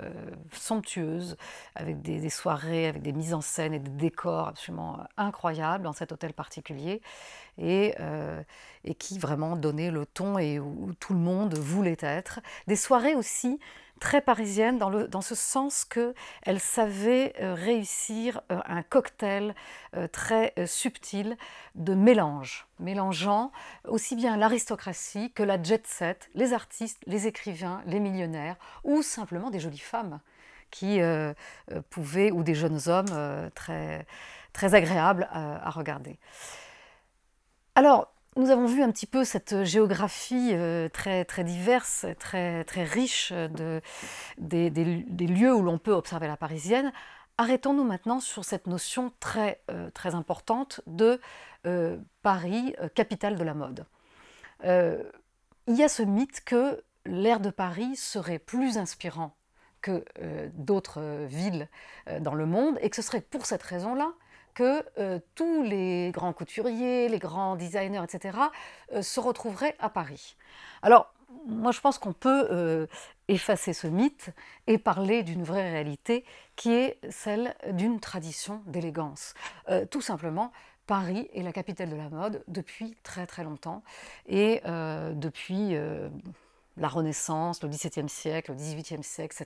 somptueuses, 0.53 1.37
avec 1.75 2.03
des, 2.03 2.29
soirées, 2.29 2.87
avec 2.87 3.03
des 3.03 3.13
mises 3.13 3.35
en 3.35 3.41
scène 3.41 3.73
et 3.73 3.79
des 3.79 3.91
décors 3.91 4.49
absolument 4.49 4.99
incroyables 5.17 5.85
dans 5.85 5.93
cet 5.93 6.13
hôtel 6.13 6.33
particulier, 6.33 7.01
et, 7.59 7.95
euh, 8.01 8.43
qui 8.99 9.19
vraiment 9.19 9.57
donnait 9.57 9.91
le 9.91 10.07
ton 10.07 10.39
et 10.39 10.59
où 10.59 10.93
tout 11.01 11.15
le 11.15 11.21
monde 11.21 11.57
voulait 11.57 11.97
être. 12.01 12.41
Des 12.67 12.77
soirées 12.77 13.15
aussi 13.15 13.59
très 14.03 14.21
parisienne 14.21 14.79
dans, 14.79 14.91
le, 14.91 15.07
dans 15.07 15.21
ce 15.21 15.37
sens 15.37 15.85
qu'elle 15.85 16.59
savait 16.59 17.35
euh, 17.41 17.55
réussir 17.55 18.41
euh, 18.51 18.59
un 18.67 18.83
cocktail 18.83 19.55
euh, 19.95 20.09
très 20.09 20.53
subtil 20.67 21.37
de 21.77 21.95
mélange, 21.95 22.67
mélangeant 22.81 23.53
aussi 23.87 24.17
bien 24.17 24.37
l'aristocratie 24.37 25.31
que 25.33 25.45
la 25.45 25.63
jet 25.63 25.87
set, 25.87 26.29
les 26.35 26.53
artistes, 26.53 26.99
les 27.07 27.29
écrivains, 27.29 27.81
les 27.87 28.01
millionnaires 28.01 28.57
ou 28.83 29.03
simplement 29.03 29.51
des 29.51 29.61
jolies 29.61 29.79
femmes 29.79 30.19
qui 30.73 31.01
pouvaient, 31.91 32.31
ou 32.31 32.43
des 32.43 32.55
jeunes 32.55 32.81
hommes 32.87 33.51
très, 33.55 34.07
très 34.53 34.75
agréables 34.75 35.29
à, 35.31 35.69
à 35.69 35.71
regarder. 35.71 36.19
Alors, 37.75 38.12
nous 38.37 38.51
avons 38.51 38.67
vu 38.67 38.83
un 38.83 38.91
petit 38.91 39.07
peu 39.07 39.25
cette 39.25 39.65
géographie 39.65 40.51
euh, 40.53 40.89
très, 40.89 41.25
diverse, 41.45 42.07
très, 42.19 42.65
très 42.65 42.85
riche 42.85 43.33
de, 43.33 43.83
des, 44.39 44.71
lieux 44.71 45.55
où 45.55 45.63
l'on 45.63 45.79
peut 45.79 45.93
observer 45.93 46.29
la 46.29 46.39
parisienne. 46.39 46.93
Arrêtons-nous 47.37 47.85
maintenant 47.85 48.21
sur 48.21 48.45
cette 48.45 48.67
notion 48.67 49.13
très, 49.21 49.61
euh, 49.71 49.91
importante 50.05 50.81
de 50.87 51.21
euh, 51.67 51.99
Paris, 52.23 52.75
capitale 52.95 53.37
de 53.37 53.45
la 53.45 53.55
mode. 53.55 53.85
il 54.65 55.77
y 55.77 55.83
a 55.83 55.89
ce 55.89 56.03
mythe 56.03 56.43
que 56.45 56.83
l'air 57.05 57.39
de 57.41 57.51
Paris 57.51 57.97
serait 57.97 58.39
plus 58.39 58.79
inspirant 58.79 59.37
que 59.81 60.05
d'autres 60.55 61.27
villes 61.27 61.69
dans 62.21 62.35
le 62.35 62.47
monde 62.47 62.79
et 62.81 62.89
que 62.89 62.97
ce 62.97 63.03
serait 63.03 63.21
pour 63.21 63.47
cette 63.47 63.65
raison-là 63.65 64.13
que 64.55 64.85
euh, 64.99 65.19
tous 65.35 65.63
les 65.63 66.11
grands 66.13 66.33
couturiers, 66.33 67.09
les 67.09 67.19
grands 67.19 67.57
designers, 67.57 68.03
etc., 68.05 68.39
euh, 68.93 69.03
se 69.03 69.21
retrouveraient 69.21 69.77
à 69.79 69.89
Paris. 69.89 70.37
Alors, 70.83 71.13
moi, 71.47 71.73
je 71.73 71.81
pense 71.81 71.99
qu'on 71.99 72.13
peut 72.13 72.49
euh, 72.51 72.87
effacer 73.29 73.73
ce 73.73 73.87
mythe 73.87 74.31
et 74.67 74.79
parler 74.79 75.23
d'une 75.23 75.43
vraie 75.43 75.71
réalité 75.71 76.25
qui 76.57 76.73
est 76.73 76.99
celle 77.11 77.55
d'une 77.71 78.01
tradition 78.01 78.63
d'élégance. 78.67 79.35
tout 79.91 80.03
simplement, 80.03 80.53
Paris 80.87 81.29
est 81.33 81.43
la 81.43 81.53
capitale 81.53 81.89
de 81.89 81.97
la 81.97 82.11
mode 82.11 82.45
depuis 82.49 82.95
très 83.03 83.27
très 83.27 83.45
longtemps 83.45 83.83
et 84.27 84.61
depuis 85.15 85.75
la 86.77 86.89
Renaissance, 86.89 87.63
le 87.63 87.69
XVIIe 87.69 88.09
siècle, 88.09 88.53
le 88.53 88.57
XVIIIe 88.57 89.03
siècle, 89.03 89.45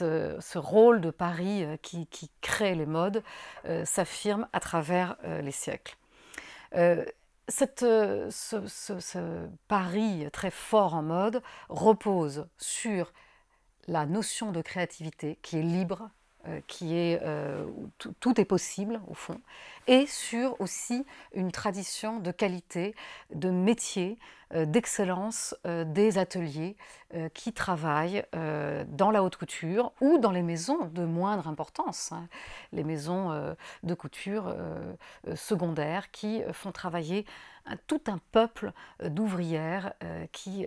euh, 0.00 0.40
ce 0.40 0.58
rôle 0.58 1.00
de 1.00 1.10
Paris 1.10 1.64
euh, 1.64 1.76
qui, 1.76 2.08
crée 2.40 2.74
les 2.74 2.86
modes 2.86 3.22
euh, 3.66 3.84
s'affirme 3.84 4.48
à 4.52 4.60
travers 4.60 5.16
les 5.42 5.52
siècles. 5.52 5.96
Ce, 6.72 7.68
Paris 9.68 10.26
très 10.32 10.50
fort 10.50 10.94
en 10.94 11.02
mode 11.02 11.42
repose 11.68 12.46
sur 12.58 13.12
la 13.86 14.06
notion 14.06 14.50
de 14.50 14.62
créativité 14.62 15.38
qui 15.42 15.58
est 15.58 15.62
libre, 15.62 16.10
qui 16.66 16.94
est 16.94 17.20
tout, 17.98 18.40
est 18.40 18.44
possible 18.44 19.00
au 19.08 19.14
fond, 19.14 19.40
et 19.86 20.06
sur 20.06 20.60
aussi 20.60 21.06
une 21.32 21.52
tradition 21.52 22.18
de 22.18 22.32
qualité, 22.32 22.94
de 23.34 23.50
métier, 23.50 24.18
d'excellence 24.52 25.54
euh, 25.66 25.84
des 25.84 26.18
ateliers 26.18 26.76
euh, 27.14 27.28
qui 27.28 27.52
travaillent 27.52 28.24
dans 28.32 29.10
la 29.10 29.22
haute 29.22 29.36
couture 29.36 29.92
ou 30.00 30.18
dans 30.18 30.30
les 30.30 30.42
maisons 30.42 30.86
de 30.86 31.04
moindre 31.04 31.48
importance, 31.48 32.12
hein. 32.12 32.28
les 32.72 32.84
maisons 32.84 33.54
de 33.82 33.94
couture 33.94 34.54
secondaires 35.34 36.10
qui 36.10 36.42
font 36.52 36.72
travailler 36.72 37.24
tout 37.86 38.00
un 38.08 38.18
peuple 38.32 38.72
d'ouvrières 39.02 39.94
qui 40.32 40.66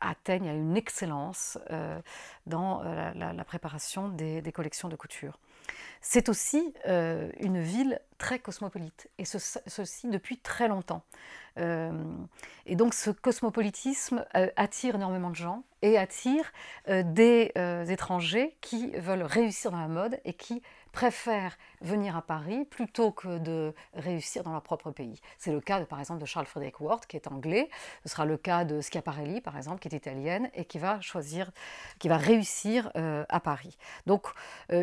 atteignent 0.00 0.48
à 0.48 0.54
une 0.54 0.76
excellence 0.76 1.58
dans 2.46 2.82
la, 3.14 3.44
préparation 3.44 4.08
des, 4.08 4.52
collections 4.52 4.88
de 4.88 4.96
couture. 4.96 5.38
C'est 6.00 6.28
aussi 6.28 6.74
une 6.86 7.60
ville 7.60 8.00
très 8.18 8.38
cosmopolite, 8.38 9.08
et 9.18 9.24
ceci 9.24 10.08
depuis 10.08 10.38
très 10.38 10.68
longtemps. 10.68 11.04
Euh, 11.58 11.90
et 12.66 12.76
donc 12.76 12.94
ce 12.94 13.10
cosmopolitisme 13.10 14.24
euh, 14.36 14.48
attire 14.56 14.94
énormément 14.94 15.28
de 15.28 15.34
gens 15.34 15.64
et 15.82 15.98
attire 15.98 16.50
euh, 16.88 17.02
des 17.02 17.52
étrangers 17.90 18.56
qui 18.60 18.90
veulent 18.92 19.24
réussir 19.24 19.70
dans 19.70 19.80
la 19.80 19.88
mode 19.88 20.18
et 20.24 20.32
qui 20.32 20.62
préfèrent 20.92 21.58
venir 21.80 22.16
à 22.16 22.22
Paris 22.22 22.64
plutôt 22.64 23.10
que 23.10 23.38
de 23.38 23.74
réussir 23.94 24.42
dans 24.42 24.52
leur 24.52 24.62
propre 24.62 24.90
pays. 24.90 25.20
C'est 25.38 25.52
le 25.52 25.60
cas 25.60 25.84
par 25.84 26.00
exemple 26.00 26.20
de 26.20 26.26
Charles 26.26 26.46
Frederick 26.46 26.80
Worth 26.80 27.06
qui 27.06 27.16
est 27.16 27.26
anglais, 27.26 27.68
ce 28.04 28.10
sera 28.10 28.24
le 28.24 28.36
cas 28.36 28.64
de 28.64 28.80
Schiaparelli 28.80 29.40
par 29.40 29.56
exemple 29.56 29.80
qui 29.80 29.88
est 29.88 29.96
italienne 29.96 30.50
et 30.54 30.64
qui 30.64 30.78
va 30.78 31.00
choisir, 31.00 31.50
qui 31.98 32.08
va 32.08 32.16
réussir 32.16 32.90
à 32.94 33.40
Paris. 33.40 33.76
Donc 34.06 34.26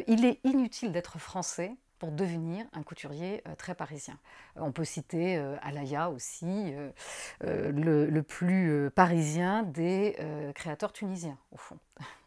il 0.08 0.26
est 0.26 0.39
inutile 0.43 0.91
d'être 0.91 1.19
français 1.19 1.76
pour 2.00 2.12
devenir 2.12 2.65
un 2.74 2.82
couturier 2.82 3.43
euh, 3.48 3.56
très 3.56 3.76
parisien. 3.76 4.17
Euh, 4.58 4.62
on 4.62 4.72
peut 4.72 4.86
citer 4.86 5.38
euh, 5.38 5.58
Alaya 5.62 6.10
aussi, 6.10 6.74
le, 7.41 8.22
plus 8.22 8.89
parisien 8.91 9.63
des 9.63 10.15
créateurs 10.56 10.93
tunisiens, 10.93 11.38
au 11.52 11.58
fond. 11.58 11.78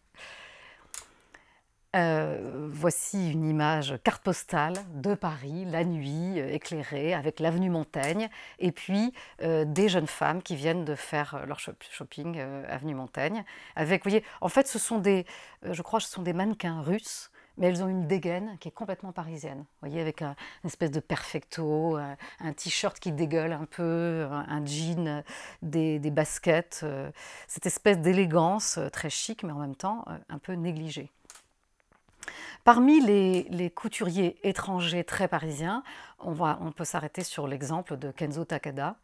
voici 1.95 3.33
une 3.33 3.45
image 3.45 3.95
carte 4.03 4.23
postale 4.23 4.75
de 4.95 5.15
Paris, 5.15 5.65
la 5.67 5.85
nuit 5.85 6.39
éclairée, 6.39 7.15
avec 7.15 7.41
l'avenue 7.41 7.71
Montaigne, 7.71 8.29
et 8.59 8.73
puis 8.73 9.13
des 9.41 9.89
jeunes 9.89 10.07
femmes 10.07 10.43
qui 10.43 10.57
viennent 10.57 10.85
de 10.85 10.95
faire 10.95 11.45
leur 11.47 11.59
shopping 11.59 12.39
avenue 12.69 12.95
Montaigne. 12.95 13.45
Avec, 13.77 14.05
vous 14.05 14.11
voyez, 14.11 14.25
en 14.41 14.49
fait, 14.49 14.67
ce 14.67 14.79
sont 14.79 14.99
des, 14.99 15.27
je 15.63 15.83
crois, 15.83 16.01
ce 16.01 16.11
sont 16.11 16.23
des 16.23 16.33
mannequins 16.33 16.81
russes 16.81 17.31
mais 17.57 17.69
elles 17.69 17.83
ont 17.83 17.89
une 17.89 18.07
dégaine 18.07 18.57
qui 18.61 18.69
est 18.69 18.73
complètement 18.73 19.13
parisienne. 19.13 19.59
Vous 19.59 19.89
voyez, 19.89 20.01
avec 20.01 20.23
un, 20.23 20.35
une 20.65 20.69
espèce 20.69 20.91
de 20.91 21.01
perfecto, 21.01 21.97
un, 21.97 22.53
t-shirt 22.55 22.99
qui 22.99 23.13
dégueule 23.13 23.53
un 23.53 23.65
peu, 23.65 24.27
un, 24.31 24.65
jean, 24.65 25.23
des, 25.63 25.99
baskets, 26.11 26.81
euh, 26.83 27.11
cette 27.49 27.67
espèce 27.67 27.99
d'élégance 27.99 28.79
euh, 28.79 28.89
très 28.89 29.11
chic, 29.11 29.43
mais 29.43 29.53
en 29.53 29.59
même 29.59 29.77
temps 29.77 30.05
euh, 30.09 30.19
un 30.29 30.39
peu 30.39 30.53
négligée. 30.53 31.11
Parmi 32.65 33.01
les, 33.01 33.71
couturiers 33.71 34.39
étrangers 34.49 35.03
très 35.03 35.27
parisiens, 35.27 35.83
on, 36.21 36.71
peut 36.71 36.85
s'arrêter 36.85 37.25
sur 37.25 37.49
l'exemple 37.49 37.97
de 37.97 38.13
Kenzo 38.13 38.45
Takada, 38.45 38.97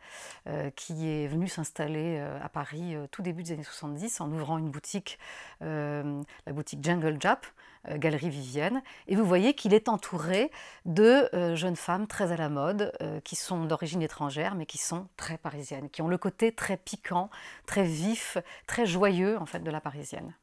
euh, 0.47 0.71
qui 0.71 1.09
est 1.09 1.27
venu 1.27 1.49
s'installer 1.49 2.19
euh, 2.21 2.39
à 2.41 2.49
Paris 2.49 2.95
euh, 2.95 3.09
tout 3.11 3.21
début 3.21 3.43
des 3.43 3.53
années 3.53 3.65
70 3.65 4.21
en 4.21 4.31
ouvrant 4.31 4.59
une 4.59 4.71
boutique, 4.71 5.19
la 5.61 6.53
boutique 6.53 6.85
Jungle 6.85 7.17
Jap, 7.21 7.47
Galerie 7.91 8.31
Vivienne. 8.31 8.83
Et 9.09 9.17
vous 9.17 9.25
voyez 9.25 9.55
qu'il 9.55 9.75
est 9.75 9.89
entouré 9.89 10.51
de 10.85 11.29
jeunes 11.55 11.77
femmes 11.77 12.07
très 12.07 12.33
à 12.33 12.37
la 12.37 12.49
mode, 12.49 12.93
qui 13.25 13.35
sont 13.35 13.65
d'origine 13.65 14.03
étrangère, 14.03 14.55
mais 14.55 14.67
qui 14.67 14.79
sont 14.79 15.09
très 15.17 15.39
parisiennes, 15.39 15.89
qui 15.91 16.03
ont 16.03 16.09
le 16.09 16.19
côté 16.19 16.53
très 16.53 16.77
piquant, 16.77 17.31
très 17.67 17.85
vif, 17.85 18.39
très 18.67 18.87
joyeux 18.87 19.39
en 19.39 19.47
fait 19.47 19.61
de 19.61 19.71
la 19.71 19.81
parisienne. 19.81 20.35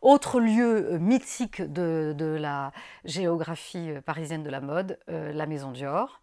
Autre 0.00 0.38
lieu 0.38 0.92
euh, 0.92 0.98
mythique 0.98 1.60
de, 1.60 2.36
la 2.40 2.72
géographie 3.04 3.90
euh, 3.90 4.00
parisienne 4.00 4.44
de 4.44 4.50
la 4.50 4.60
mode, 4.60 4.98
euh, 5.08 5.32
la 5.32 5.46
Maison 5.46 5.72
Dior, 5.72 6.20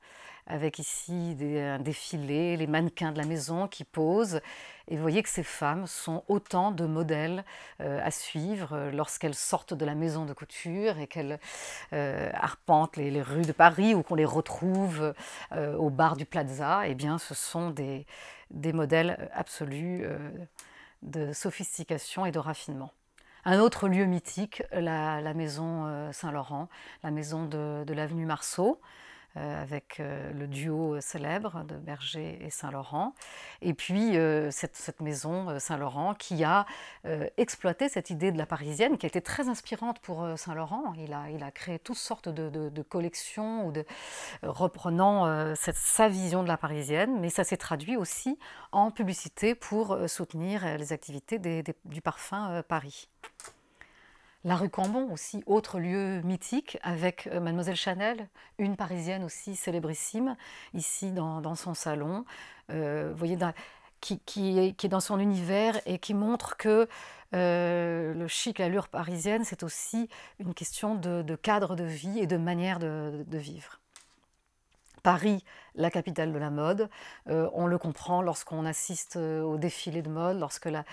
avec 0.48 0.80
ici 0.80 1.36
un 1.42 1.80
défilé, 1.80 2.56
les 2.56 2.68
mannequins 2.68 3.12
de 3.12 3.18
la 3.18 3.26
maison 3.26 3.68
qui 3.68 3.84
posent. 3.84 4.40
Et 4.88 4.96
vous 4.96 5.02
voyez 5.02 5.24
que 5.24 5.30
ces 5.30 5.44
femmes 5.44 5.88
sont 5.88 6.24
autant 6.28 6.70
de 6.70 6.86
modèles 6.86 7.44
à 7.80 8.12
suivre 8.12 8.92
lorsqu'elles 8.94 9.34
sortent 9.34 9.74
de 9.74 9.84
la 9.86 9.96
maison 9.96 10.24
de 10.26 10.34
couture 10.34 11.00
et 11.00 11.08
qu'elles 11.08 11.40
arpentent 11.92 12.96
les, 12.96 13.24
rues 13.24 13.42
de 13.42 13.54
Paris 13.54 13.96
ou 13.96 14.04
qu'on 14.04 14.14
les 14.14 14.24
retrouve 14.24 15.16
au 15.52 15.90
bar 15.90 16.16
du 16.16 16.28
Plaza. 16.28 16.88
Eh 16.88 16.94
bien, 16.94 17.18
ce 17.18 17.34
sont 17.34 17.72
des, 17.72 18.06
des 18.52 18.72
modèles 18.72 19.32
absolus 19.34 20.06
de 21.02 21.34
sophistication 21.34 22.28
et 22.28 22.32
de 22.32 22.38
raffinement. 22.38 22.92
Un 23.48 23.60
autre 23.60 23.88
lieu 23.88 24.06
mythique, 24.06 24.64
la, 24.72 25.34
maison 25.36 25.86
euh, 25.86 26.12
Saint-Laurent, 26.12 26.68
la 27.04 27.12
maison 27.12 27.46
de, 27.46 27.94
l'avenue 27.94 28.26
Marceau, 28.26 28.82
avec 29.36 30.00
euh, 30.00 30.32
le 30.34 30.48
duo 30.48 31.00
célèbre 31.02 31.64
de 31.64 31.76
Berger 31.76 32.40
et 32.42 32.50
Saint-Laurent. 32.50 33.14
Et 33.62 33.74
puis 33.74 34.18
cette, 34.52 35.02
maison 35.02 35.60
Saint-Laurent 35.60 36.14
qui 36.14 36.44
a 36.44 36.66
exploité 37.38 37.90
cette 37.90 38.10
idée 38.10 38.32
de 38.32 38.38
la 38.38 38.46
parisienne, 38.46 38.98
qui 38.98 39.06
a 39.06 39.10
été 39.10 39.22
très 39.22 39.50
inspirante 39.50 40.00
pour 40.00 40.28
Saint-Laurent. 40.38 40.94
Il 40.98 41.14
a, 41.14 41.52
créé 41.52 41.80
toutes 41.80 41.98
sortes 41.98 42.30
de, 42.30 42.82
collections 42.82 43.68
ou 43.68 43.72
de, 43.72 43.86
reprenant 44.44 45.56
sa 45.56 46.08
vision 46.08 46.44
de 46.44 46.48
la 46.48 46.58
parisienne, 46.58 47.20
mais 47.20 47.30
ça 47.30 47.44
s'est 47.44 47.58
traduit 47.58 47.98
aussi 47.98 48.38
en 48.72 48.92
publicité 48.92 49.56
pour 49.56 49.98
soutenir 50.08 50.78
les 50.78 50.94
activités 50.94 51.40
du 51.86 52.02
parfum 52.02 52.64
Paris. 52.68 53.10
La 54.46 54.56
rue 54.56 54.70
Cambon 54.70 55.12
aussi, 55.12 55.42
autre 55.48 55.80
lieu 55.80 56.22
mythique, 56.22 56.78
avec 56.84 57.26
euh, 57.26 57.40
Mademoiselle 57.40 57.76
Chanel, 57.76 58.30
une 58.60 58.76
parisienne 58.76 59.24
aussi 59.24 59.56
célébrissime, 59.56 60.38
ici 60.76 61.12
dans, 61.12 61.56
son 61.56 61.74
salon. 61.74 62.26
Euh, 62.70 63.12
voyez, 63.16 63.40
qui, 64.02 64.60
est, 64.60 64.88
dans 64.88 65.00
son 65.00 65.20
univers 65.20 65.82
et 65.88 65.98
qui 65.98 66.14
montre 66.14 66.58
que 66.58 66.88
euh, 67.34 68.14
le 68.14 68.28
chic, 68.28 68.60
l'allure 68.60 68.88
parisienne, 68.88 69.44
c'est 69.46 69.64
aussi 69.64 70.10
une 70.38 70.54
question 70.54 70.94
de, 70.94 71.36
cadre 71.36 71.76
de 71.76 71.84
vie 71.84 72.20
et 72.20 72.28
de 72.28 72.38
manière 72.38 72.78
de 72.78 73.26
vivre. 73.32 73.80
Paris, 75.02 75.44
la 75.78 75.90
capitale 75.90 76.32
de 76.32 76.38
la 76.38 76.50
mode. 76.50 76.90
Euh, 77.30 77.50
on 77.54 77.68
le 77.68 77.78
comprend 77.78 78.22
lorsqu'on 78.22 78.66
assiste 78.66 79.18
euh, 79.18 79.42
au 79.42 79.58
défilé 79.58 80.02
de 80.02 80.10
mode, 80.10 80.40
lorsque 80.40 80.66
la, 80.66 80.84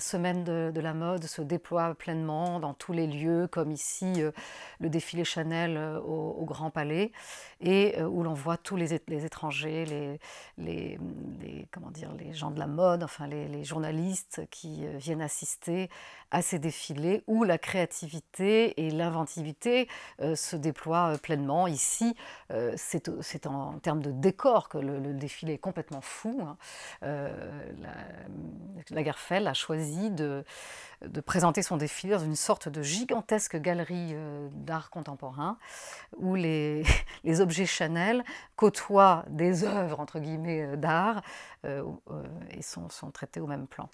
semaine 0.00 0.44
de, 0.44 0.80
la 0.80 0.94
mode 0.94 1.24
se 1.24 1.42
déploie 1.42 1.94
pleinement 1.94 2.60
dans 2.60 2.74
tous 2.74 2.92
les 2.92 3.06
lieux, 3.06 3.46
comme 3.46 3.70
ici 3.70 4.12
euh, 4.18 4.32
le 4.80 4.88
défilé 4.88 5.24
Chanel 5.24 5.78
au, 6.04 6.44
Grand 6.44 6.70
Palais, 6.70 7.12
et 7.60 8.02
où 8.02 8.24
l'on 8.24 8.34
voit 8.34 8.56
tous 8.56 8.76
les, 8.76 8.92
étrangers, 8.92 10.18
les, 10.58 10.98
comment 11.70 11.90
dire, 11.90 12.12
les 12.18 12.32
gens 12.32 12.50
de 12.50 12.58
la 12.58 12.66
mode, 12.66 13.02
enfin 13.02 13.26
les, 13.26 13.64
journalistes 13.64 14.42
qui 14.50 14.84
viennent 14.96 15.22
assister 15.22 15.88
à 16.32 16.42
ces 16.42 16.58
défilés 16.58 17.22
où 17.26 17.44
la 17.44 17.58
créativité 17.58 18.84
et 18.84 18.90
l'inventivité 18.90 19.88
se 20.34 20.56
déploient 20.56 21.16
pleinement. 21.22 21.68
Ici, 21.68 22.16
c'est 22.76 23.46
en 23.46 23.78
termes 23.78 24.02
de 24.02 24.10
décor 24.32 24.68
que 24.68 24.78
le, 24.78 25.12
défilé 25.12 25.54
est 25.54 25.58
complètement 25.58 26.00
fou. 26.00 26.40
Hein. 26.42 26.56
Euh, 27.02 27.30
la, 27.80 27.94
Lagerfeld 28.90 29.46
a 29.46 29.54
choisi 29.54 30.10
de, 30.10 30.44
présenter 31.26 31.62
son 31.62 31.76
défilé 31.76 32.14
dans 32.14 32.24
une 32.24 32.36
sorte 32.36 32.68
de 32.68 32.82
gigantesque 32.82 33.56
galerie 33.56 34.12
euh, 34.14 34.48
d'art 34.52 34.90
contemporain 34.90 35.58
où 36.16 36.34
les, 36.34 36.84
les, 37.24 37.40
objets 37.40 37.66
Chanel 37.66 38.24
côtoient 38.56 39.24
des 39.28 39.64
œuvres 39.64 40.00
entre 40.00 40.18
guillemets 40.18 40.62
euh, 40.62 40.76
d'art 40.76 41.22
et 42.50 42.62
sont, 42.62 42.88
sont 42.88 43.10
traités 43.12 43.40
au 43.40 43.46
même 43.46 43.66
plan. 43.68 43.88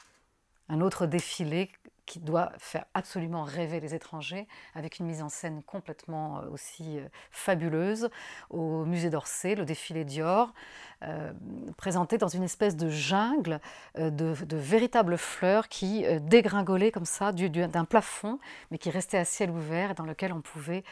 Un 0.70 0.80
autre 0.80 1.06
défilé 1.06 1.70
qui 2.08 2.18
doit 2.20 2.52
faire 2.58 2.86
absolument 2.94 3.44
rêver 3.44 3.80
les 3.80 3.94
étrangers, 3.94 4.48
avec 4.74 4.98
une 4.98 5.06
mise 5.06 5.22
en 5.22 5.28
scène 5.28 5.62
complètement 5.62 6.38
euh, 6.38 6.48
aussi 6.50 6.98
euh, 6.98 7.06
fabuleuse, 7.30 8.08
au 8.48 8.86
musée 8.86 9.10
d'Orsay, 9.10 9.54
le 9.54 9.66
défilé 9.66 10.04
Dior, 10.04 10.54
euh, 11.02 11.32
présenté 11.76 12.16
dans 12.16 12.28
une 12.28 12.42
espèce 12.42 12.76
de 12.76 12.88
jungle 12.88 13.60
de, 13.96 14.34
véritables 14.56 15.18
fleurs 15.18 15.68
qui 15.68 16.04
dégringolaient 16.22 16.90
comme 16.90 17.04
ça 17.04 17.30
d'un 17.30 17.84
plafond, 17.84 18.38
mais 18.70 18.78
qui 18.78 18.90
restait 18.90 19.18
à 19.18 19.24
ciel 19.24 19.50
ouvert 19.50 19.90
et 19.90 19.94
dans 19.94 20.06
lequel 20.06 20.32
on 20.32 20.40
pouvait 20.40 20.82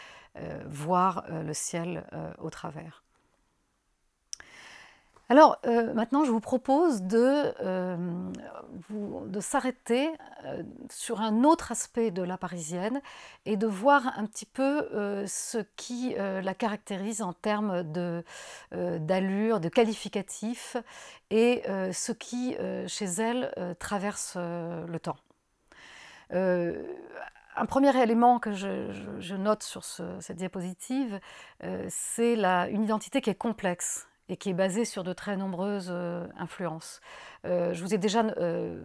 voir 0.66 1.24
le 1.30 1.54
ciel 1.54 2.04
au 2.38 2.50
travers. 2.50 3.05
Alors 5.28 5.58
euh, 5.66 5.92
maintenant, 5.92 6.24
je 6.24 6.30
vous 6.30 6.40
propose 6.40 7.02
de, 7.02 7.52
euh, 7.60 7.96
s'arrêter 9.40 10.08
euh, 10.44 10.62
sur 10.88 11.20
un 11.20 11.42
autre 11.42 11.72
aspect 11.72 12.12
de 12.12 12.22
la 12.22 12.38
parisienne 12.38 13.00
et 13.44 13.56
de 13.56 13.66
voir 13.66 14.12
un 14.16 14.26
petit 14.26 14.46
peu 14.46 14.88
ce 15.26 15.58
qui 15.76 16.14
la 16.16 16.54
caractérise 16.54 17.22
en 17.22 17.32
termes 17.32 17.82
d'allure, 18.72 19.60
de, 19.60 19.68
qualificatif 19.68 20.76
et 21.30 21.62
ce 21.92 22.12
qui, 22.12 22.56
chez 22.86 23.04
elle, 23.04 23.52
traverse 23.78 24.36
le 24.36 24.98
temps. 24.98 25.16
Un 26.30 27.66
premier 27.66 28.00
élément 28.00 28.38
que 28.38 28.52
je, 28.52 29.34
note 29.34 29.62
sur 29.62 29.84
cette 29.84 30.36
diapositive, 30.36 31.20
c'est 31.88 32.34
une 32.70 32.82
identité 32.84 33.20
qui 33.20 33.30
est 33.30 33.34
complexe 33.34 34.06
et 34.28 34.36
qui 34.36 34.50
est 34.50 34.54
basé 34.54 34.84
sur 34.84 35.04
de 35.04 35.12
très 35.12 35.36
nombreuses 35.36 35.90
euh, 35.90 36.26
influences. 36.36 37.00
Euh, 37.44 37.72
je 37.74 37.82
vous 37.82 37.94
ai 37.94 37.98
déjà 37.98 38.24
euh, 38.38 38.82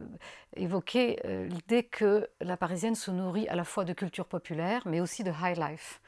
évoqué 0.56 1.20
l'idée 1.24 1.84
que 1.84 2.30
la 2.40 2.58
parisienne 2.58 2.96
se 2.96 3.12
nourrit 3.12 3.48
à 3.48 3.56
la 3.56 3.64
fois 3.64 3.86
de 3.86 3.94
culture 3.94 4.26
populaire, 4.26 4.84
mais 4.86 5.02
aussi 5.02 5.24
de 5.24 5.32
high 5.32 5.58
life. 5.58 6.02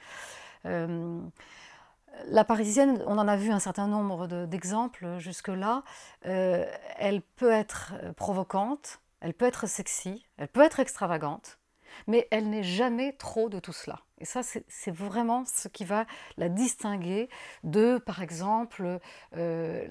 la 2.25 2.43
parisienne, 2.43 3.03
on 3.07 3.17
en 3.17 3.27
a 3.27 3.35
vu 3.35 3.51
un 3.51 3.59
certain 3.59 3.87
nombre 3.87 4.27
d'exemples 4.45 5.17
jusque-là, 5.17 5.83
elle 6.23 7.21
peut 7.35 7.51
être 7.51 7.93
provocante, 8.15 8.99
elle 9.21 9.33
peut 9.33 9.45
être 9.45 9.67
sexy, 9.67 10.25
elle 10.37 10.49
peut 10.49 10.61
être 10.61 10.79
extravagante, 10.79 11.57
mais 12.07 12.27
elle 12.31 12.49
n'est 12.49 12.63
jamais 12.63 13.13
trop 13.13 13.49
de 13.49 13.59
tout 13.59 13.73
cela. 13.73 13.99
Et 14.23 14.25
ça, 14.25 14.39
c'est 14.41 14.95
vraiment 14.95 15.43
ce 15.43 15.67
qui 15.67 15.83
va 15.83 16.05
la 16.37 16.47
distinguer 16.47 17.27
de, 17.65 17.97
par 17.97 18.21
exemple, 18.21 19.01
euh, 19.35 19.85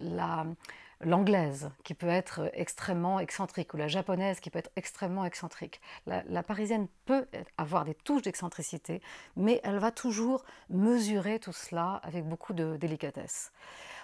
l'anglaise, 1.02 1.70
qui 1.84 1.92
peut 1.92 2.08
être 2.08 2.50
extrêmement 2.54 3.20
excentrique, 3.20 3.74
ou 3.74 3.76
la 3.76 3.88
japonaise, 3.88 4.40
qui 4.40 4.48
peut 4.48 4.58
être 4.58 4.72
extrêmement 4.74 5.26
excentrique. 5.26 5.82
La, 6.06 6.42
parisienne 6.42 6.88
peut 7.04 7.26
avoir 7.58 7.84
des 7.84 7.92
touches 7.92 8.22
d'excentricité, 8.22 9.02
mais 9.36 9.60
elle 9.64 9.78
va 9.78 9.90
toujours 9.90 10.46
mesurer 10.70 11.38
tout 11.38 11.52
cela 11.52 12.00
avec 12.02 12.26
beaucoup 12.26 12.54
de 12.54 12.78
délicatesse. 12.78 13.52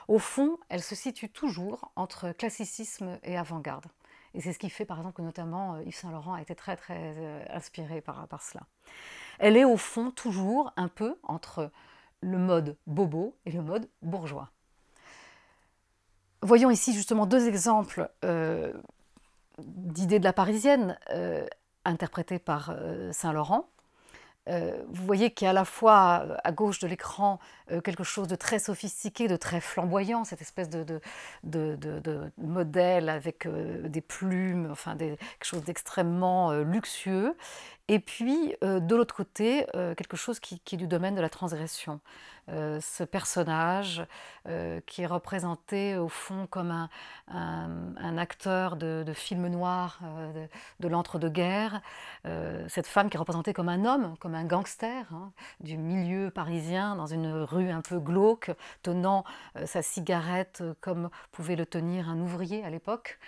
Au 0.09 0.19
fond, 0.19 0.59
elle 0.69 0.83
se 0.83 0.95
situe 0.95 1.31
toujours 1.31 1.91
entre 1.97 2.33
classicisme 2.33 3.19
et 3.23 3.39
avant-garde. 3.39 3.87
Et 4.39 4.41
c'est 4.41 4.53
ce 4.53 4.59
qui 4.61 4.71
fait, 4.71 4.85
par 4.85 4.99
exemple, 4.99 5.17
que 5.17 5.23
notamment 5.23 5.75
euh, 5.75 5.83
Yves 5.83 5.97
Saint-Laurent 5.97 6.35
a 6.35 6.41
été 6.41 6.55
très, 6.55 6.77
très 6.77 6.97
euh, 6.97 7.45
inspiré 7.51 8.01
par, 8.01 8.29
par 8.29 8.41
cela. 8.41 8.63
Elle 9.41 9.57
est 9.57 9.65
au 9.65 9.77
fond 9.77 10.13
toujours 10.13 10.73
un 10.77 10.87
peu 10.87 11.19
entre 11.25 11.73
le 12.21 12.39
mode 12.39 12.77
bobo 12.87 13.37
et 13.47 13.51
le 13.51 13.63
mode 13.63 13.89
bourgeois. 14.01 14.51
Voyons 16.43 16.71
ici 16.71 16.93
justement 16.93 17.27
deux 17.27 17.49
exemples 17.49 18.09
euh, 18.25 18.73
d'idées 19.59 20.21
de 20.21 20.25
la 20.25 20.33
parisienne 20.33 20.97
interprétées 21.85 22.39
par 22.39 22.73
Saint-Laurent. 23.11 23.69
Euh, 24.49 24.83
vous 24.89 25.05
voyez 25.05 25.31
qu'il 25.31 25.45
y 25.45 25.49
a 25.49 25.51
à 25.51 25.55
la 25.55 25.65
fois 25.65 26.27
à 26.43 26.53
gauche 26.53 26.79
de 26.79 26.87
l'écran 26.87 27.39
euh, 27.71 27.81
quelque 27.81 28.05
chose 28.05 28.29
de 28.29 28.37
très 28.37 28.59
sophistiqué, 28.59 29.29
de 29.29 29.37
très 29.37 29.61
flamboyant, 29.61 30.25
cette 30.25 30.41
espèce 30.41 30.71
de, 30.71 31.01
modèle 32.39 33.09
avec 33.09 33.47
euh, 33.47 33.89
des 33.89 34.01
plumes, 34.01 34.69
enfin 34.71 34.97
quelque 34.97 35.19
chose 35.43 35.65
d'extrêmement 35.65 36.53
luxueux. 36.53 37.37
Et 37.91 38.01
puis, 38.01 38.55
euh, 38.63 38.81
de 38.81 38.95
l'autre 38.95 39.15
côté, 39.15 39.67
euh, 39.75 39.95
quelque 39.95 40.17
chose 40.17 40.41
qui, 40.41 40.61
est 40.73 40.77
du 40.77 40.87
domaine 40.87 41.15
de 41.15 41.23
la 41.23 41.31
transgression. 41.31 42.01
Euh, 42.51 42.81
ce 42.81 43.05
personnage 43.05 44.07
qui 44.87 45.03
est 45.03 45.07
représenté 45.07 45.99
au 45.99 46.09
fond 46.09 46.47
comme 46.47 46.89
un, 47.29 48.17
acteur 48.17 48.77
de, 48.77 49.05
film 49.15 49.47
noir 49.49 50.01
de, 50.81 50.89
l'entre-deux-guerres, 50.89 51.83
cette 52.67 52.87
femme 52.87 53.11
qui 53.11 53.19
est 53.19 53.21
représentée 53.21 53.53
comme 53.53 53.69
un 53.69 53.85
homme, 53.85 54.17
comme 54.21 54.35
un 54.35 54.45
gangster 54.45 55.05
hein, 55.13 55.33
du 55.61 55.77
milieu 55.77 56.31
parisien, 56.31 56.97
dans 56.97 57.07
une 57.07 57.31
rue 57.31 57.69
un 57.69 57.83
peu 57.83 58.01
glauque, 58.01 58.51
tenant 58.83 59.25
sa 59.67 59.83
cigarette 59.83 60.63
comme 60.81 61.11
pouvait 61.31 61.57
le 61.57 61.67
tenir 61.67 62.09
un 62.09 62.19
ouvrier 62.19 62.65
à 62.65 62.71
l'époque. 62.71 63.19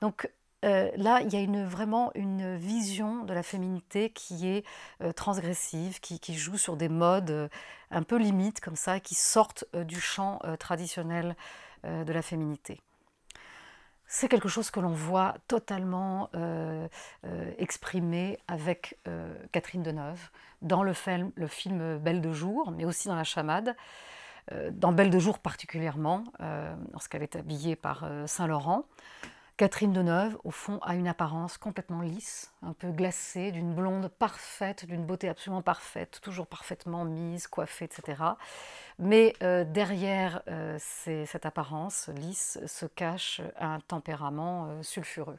Donc 0.00 0.28
euh, 0.64 0.90
là, 0.96 1.20
il 1.20 1.32
y 1.32 1.36
a 1.36 1.64
vraiment 1.66 2.10
une 2.14 2.56
vision 2.56 3.24
de 3.24 3.34
la 3.34 3.42
féminité 3.42 4.10
qui 4.10 4.48
est 4.48 4.64
euh, 5.02 5.12
transgressive, 5.12 6.00
qui, 6.00 6.34
joue 6.34 6.56
sur 6.56 6.76
des 6.76 6.88
modes 6.88 7.30
euh, 7.30 7.48
un 7.90 8.02
peu 8.02 8.16
limites 8.16 8.60
comme 8.60 8.76
ça, 8.76 8.98
qui 8.98 9.14
sortent 9.14 9.64
du 9.74 10.00
champ 10.00 10.40
traditionnel 10.58 11.36
de 11.84 12.12
la 12.12 12.22
féminité. 12.22 12.80
C'est 14.06 14.28
quelque 14.28 14.48
chose 14.48 14.70
que 14.70 14.80
l'on 14.80 14.92
voit 14.92 15.34
totalement 15.48 16.30
exprimé 17.58 18.38
avec 18.48 18.98
Catherine 19.52 19.82
Deneuve 19.82 20.30
dans 20.62 20.82
le 20.82 20.92
film, 20.92 21.30
le 21.36 21.46
film 21.46 21.98
Belle 21.98 22.20
de 22.20 22.32
jour, 22.32 22.72
mais 22.72 22.84
aussi 22.84 23.06
dans 23.06 23.14
La 23.14 23.24
chamade 23.24 23.76
dans 24.72 24.92
Belle 24.92 25.10
de 25.10 25.18
jour 25.18 25.38
particulièrement, 25.38 26.24
lorsqu'elle 26.92 27.22
est 27.22 27.36
habillée 27.36 27.76
par 27.76 28.08
Saint-Laurent. 28.26 28.86
Catherine 29.56 29.92
Deneuve, 29.92 30.36
au 30.42 30.50
fond, 30.50 30.80
a 30.82 30.96
une 30.96 31.06
apparence 31.06 31.58
complètement 31.58 32.00
lisse, 32.00 32.52
un 32.62 32.72
peu 32.72 32.90
glacée, 32.90 33.52
d'une 33.52 33.72
blonde 33.72 34.08
parfaite, 34.08 34.84
d'une 34.84 35.06
beauté 35.06 35.28
absolument 35.28 35.62
parfaite, 35.62 36.18
toujours 36.20 36.48
parfaitement 36.48 37.04
mise, 37.04 37.46
coiffée, 37.46 37.84
etc. 37.84 38.20
Mais 38.98 39.32
euh, 39.44 39.62
derrière 39.64 40.42
euh, 40.48 40.76
cette 40.80 41.46
apparence 41.46 42.08
lisse 42.16 42.58
se 42.66 42.86
cache 42.86 43.42
un 43.56 43.78
tempérament 43.78 44.66
euh, 44.66 44.82
sulfureux. 44.82 45.38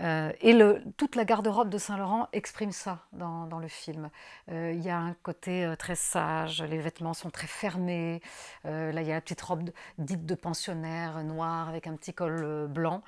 Euh, 0.00 0.32
et 0.40 0.58
toute 0.96 1.16
la 1.16 1.24
garde-robe 1.24 1.68
de 1.68 1.78
Saint-Laurent 1.78 2.28
exprime 2.32 2.72
ça 2.72 3.00
dans, 3.12 3.58
le 3.58 3.68
film. 3.68 4.10
Euh, 4.50 4.72
il 4.74 4.82
y 4.82 4.90
a 4.90 4.98
un 4.98 5.14
côté 5.22 5.64
euh, 5.64 5.76
très 5.76 5.94
sage, 5.94 6.62
les 6.62 6.78
vêtements 6.78 7.14
sont 7.14 7.30
très 7.30 7.46
fermés. 7.46 8.22
là, 8.64 9.00
il 9.00 9.06
y 9.06 9.10
a 9.10 9.14
la 9.14 9.20
petite 9.20 9.42
robe 9.42 9.70
dite 9.98 10.24
de 10.26 10.34
pensionnaire 10.34 11.22
noire 11.24 11.68
avec 11.68 11.86
un 11.86 11.96
petit 11.96 12.14
col 12.14 12.68
blanc. 12.68 13.02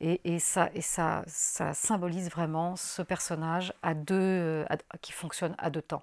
Et, 0.00 0.38
ça, 0.38 0.70
symbolise 1.26 2.30
vraiment 2.30 2.76
ce 2.76 3.02
personnage 3.02 3.72
à 3.82 3.94
deux, 3.94 4.66
qui 5.00 5.12
fonctionne 5.12 5.54
à 5.58 5.70
deux 5.70 5.82
temps. 5.82 6.02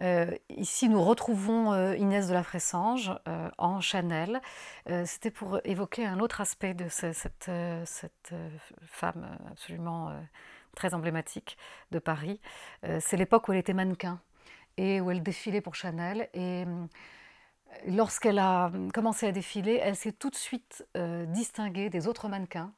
Euh, 0.00 0.30
ici, 0.48 0.88
nous 0.88 1.02
retrouvons 1.02 1.72
euh, 1.72 1.96
Inès 1.96 2.28
de 2.28 2.34
la 2.34 2.42
Fressange 2.42 3.10
euh, 3.26 3.50
en 3.58 3.80
Chanel. 3.80 4.40
C'était 5.04 5.30
pour 5.30 5.60
évoquer 5.64 6.06
un 6.06 6.20
autre 6.20 6.40
aspect 6.40 6.74
de 6.74 6.88
cette, 6.88 7.50
cette 7.84 8.34
femme 8.86 9.38
absolument 9.50 10.12
très 10.74 10.94
emblématique 10.94 11.58
de 11.90 11.98
Paris. 11.98 12.40
C'est 13.00 13.18
l'époque 13.18 13.48
où 13.48 13.52
elle 13.52 13.58
était 13.58 13.74
mannequin 13.74 14.20
et 14.78 15.00
où 15.02 15.10
elle 15.10 15.22
défilait 15.22 15.60
pour 15.60 15.74
Chanel. 15.74 16.30
Et 16.32 16.64
lorsqu'elle 17.86 18.38
a 18.38 18.72
commencé 18.94 19.26
à 19.26 19.32
défiler, 19.32 19.78
elle 19.82 19.96
s'est 19.96 20.12
tout 20.12 20.30
de 20.30 20.36
suite 20.36 20.86
distinguée 21.26 21.90
des 21.90 22.08
autres 22.08 22.28
mannequins 22.28 22.72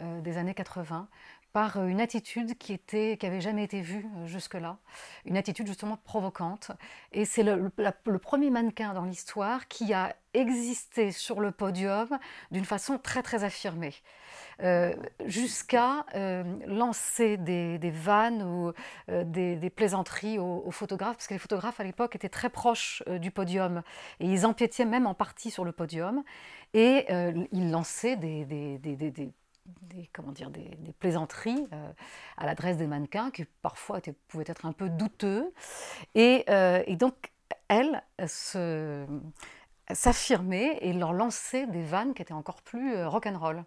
des 0.00 0.36
années 0.36 0.54
80 0.54 1.08
par 1.52 1.78
euh, 1.78 1.86
une 1.86 2.00
attitude 2.00 2.56
qui 2.58 2.72
était 2.72 3.16
qui 3.16 3.26
avait 3.26 3.40
jamais 3.40 3.64
été 3.64 3.80
vue 3.80 4.06
euh, 4.16 4.26
jusque-là, 4.26 4.78
une 5.24 5.36
attitude 5.36 5.66
justement 5.66 5.96
provocante. 5.96 6.70
Et 7.12 7.24
c'est 7.24 7.42
le, 7.42 7.70
premier 8.18 8.50
mannequin 8.50 8.94
dans 8.94 9.04
l'histoire 9.04 9.68
qui 9.68 9.92
a 9.92 10.14
existé 10.34 11.12
sur 11.12 11.40
le 11.40 11.50
podium 11.50 12.18
d'une 12.50 12.64
façon 12.64 12.98
très 12.98 13.22
très 13.22 13.44
affirmée, 13.44 13.94
euh, 14.62 14.94
jusqu'à 15.26 16.06
lancer 16.66 17.36
des, 17.36 17.78
vannes 17.90 18.42
ou 18.42 18.72
des, 19.08 19.70
plaisanteries 19.74 20.38
aux, 20.38 20.70
photographes, 20.70 21.16
parce 21.16 21.26
que 21.26 21.34
les 21.34 21.38
photographes 21.38 21.80
à 21.80 21.84
l'époque 21.84 22.16
étaient 22.16 22.30
très 22.30 22.48
proches 22.48 23.02
du 23.20 23.30
podium. 23.30 23.82
Et 24.20 24.26
ils 24.26 24.46
empiétaient 24.46 24.86
même 24.86 25.06
en 25.06 25.14
partie 25.14 25.50
sur 25.50 25.64
le 25.64 25.72
podium. 25.72 26.22
Et 26.72 27.06
ils 27.52 27.70
lançaient 27.70 28.16
des, 28.16 28.46
des, 28.46 29.32
comment 30.12 30.32
dire, 30.32 30.50
des, 30.50 30.92
plaisanteries 30.98 31.66
euh, 31.72 31.92
à 32.36 32.46
l'adresse 32.46 32.76
des 32.76 32.86
mannequins 32.86 33.30
qui 33.30 33.44
parfois 33.62 34.00
pouvaient 34.28 34.44
être 34.46 34.66
un 34.66 34.72
peu 34.72 34.88
douteux. 34.88 35.52
Et, 36.14 36.44
euh, 36.48 36.82
donc, 36.96 37.14
elle 37.68 38.02
s'affirmait 39.90 40.78
et 40.80 40.92
leur 40.92 41.12
lançait 41.12 41.66
des 41.66 41.82
vannes 41.82 42.14
qui 42.14 42.22
étaient 42.22 42.32
encore 42.32 42.62
plus 42.62 42.94
euh, 42.94 43.08
rock'n'roll. 43.08 43.64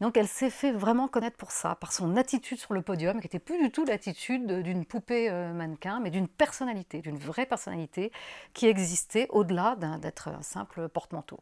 Donc 0.00 0.16
elle 0.16 0.26
s'est 0.26 0.50
fait 0.50 0.72
vraiment 0.72 1.08
connaître 1.08 1.36
pour 1.36 1.52
ça, 1.52 1.76
par 1.76 1.92
son 1.92 2.16
attitude 2.16 2.58
sur 2.58 2.74
le 2.74 2.82
podium, 2.82 3.20
qui 3.20 3.26
n'était 3.26 3.38
plus 3.38 3.58
du 3.62 3.70
tout 3.70 3.84
l'attitude 3.84 4.46
d'une 4.62 4.84
poupée 4.84 5.30
mannequin, 5.30 6.00
mais 6.00 6.10
d'une 6.10 6.28
personnalité, 6.28 7.00
d'une 7.00 7.16
vraie 7.16 7.46
personnalité 7.46 8.10
qui 8.54 8.66
existait 8.66 9.28
au-delà 9.30 9.76
d'être 10.00 10.28
un 10.28 10.42
simple 10.42 10.88
porte-manteau. 10.88 11.38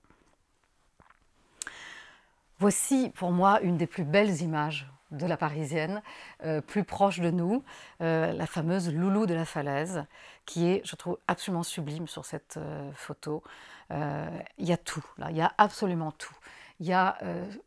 Voici 2.63 3.11
pour 3.17 3.33
moi 3.33 3.61
une 3.63 3.77
des 3.77 3.89
plus 3.89 4.05
belles 4.05 4.41
images 4.41 4.89
de 5.11 5.27
la 5.27 5.37
Parisienne, 5.37 6.01
euh, 6.45 6.61
plus 6.61 6.85
proche 6.85 7.19
de 7.19 7.33
nous, 7.33 7.65
euh, 8.01 8.33
la 8.33 8.47
fameuse 8.47 8.95
Loulou 8.95 9.27
de 9.27 9.35
la 9.35 9.45
Falaise, 9.45 10.05
qui 10.47 10.69
est, 10.69 10.81
je 10.85 10.95
trouve, 10.95 11.19
absolument 11.27 11.65
sublime 11.65 12.07
sur 12.07 12.25
cette 12.25 12.59
euh, 12.59 12.93
photo. 12.95 13.43
Il 13.91 14.65
y 14.65 14.73
a 14.73 14.77
tout, 14.77 15.05
là, 15.19 15.33
il 15.33 15.37
y 15.37 15.41
a 15.41 15.53
absolument 15.59 16.13
tout. 16.13 16.37
Il 16.79 16.87
y 16.87 16.93
a, 16.93 17.19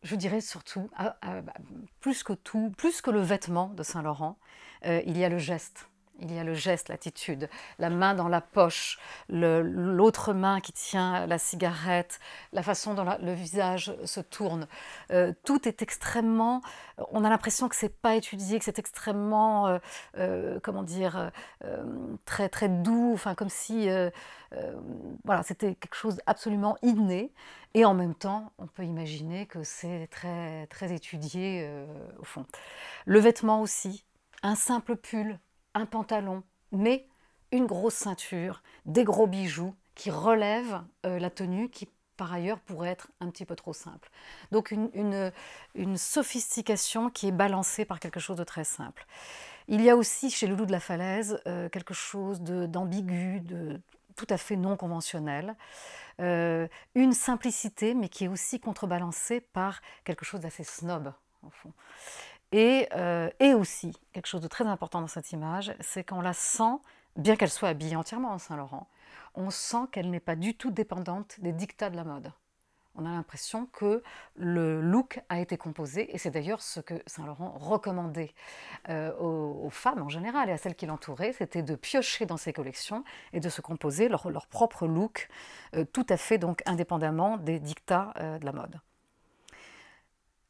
je 0.02 0.16
dirais 0.16 0.40
surtout, 0.40 0.90
ah, 0.96 1.18
ah, 1.22 1.42
bah, 1.42 1.54
plus 2.00 2.24
que 2.24 2.32
tout, 2.32 2.72
plus 2.78 3.02
que 3.02 3.12
le 3.12 3.20
vêtement 3.20 3.68
de 3.68 3.84
Saint-Laurent, 3.84 4.38
il 4.86 5.18
y 5.18 5.26
a 5.26 5.30
le 5.30 5.40
geste. 5.40 5.90
Il 6.20 6.34
y 6.34 6.40
a 6.40 6.46
le 6.46 6.54
geste, 6.54 6.88
l'attitude, 6.88 7.50
la 7.78 7.90
main 7.90 8.14
dans 8.16 8.30
la 8.30 8.40
poche, 8.40 9.00
l'autre 9.28 10.32
main 10.32 10.62
qui 10.62 10.72
tient 10.72 11.28
la 11.28 11.38
cigarette, 11.38 12.20
la 12.54 12.64
façon 12.64 12.94
dont 12.94 13.04
le 13.22 13.34
visage 13.34 13.94
se 14.06 14.22
tourne. 14.22 14.68
Euh, 15.12 15.34
tout 15.44 15.68
est 15.68 15.82
extrêmement. 15.82 16.62
On 17.12 17.26
a 17.26 17.30
l'impression 17.30 17.68
que 17.68 17.76
c'est 17.76 17.90
pas 18.02 18.16
étudié, 18.16 18.60
que 18.60 18.66
c'est 18.66 18.80
extrêmement, 18.80 19.68
euh, 19.68 19.80
euh, 20.18 20.60
comment 20.64 20.84
dire, 20.84 21.32
très 22.24 22.48
très 22.48 22.70
doux. 22.70 23.12
Enfin, 23.14 23.36
comme 23.36 23.50
si, 23.50 23.90
voilà, 25.26 25.44
c'était 25.44 25.76
quelque 25.76 25.96
chose 25.96 26.18
d'absolument 26.26 26.78
inné. 26.82 27.34
Et 27.74 27.84
en 27.84 27.94
même 27.94 28.16
temps, 28.16 28.54
on 28.58 28.68
peut 28.68 28.86
imaginer 28.86 29.48
que 29.48 29.64
c'est 29.64 30.08
très 30.10 30.66
très 30.68 30.94
étudié 30.94 31.70
au 32.20 32.24
fond. 32.24 32.46
Le 33.06 33.20
vêtement 33.20 33.62
aussi, 33.62 34.06
un 34.44 34.56
simple 34.56 34.96
pull 34.96 35.40
un 35.76 35.86
pantalon, 35.86 36.42
mais 36.72 37.08
une 37.52 37.68
grosse 37.68 37.94
ceinture, 37.94 38.64
des 38.86 39.04
gros 39.04 39.28
bijoux 39.28 39.76
qui 39.94 40.10
relèvent 40.10 40.82
euh, 41.06 41.20
la 41.20 41.30
tenue 41.30 41.70
qui 41.70 41.88
par 42.18 42.34
ailleurs 42.34 42.60
pourrait 42.60 42.90
être 42.90 43.10
un 43.20 43.30
petit 43.30 43.46
peu 43.46 43.56
trop 43.56 43.74
simple. 43.74 44.10
Donc 44.52 44.72
une, 44.72 45.32
sophistication 45.98 47.10
qui 47.10 47.28
est 47.28 47.32
balancée 47.34 47.86
par 47.86 48.00
quelque 48.00 48.20
chose 48.20 48.38
de 48.38 48.44
très 48.44 48.64
simple. 48.64 49.06
Il 49.68 49.82
y 49.82 49.90
a 49.90 49.96
aussi 49.96 50.30
chez 50.30 50.48
le 50.48 50.56
de 50.56 50.72
la 50.72 50.80
falaise 50.80 51.42
euh, 51.48 51.70
quelque 51.70 51.94
chose 51.94 52.42
d'ambigu, 52.42 53.42
de, 53.42 53.82
tout 54.16 54.28
à 54.30 54.38
fait 54.38 54.56
non 54.56 54.78
conventionnel. 54.78 55.56
Euh, 56.22 56.68
une 56.94 57.12
simplicité, 57.12 57.94
mais 57.94 58.08
qui 58.08 58.26
est 58.26 58.30
aussi 58.30 58.60
contrebalancée 58.60 59.42
par 59.42 59.82
quelque 60.06 60.24
chose 60.24 60.40
d'assez 60.40 60.64
snob, 60.64 61.14
au 61.44 61.50
fond. 61.50 61.74
Euh, 62.54 63.30
et, 63.40 63.54
aussi, 63.54 63.94
quelque 64.14 64.28
chose 64.28 64.42
de 64.42 64.48
très 64.48 64.66
important 64.66 65.02
dans 65.02 65.08
cette 65.08 65.32
image, 65.32 65.74
c'est 65.80 66.04
qu'on 66.04 66.22
la 66.22 66.34
sent, 66.34 66.80
bien 67.16 67.36
qu'elle 67.36 67.50
soit 67.50 67.70
habillée 67.70 67.96
entièrement 67.96 68.32
en 68.32 68.38
Saint-Laurent, 68.38 68.88
on 69.36 69.50
sent 69.50 69.88
qu'elle 69.92 70.10
n'est 70.10 70.20
pas 70.20 70.36
du 70.36 70.56
tout 70.56 70.72
dépendante 70.72 71.36
des 71.40 71.52
dictats 71.52 71.90
de 71.90 71.98
la 71.98 72.04
mode. 72.04 72.32
On 72.98 73.06
a 73.06 73.10
l'impression 73.10 73.66
que 73.66 74.02
le 74.38 74.80
look 74.80 75.20
a 75.28 75.42
été 75.42 75.58
composé, 75.58 76.16
et 76.16 76.18
c'est 76.18 76.32
d'ailleurs 76.32 76.62
ce 76.62 76.80
que 76.80 76.94
Saint-Laurent 77.08 77.58
recommandait 77.60 78.34
euh, 78.88 79.14
aux, 79.18 79.70
femmes 79.70 80.02
en 80.02 80.08
général 80.08 80.50
et 80.50 80.54
à 80.54 80.58
celles 80.58 80.76
qui 80.76 80.86
l'entouraient, 80.86 81.34
c'était 81.34 81.62
de 81.62 81.76
piocher 81.76 82.26
dans 82.26 82.38
ses 82.38 82.54
collections 82.54 83.04
et 83.34 83.42
de 83.42 83.50
se 83.50 83.60
composer 83.60 84.08
leur, 84.08 84.48
propre 84.48 84.88
look, 84.88 85.28
euh, 85.76 85.84
tout 85.84 86.06
à 86.08 86.16
fait 86.16 86.38
donc 86.38 86.62
indépendamment 86.66 87.36
des 87.36 87.60
dictats 87.60 88.14
de 88.40 88.46
la 88.46 88.54
mode. 88.54 88.80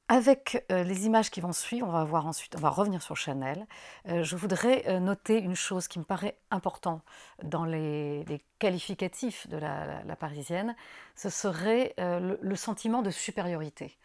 Avec 0.07 0.63
les 0.69 1.05
images 1.07 1.31
qui 1.31 1.41
vont 1.41 1.51
suivre, 1.51 1.87
on 1.87 1.91
va 1.91 2.03
voir 2.03 2.27
ensuite, 2.27 2.55
on 2.55 2.59
va 2.59 2.69
revenir 2.69 3.01
sur 3.01 3.17
Chanel. 3.17 3.65
je 4.05 4.35
voudrais 4.35 4.99
noter 4.99 5.39
une 5.39 5.55
chose 5.55 5.87
qui 5.87 5.97
me 5.97 6.03
paraît 6.03 6.37
importante 6.51 7.01
dans 7.43 7.65
les, 7.65 8.23
qualificatifs 8.59 9.47
de 9.47 9.57
la, 9.57 10.15
parisienne, 10.15 10.75
ce 11.15 11.29
serait 11.29 11.95
le, 11.97 12.55
sentiment 12.55 13.01
de 13.01 13.09
supériorité. 13.09 13.97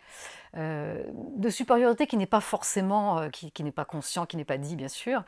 de 0.54 1.50
supériorité 1.50 2.06
qui 2.06 2.16
n'est 2.16 2.26
pas 2.26 2.40
forcément, 2.40 3.28
qui, 3.28 3.62
n'est 3.62 3.70
pas 3.70 3.84
conscient, 3.84 4.24
qui 4.24 4.38
n'est 4.38 4.44
pas 4.46 4.58
dit 4.58 4.76
bien 4.76 4.88
sûr, 4.88 5.22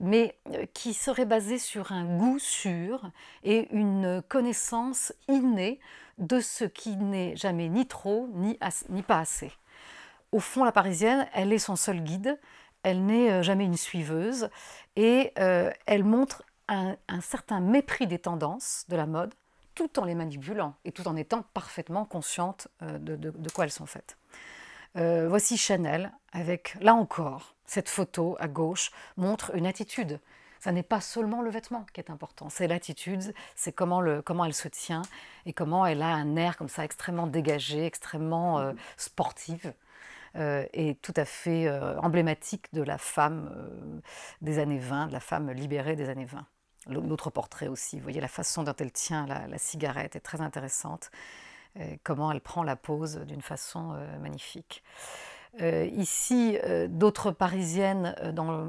mais 0.00 0.38
qui 0.72 0.94
serait 0.94 1.26
basé 1.26 1.58
sur 1.58 1.92
un 1.92 2.04
goût 2.04 2.38
sûr 2.38 3.10
et 3.42 3.68
une 3.74 4.22
connaissance 4.28 5.12
innée 5.28 5.80
de 6.18 6.40
ce 6.40 6.64
qui 6.64 6.96
n'est 6.96 7.36
jamais 7.36 7.68
ni 7.68 7.86
trop 7.86 8.28
ni 8.32 8.56
pas 9.02 9.18
assez. 9.18 9.52
Au 10.34 10.40
fond, 10.40 10.64
la 10.64 10.72
Parisienne, 10.72 11.28
elle 11.32 11.52
est 11.52 11.60
son 11.60 11.76
seul 11.76 12.00
guide, 12.00 12.40
elle 12.82 13.06
n'est 13.06 13.30
euh, 13.30 13.42
jamais 13.44 13.62
une 13.62 13.76
suiveuse 13.76 14.50
et 14.96 15.32
euh, 15.38 15.70
elle 15.86 16.02
montre 16.02 16.42
un, 16.66 16.96
certain 17.20 17.60
mépris 17.60 18.08
des 18.08 18.18
tendances 18.18 18.84
de 18.88 18.96
la 18.96 19.06
mode 19.06 19.32
tout 19.76 19.96
en 19.96 20.04
les 20.04 20.16
manipulant 20.16 20.74
et 20.84 20.90
tout 20.90 21.06
en 21.06 21.14
étant 21.14 21.44
parfaitement 21.54 22.04
consciente 22.04 22.66
euh, 22.82 22.98
de, 22.98 23.48
quoi 23.50 23.62
elles 23.62 23.70
sont 23.70 23.86
faites. 23.86 24.16
voici 24.96 25.56
Chanel 25.56 26.10
avec, 26.32 26.74
là 26.80 26.96
encore, 26.96 27.54
cette 27.64 27.88
photo 27.88 28.36
à 28.40 28.48
gauche 28.48 28.90
montre 29.16 29.54
une 29.54 29.66
attitude. 29.66 30.18
Ça 30.58 30.72
n'est 30.72 30.82
pas 30.82 31.00
seulement 31.00 31.42
le 31.42 31.50
vêtement 31.50 31.86
qui 31.92 32.00
est 32.00 32.10
important, 32.10 32.48
c'est 32.48 32.66
l'attitude, 32.66 33.34
c'est 33.54 33.70
comment, 33.70 34.02
comment 34.24 34.46
elle 34.46 34.54
se 34.54 34.66
tient 34.66 35.02
et 35.46 35.52
comment 35.52 35.86
elle 35.86 36.02
a 36.02 36.08
un 36.08 36.34
air 36.34 36.56
comme 36.56 36.70
ça 36.70 36.84
extrêmement 36.84 37.28
dégagé, 37.28 37.86
extrêmement. 37.86 38.58
Euh, 38.58 38.72
est 40.34 41.00
tout 41.00 41.14
à 41.16 41.24
fait 41.24 41.66
euh, 41.66 41.98
emblématique 42.00 42.72
de 42.72 42.82
la 42.82 42.98
femme 42.98 43.50
euh, 43.56 44.00
des 44.40 44.58
années 44.58 44.78
20, 44.78 45.08
de 45.08 45.12
la 45.12 45.20
femme 45.20 45.50
libérée 45.50 45.96
des 45.96 46.08
années 46.08 46.24
20. 46.24 46.46
L'autre 46.88 47.30
portrait 47.30 47.68
aussi, 47.68 47.96
vous 47.96 48.02
voyez 48.02 48.20
la 48.20 48.28
façon 48.28 48.62
dont 48.62 48.74
elle 48.78 48.92
tient 48.92 49.26
la, 49.26 49.56
cigarette 49.56 50.16
est 50.16 50.20
très 50.20 50.42
intéressante, 50.42 51.10
comment 52.02 52.30
elle 52.30 52.42
prend 52.42 52.62
la 52.62 52.76
pose 52.76 53.20
d'une 53.20 53.40
façon 53.40 53.96
magnifique. 54.20 54.84
ici, 55.62 56.58
d'autres 56.90 57.30
parisiennes 57.30 58.14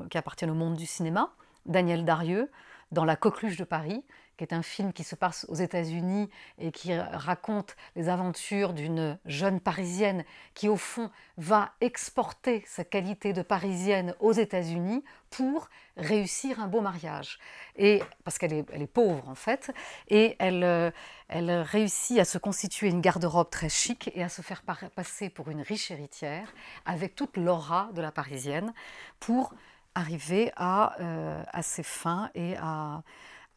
qui 0.09 0.17
appartiennent 0.17 0.51
au 0.51 0.55
monde 0.55 0.77
du 0.77 0.85
cinéma, 0.85 1.33
Danielle 1.65 2.05
Darieux, 2.05 2.49
dans 2.93 3.03
La 3.03 3.17
Coqueluche 3.17 3.57
de 3.57 3.65
Paris, 3.65 4.05
qui 4.37 4.43
est 4.43 4.53
un 4.53 4.63
film 4.63 4.93
qui 4.93 5.03
se 5.03 5.15
passe 5.15 5.45
aux 5.49 5.55
États-Unis 5.55 6.29
et 6.59 6.71
qui 6.71 6.95
raconte 6.97 7.75
les 7.95 8.09
aventures 8.09 8.73
d'une 8.73 9.17
jeune 9.25 9.59
Parisienne 9.59 10.23
qui, 10.53 10.67
au 10.67 10.77
fond, 10.77 11.09
va 11.37 11.71
exporter 11.81 12.63
sa 12.67 12.83
qualité 12.83 13.33
de 13.33 13.41
Parisienne 13.41 14.15
aux 14.19 14.31
États-Unis 14.31 15.03
pour 15.29 15.69
réussir 15.97 16.59
un 16.59 16.67
beau 16.67 16.81
mariage. 16.81 17.39
Et, 17.75 18.01
parce 18.23 18.37
qu'elle 18.37 18.53
est, 18.53 18.87
pauvre, 18.87 19.27
en 19.27 19.35
fait, 19.35 19.71
et 20.07 20.35
elle, 20.39 20.63
euh, 20.63 20.91
elle 21.27 21.51
réussit 21.51 22.19
à 22.19 22.25
se 22.25 22.37
constituer 22.37 22.89
une 22.89 23.01
garde-robe 23.01 23.49
très 23.49 23.69
chic 23.69 24.11
et 24.13 24.23
à 24.23 24.29
se 24.29 24.41
faire 24.41 24.63
passer 24.63 25.29
pour 25.29 25.49
une 25.49 25.61
riche 25.61 25.91
héritière 25.91 26.53
avec 26.85 27.15
toute 27.15 27.37
l'aura 27.37 27.89
de 27.93 28.01
la 28.01 28.11
Parisienne 28.11 28.73
pour 29.19 29.53
arriver 29.95 30.51
à, 30.57 30.99
euh, 30.99 31.43
à 31.51 31.61
ses 31.61 31.83
fins 31.83 32.29
et 32.35 32.55
à 32.57 33.01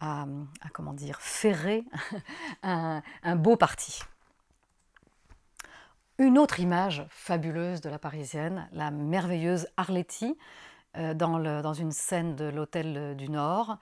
à, 0.01 0.27
comment 0.73 0.93
dire, 0.93 1.21
ferrer 1.21 1.85
un, 2.63 3.03
beau 3.37 3.57
parti. 3.57 4.01
Une 6.19 6.39
autre 6.39 6.61
image 6.61 7.07
fabuleuse 7.11 7.81
de 7.81 7.89
la 7.89 7.99
Parisienne, 7.99 8.69
la 8.73 8.91
merveilleuse 8.91 9.69
Arletty, 9.77 10.37
euh, 10.97 11.15
dans, 11.15 11.73
une 11.75 11.93
scène 11.93 12.35
de 12.35 12.47
l'Hôtel 12.47 13.17
du 13.17 13.29
Nord. 13.29 13.79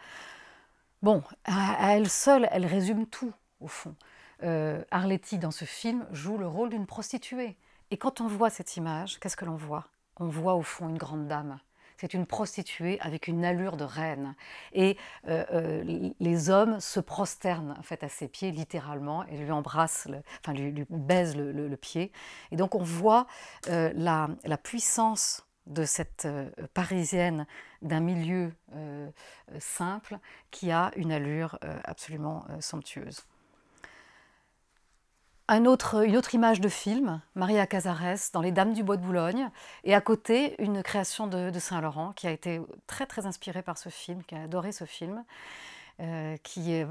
Bon, 1.02 1.22
à, 1.44 1.94
elle 1.94 2.08
seule, 2.08 2.48
elle 2.50 2.66
résume 2.66 3.06
tout, 3.06 3.32
au 3.60 3.68
fond. 3.68 3.94
Euh, 4.42 4.82
Arletty, 4.90 5.38
dans 5.38 5.50
ce 5.50 5.64
film, 5.64 6.06
joue 6.12 6.36
le 6.36 6.46
rôle 6.46 6.70
d'une 6.70 6.86
prostituée. 6.86 7.56
Et 7.90 7.96
quand 7.96 8.20
on 8.20 8.26
voit 8.26 8.50
cette 8.50 8.76
image, 8.76 9.18
qu'est-ce 9.20 9.36
que 9.36 9.44
l'on 9.44 9.56
voit? 9.56 9.86
On 10.18 10.28
voit 10.28 10.54
au 10.54 10.62
fond 10.62 10.88
une 10.88 10.98
grande 10.98 11.28
dame 11.28 11.58
c'est 11.98 12.14
une 12.14 12.26
prostituée 12.26 13.00
avec 13.00 13.28
une 13.28 13.44
allure 13.44 13.76
de 13.76 13.84
reine. 13.84 14.34
Et 14.72 14.96
euh, 15.28 15.44
euh, 15.52 16.10
les 16.20 16.50
hommes 16.50 16.80
se 16.80 17.00
prosternent 17.00 17.74
en 17.78 17.82
fait 17.82 18.02
à 18.02 18.08
ses 18.08 18.28
pieds 18.28 18.50
littéralement 18.50 19.24
et 19.26 19.36
lui 19.36 19.50
embrassent, 19.50 20.08
enfin 20.40 20.52
lui, 20.52 20.84
baisent 20.90 21.36
le, 21.36 21.76
pied. 21.76 22.12
Et 22.50 22.56
donc 22.56 22.74
on 22.74 22.82
voit 22.82 23.26
euh, 23.68 23.92
la, 23.94 24.28
puissance 24.56 25.46
de 25.66 25.84
cette 25.84 26.26
parisienne 26.74 27.46
d'un 27.82 28.00
milieu 28.00 28.52
simple 29.58 30.18
qui 30.50 30.70
a 30.70 30.90
une 30.96 31.12
allure 31.12 31.58
absolument 31.84 32.46
somptueuse 32.60 33.26
une 35.48 35.68
autre 35.68 36.34
image 36.34 36.60
de 36.60 36.68
film, 36.68 37.20
Maria 37.34 37.66
Casares 37.66 38.30
dans 38.32 38.40
Les 38.40 38.52
Dames 38.52 38.72
du 38.72 38.82
Bois 38.82 38.96
de 38.96 39.02
Boulogne, 39.02 39.50
et 39.84 39.94
à 39.94 40.00
côté 40.00 40.60
une 40.60 40.82
création 40.82 41.26
de, 41.26 41.56
Saint-Laurent 41.58 42.12
qui 42.12 42.26
a 42.26 42.30
été 42.30 42.60
très 42.86 43.06
très 43.06 43.26
inspirée 43.26 43.62
par 43.62 43.78
ce 43.78 43.88
film, 43.88 44.22
qui 44.24 44.34
a 44.34 44.42
adoré 44.42 44.72
ce 44.72 44.84
film, 44.84 45.24
euh, 46.00 46.36
qui 46.42 46.74
euh, 46.74 46.86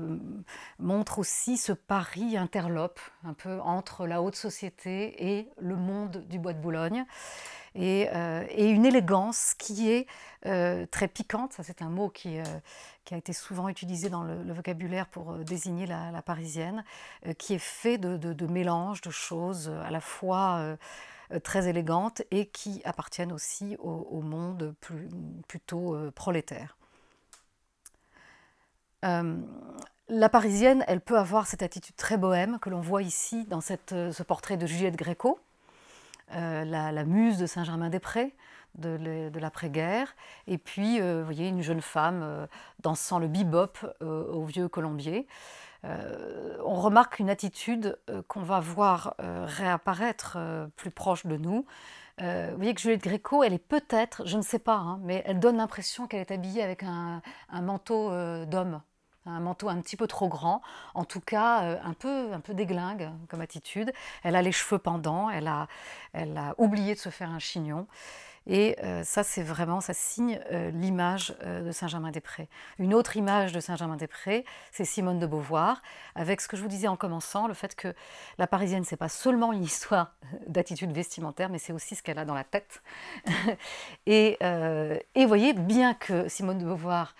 montre 0.79 1.19
aussi 1.19 1.57
ce 1.57 1.71
pari 1.71 2.37
interlope 2.37 2.99
un 3.23 3.33
peu 3.33 3.59
entre 3.61 4.07
la 4.07 4.21
haute 4.21 4.35
société 4.35 5.37
et 5.37 5.49
le 5.57 5.75
monde 5.75 6.25
du 6.27 6.39
Bois 6.39 6.53
de 6.53 6.59
Boulogne. 6.59 7.05
Euh, 7.77 8.45
et, 8.49 8.69
une 8.69 8.85
élégance 8.85 9.53
qui 9.57 9.89
est 9.89 10.07
euh, 10.45 10.85
très 10.85 11.07
piquante. 11.07 11.53
Ça, 11.53 11.63
c'est 11.63 11.81
un 11.81 11.89
mot 11.89 12.09
qui, 12.09 12.39
euh, 12.39 12.43
a 13.11 13.17
été 13.17 13.33
souvent 13.33 13.69
utilisé 13.69 14.09
dans 14.09 14.23
le, 14.23 14.53
vocabulaire 14.53 15.07
pour 15.07 15.33
désigner 15.39 15.85
la, 15.85 16.21
parisienne, 16.21 16.83
qui 17.37 17.53
est 17.53 17.59
fait 17.59 17.97
de, 17.97 18.17
de, 18.17 18.47
mélanges 18.47 19.01
de 19.01 19.11
choses 19.11 19.69
à 19.69 19.91
la 19.91 19.99
fois 19.99 20.75
très 21.43 21.67
élégantes 21.67 22.23
et 22.31 22.47
qui 22.47 22.81
appartiennent 22.83 23.31
aussi 23.31 23.77
au, 23.79 24.21
monde 24.21 24.75
plutôt 25.47 25.95
prolétaire. 26.15 26.77
La 30.07 30.29
Parisienne, 30.29 30.83
elle 30.87 31.01
peut 31.01 31.17
avoir 31.17 31.47
cette 31.47 31.63
attitude 31.63 31.95
très 31.95 32.17
bohème 32.17 32.59
que 32.59 32.69
l'on 32.69 32.79
voit 32.79 33.01
ici 33.01 33.45
dans 33.45 33.61
cette, 33.61 33.89
ce 33.89 34.23
portrait 34.23 34.55
de 34.55 34.67
Juliette 34.67 34.95
Gréco, 34.95 35.39
euh, 36.33 36.63
la, 36.65 37.03
muse 37.05 37.37
de 37.37 37.45
Saint-Germain-des-Prés 37.45 38.35
de, 38.75 39.39
l'après-guerre, 39.39 40.15
et 40.47 40.57
puis, 40.57 40.99
euh, 40.99 41.19
vous 41.19 41.25
voyez, 41.25 41.47
une 41.47 41.61
jeune 41.61 41.81
femme 41.81 42.21
euh, 42.23 42.47
dansant 42.81 43.19
le 43.19 43.27
bebop 43.27 43.77
au 44.01 44.43
vieux 44.43 44.67
colombier. 44.67 45.27
on 45.83 46.75
remarque 46.75 47.19
une 47.19 47.29
attitude 47.29 47.97
qu'on 48.27 48.41
va 48.41 48.59
voir 48.59 49.15
réapparaître 49.19 50.37
plus 50.75 50.91
proche 50.91 51.25
de 51.25 51.37
nous. 51.37 51.65
vous 52.19 52.55
voyez 52.57 52.73
que 52.73 52.81
Juliette 52.81 53.03
Gréco, 53.03 53.43
elle 53.43 53.53
est 53.53 53.59
peut-être, 53.59 54.27
je 54.27 54.37
ne 54.37 54.41
sais 54.41 54.59
pas, 54.59 54.75
hein, 54.75 54.99
mais 55.03 55.23
elle 55.25 55.39
donne 55.39 55.57
l'impression 55.57 56.07
qu'elle 56.07 56.21
est 56.21 56.31
habillée 56.31 56.63
avec 56.63 56.83
un 56.83 57.21
manteau 57.61 58.09
d'homme 58.45 58.81
un 59.25 59.39
manteau 59.39 59.69
un 59.69 59.81
petit 59.81 59.97
peu 59.97 60.07
trop 60.07 60.27
grand, 60.27 60.61
en 60.93 61.05
tout 61.05 61.21
cas 61.21 61.63
euh, 61.63 61.77
un 61.83 61.93
peu, 61.93 62.33
un 62.33 62.39
peu 62.39 62.53
déglingue 62.53 63.09
comme 63.27 63.41
attitude. 63.41 63.91
Elle 64.23 64.35
a 64.35 64.41
les 64.41 64.51
cheveux 64.51 64.79
pendants, 64.79 65.29
elle 65.29 65.47
a, 65.47 65.67
elle 66.13 66.37
a 66.37 66.55
oublié 66.57 66.93
de 66.93 66.99
se 66.99 67.09
faire 67.09 67.29
un 67.29 67.39
chignon. 67.39 67.87
Et 68.47 68.75
euh, 68.83 69.03
ça, 69.03 69.23
c'est 69.23 69.41
vraiment, 69.41 69.81
ça 69.81 69.95
signe 69.95 70.39
euh, 70.51 70.69
l'image 70.69 71.35
de 71.43 71.71
Saint-Germain-des-Prés. 71.71 72.47
Une 72.77 72.93
autre 72.93 73.17
image 73.17 73.53
de 73.53 73.59
Saint-Germain-des-Prés, 73.59 74.45
c'est 74.71 74.85
Simone 74.85 75.17
de 75.17 75.25
Beauvoir, 75.25 75.81
avec 76.13 76.41
ce 76.41 76.47
que 76.47 76.55
je 76.55 76.61
vous 76.61 76.67
disais 76.67 76.87
en 76.87 76.95
commençant, 76.95 77.47
le 77.47 77.55
fait 77.55 77.75
que 77.75 77.95
la 78.37 78.45
Parisienne, 78.45 78.83
c'est 78.83 78.97
pas 78.97 79.09
seulement 79.09 79.51
une 79.51 79.63
histoire 79.63 80.13
d'attitude 80.47 80.91
vestimentaire, 80.91 81.49
mais 81.49 81.57
c'est 81.57 81.73
aussi 81.73 81.95
ce 81.95 82.03
qu'elle 82.03 82.19
a 82.19 82.25
dans 82.25 82.35
la 82.35 82.43
tête. 82.43 82.83
et 84.05 84.37
vous 85.15 85.27
voyez, 85.27 85.53
bien 85.53 85.95
que 85.95 86.27
Simone 86.27 86.59
de 86.59 86.65
Beauvoir 86.65 87.15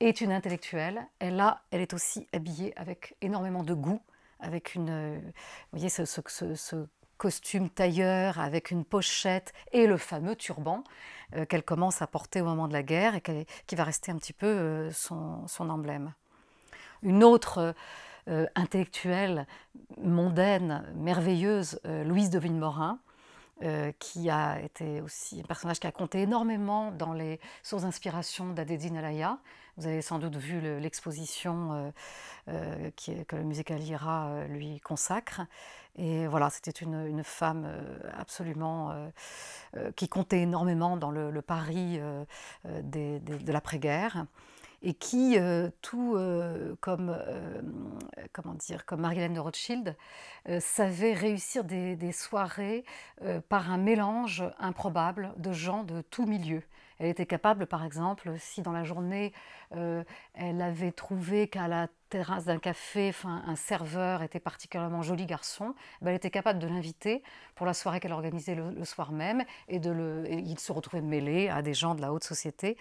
est 0.00 0.20
une 0.20 0.32
intellectuelle. 0.32 1.06
Elle, 1.18 1.40
a, 1.40 1.62
elle 1.70 1.80
est 1.80 1.94
aussi 1.94 2.26
habillée 2.32 2.72
avec 2.76 3.16
énormément 3.20 3.62
de 3.62 3.74
goût, 3.74 4.00
avec 4.40 4.74
une, 4.74 4.90
euh, 4.90 5.18
voyez, 5.72 5.88
ce, 5.88 6.86
costume 7.16 7.70
tailleur 7.70 8.38
avec 8.38 8.70
une 8.70 8.84
pochette 8.84 9.54
et 9.72 9.86
le 9.86 9.96
fameux 9.96 10.36
turban 10.36 10.84
euh, 11.34 11.46
qu'elle 11.46 11.62
commence 11.62 12.02
à 12.02 12.06
porter 12.06 12.42
au 12.42 12.44
moment 12.44 12.68
de 12.68 12.74
la 12.74 12.82
guerre 12.82 13.14
et 13.14 13.46
qui 13.66 13.74
va 13.74 13.84
rester 13.84 14.12
un 14.12 14.16
petit 14.16 14.34
peu 14.34 14.46
euh, 14.46 14.90
son, 14.90 15.46
emblème. 15.58 16.12
Une 17.02 17.24
autre 17.24 17.74
intellectuelle 18.56 19.46
mondaine, 19.98 20.84
merveilleuse, 20.96 21.78
Louise 21.84 22.28
de 22.30 22.40
Villemorin, 22.40 22.98
qui 24.00 24.30
a 24.30 24.60
été 24.60 25.00
aussi 25.00 25.40
un 25.40 25.44
personnage 25.44 25.78
qui 25.78 25.86
a 25.86 25.92
compté 25.92 26.22
énormément 26.22 26.90
dans 26.90 27.12
les 27.12 27.38
sources 27.62 27.82
d'inspiration 27.82 28.52
d'Adedine 28.52 28.96
Alaya, 28.96 29.38
Vous 29.76 29.86
avez 29.86 30.00
sans 30.02 30.18
doute 30.18 30.36
vu 30.36 30.60
l'exposition 30.80 31.92
que 32.46 33.36
le 33.36 33.44
musée 33.44 33.64
Calira 33.64 34.44
lui 34.48 34.80
consacre. 34.80 35.42
Et 35.96 36.26
voilà, 36.26 36.50
c'était 36.50 36.70
une, 36.70 37.22
femme 37.22 37.68
absolument 38.16 39.10
qui 39.96 40.08
comptait 40.08 40.42
énormément 40.42 40.96
dans 40.96 41.10
le, 41.10 41.42
Paris 41.42 42.00
de 42.64 43.52
l'après-guerre 43.52 44.26
et 44.82 44.94
qui, 44.94 45.38
euh, 45.38 45.68
tout 45.82 46.14
euh, 46.16 46.76
comme, 46.80 47.10
euh, 47.10 47.60
comment 48.32 48.54
dire, 48.54 48.84
comme 48.86 49.00
Marilyn 49.00 49.30
de 49.30 49.40
Rothschild, 49.40 49.96
savait 50.60 51.12
réussir 51.12 51.64
des, 51.64 51.96
des 51.96 52.12
soirées 52.12 52.84
par 53.48 53.72
un 53.72 53.78
mélange 53.78 54.44
improbable 54.60 55.32
de 55.38 55.52
gens 55.52 55.82
de 55.82 56.02
tout 56.02 56.24
milieu. 56.24 56.62
Elle 56.98 57.08
était 57.08 57.26
capable, 57.26 57.66
par 57.66 57.84
exemple, 57.84 58.32
si 58.38 58.62
dans 58.62 58.72
la 58.72 58.84
journée, 58.84 59.32
elle 59.70 60.62
avait 60.62 60.92
trouvé 60.92 61.48
qu'à 61.48 61.68
la 61.68 61.88
terrasse 62.08 62.44
d'un 62.44 62.58
café, 62.58 63.12
un 63.24 63.56
serveur 63.56 64.22
était 64.22 64.40
particulièrement 64.40 65.02
joli 65.02 65.26
garçon, 65.26 65.74
ben, 66.00 66.10
elle 66.10 66.16
était 66.16 66.30
capable 66.30 66.58
de 66.58 66.66
l'inviter 66.66 67.22
pour 67.54 67.66
la 67.66 67.74
soirée 67.74 68.00
qu'elle 68.00 68.12
organisait 68.12 68.54
le, 68.54 68.84
soir 68.84 69.12
même, 69.12 69.44
et, 69.68 69.78
de 69.78 69.90
le, 69.90 70.24
il 70.30 70.58
se 70.58 70.72
retrouvait 70.72 71.02
mêlé 71.02 71.48
à 71.48 71.62
des 71.62 71.74
gens 71.74 71.94
de 71.94 72.00
la 72.00 72.12
haute 72.12 72.24
société. 72.24 72.76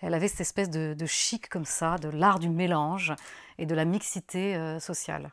Elle 0.00 0.14
avait 0.14 0.28
cette 0.28 0.40
espèce 0.40 0.70
de, 0.70 1.06
chic 1.06 1.48
comme 1.48 1.64
ça, 1.64 1.96
de 1.98 2.08
l'art 2.08 2.38
du 2.38 2.48
mélange 2.48 3.12
et 3.58 3.66
de 3.66 3.74
la 3.74 3.84
mixité 3.84 4.56
euh, 4.56 4.80
sociale. 4.80 5.30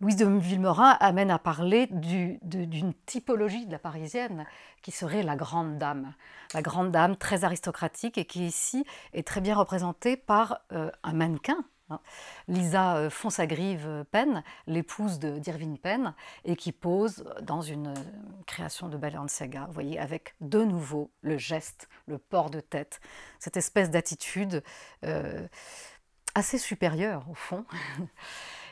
Louise 0.00 0.16
de 0.16 0.26
Villemorin 0.26 0.96
amène 1.00 1.30
à 1.30 1.38
parler 1.38 1.88
d'une 1.90 2.94
typologie 3.06 3.66
de 3.66 3.72
la 3.72 3.78
parisienne 3.78 4.46
qui 4.82 4.90
serait 4.90 5.22
la 5.22 5.36
grande 5.36 5.78
dame. 5.78 6.14
La 6.52 6.62
grande 6.62 6.90
dame 6.90 7.16
très 7.16 7.44
aristocratique 7.44 8.18
et 8.18 8.24
qui 8.24 8.46
ici 8.46 8.84
est 9.12 9.26
très 9.26 9.40
bien 9.40 9.54
représentée 9.54 10.16
par 10.16 10.60
euh, 10.72 10.90
un 11.02 11.12
mannequin 11.12 11.64
Hein. 11.90 12.00
Lisa 12.48 12.96
euh, 12.96 13.10
Fonsagrive 13.10 14.06
Penn, 14.10 14.42
l'épouse 14.66 15.18
d'Irving 15.18 15.78
Penn, 15.78 16.14
et 16.44 16.56
qui 16.56 16.72
pose 16.72 17.24
dans 17.42 17.60
une 17.60 17.88
euh, 17.88 17.94
création 18.46 18.88
de 18.88 18.96
Balenciaga, 18.96 19.66
vous 19.66 19.72
voyez, 19.72 19.98
avec 19.98 20.34
de 20.40 20.64
nouveau 20.64 21.10
le 21.20 21.36
geste, 21.36 21.88
le 22.06 22.18
port 22.18 22.48
de 22.48 22.60
tête, 22.60 23.00
cette 23.38 23.58
espèce 23.58 23.90
d'attitude 23.90 24.62
euh, 25.04 25.46
assez 26.34 26.56
supérieure 26.56 27.26
au 27.30 27.34
fond, 27.34 27.66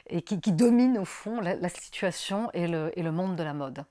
et 0.09 0.22
qui, 0.22 0.36
domine 0.53 0.98
au 0.98 1.05
fond 1.05 1.40
la, 1.40 1.68
situation 1.68 2.50
et 2.53 2.66
le 2.66 3.11
monde 3.11 3.36
de 3.36 3.42
la 3.42 3.55
mode. 3.55 3.84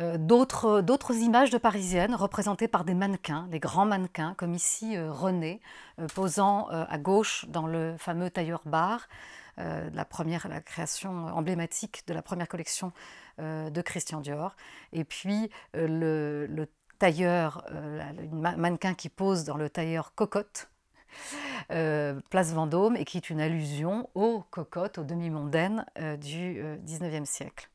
Euh, 0.00 0.18
d'autres 0.18 1.14
images 1.14 1.50
de 1.50 1.58
parisiennes 1.58 2.14
représentées 2.14 2.66
par 2.66 2.84
des 2.84 2.94
mannequins, 2.94 3.46
des 3.48 3.60
grands 3.60 3.86
mannequins, 3.86 4.34
comme 4.36 4.54
ici 4.54 4.96
euh, 4.96 5.12
René, 5.12 5.60
euh, 6.00 6.06
posant 6.08 6.66
à 6.68 6.98
gauche 6.98 7.46
dans 7.48 7.66
le 7.66 7.94
fameux 7.98 8.30
tailleur-bar, 8.30 9.08
la, 9.56 10.04
première, 10.04 10.48
la 10.48 10.60
création 10.60 11.28
emblématique 11.28 12.02
de 12.08 12.14
la 12.14 12.22
première 12.22 12.48
collection 12.48 12.90
de 13.38 13.80
Christian 13.82 14.20
Dior. 14.20 14.56
Et 14.92 15.04
puis 15.04 15.48
le, 15.74 16.66
tailleur, 16.98 17.64
une 18.20 18.40
mannequin 18.40 18.94
qui 18.94 19.08
pose 19.08 19.44
dans 19.44 19.56
le 19.56 19.70
tailleur 19.70 20.12
cocotte, 20.16 20.70
place 21.68 22.52
Vendôme, 22.52 22.96
et 22.96 23.04
qui 23.04 23.16
est 23.16 23.30
une 23.30 23.40
allusion 23.40 24.08
aux 24.14 24.44
cocottes, 24.50 24.98
aux 24.98 25.04
demi-mondaines 25.04 25.84
du 26.20 26.62
XIXe 26.84 27.28
siècle. 27.28 27.68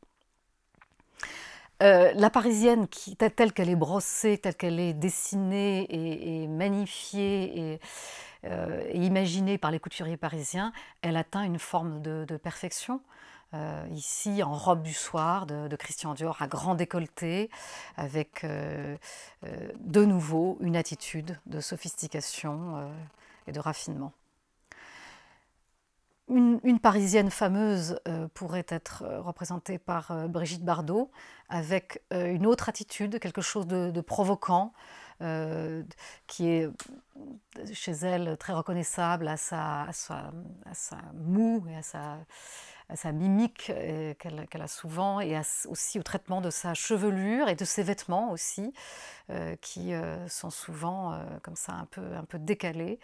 Euh, 1.82 2.12
la 2.14 2.30
parisienne, 2.30 2.88
telle 3.18 3.54
qu'elle 3.54 3.70
est 3.70 3.76
brossée, 3.76 4.38
telle 4.38 4.56
qu'elle 4.56 4.80
est 4.82 4.94
dessinée 4.94 5.88
et, 5.90 6.48
magnifiée 6.48 7.80
euh, 8.46 8.84
et, 8.90 8.98
imaginée 8.98 9.58
par 9.58 9.72
les 9.72 9.80
couturiers 9.80 10.18
parisiens, 10.18 10.74
elle 11.02 11.16
atteint 11.16 11.44
une 11.44 11.60
forme 11.60 12.02
de, 12.02 12.26
perfection. 12.38 13.00
Euh, 13.54 13.88
ici, 13.94 14.44
en 14.44 14.54
robe 14.54 14.84
du 14.84 14.94
soir 14.94 15.46
de, 15.46 15.74
Christian 15.78 16.14
Dior, 16.14 16.42
à 16.42 16.48
grand 16.48 16.76
décolleté, 16.76 17.50
avec 17.96 18.46
de 18.46 20.06
nouveau 20.06 20.58
une 20.60 20.76
attitude 20.76 21.40
de 21.46 21.62
sophistication 21.62 22.92
et 23.48 23.52
de 23.52 23.60
raffinement. 23.60 24.14
Une, 26.30 26.80
Parisienne 26.80 27.32
fameuse 27.32 28.00
euh, 28.08 28.28
pourrait 28.36 28.66
être 28.70 29.04
euh, 29.04 29.20
représentée 29.20 29.80
par 29.80 30.12
euh, 30.12 30.28
Brigitte 30.28 30.64
Bardot, 30.64 31.10
avec 31.50 32.04
une 32.12 32.46
autre 32.46 32.70
attitude, 32.70 33.20
quelque 33.20 33.42
chose 33.42 33.66
de, 33.66 34.02
provoquant, 34.02 34.72
qui 36.28 36.48
est 36.48 36.70
chez 37.74 37.92
elle 37.92 38.38
très 38.38 38.54
reconnaissable 38.54 39.28
à 39.28 39.36
sa, 39.36 39.82
à 39.82 39.92
sa, 39.92 40.98
moue 41.16 41.66
et 41.68 41.76
à 41.76 41.82
sa, 41.82 42.20
sa 42.96 43.12
mimique 43.12 43.72
qu'elle 44.20 44.62
a 44.62 44.68
souvent, 44.68 45.20
et 45.20 45.40
aussi 45.68 46.00
au 46.00 46.04
traitement 46.04 46.42
de 46.42 46.50
sa 46.50 46.74
chevelure 46.74 47.48
et 47.50 47.56
de 47.56 47.66
ses 47.66 47.84
vêtements 47.84 48.32
aussi, 48.32 48.74
qui 49.62 49.92
sont 50.28 50.50
souvent 50.50 51.20
comme 51.44 51.56
ça 51.56 51.74
un 51.74 51.86
peu, 51.86 52.16
un 52.16 52.24
peu 52.24 52.40
décalés. 52.40 53.00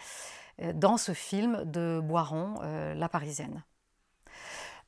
Euh, 0.62 0.74
dans 0.74 0.98
ce 0.98 1.14
film 1.14 1.64
de 1.66 2.00
Boiron, 2.02 2.56
euh, 2.64 2.94
La 2.94 3.10
Parisienne. 3.10 3.64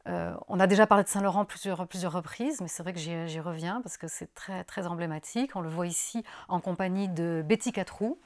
Euh, 0.08 0.34
on 0.48 0.60
a 0.62 0.68
déjà 0.68 0.88
parlé 0.88 1.04
de 1.04 1.10
Saint-Laurent 1.10 1.44
plusieurs, 1.44 1.86
plusieurs 1.86 2.14
reprises, 2.14 2.62
mais 2.62 2.70
c'est 2.70 2.82
vrai 2.82 2.94
que 2.94 3.00
j'y 3.00 3.40
reviens 3.42 3.82
parce 3.82 3.98
que 3.98 4.08
c'est 4.08 4.34
très, 4.34 4.64
très 4.64 4.88
emblématique. 4.88 5.56
On 5.56 5.62
le 5.62 5.70
voit 5.70 5.88
ici 5.88 6.24
en 6.48 6.62
compagnie 6.62 7.10
de 7.10 7.44
Betty 7.46 7.74
Catrou. 7.74 8.18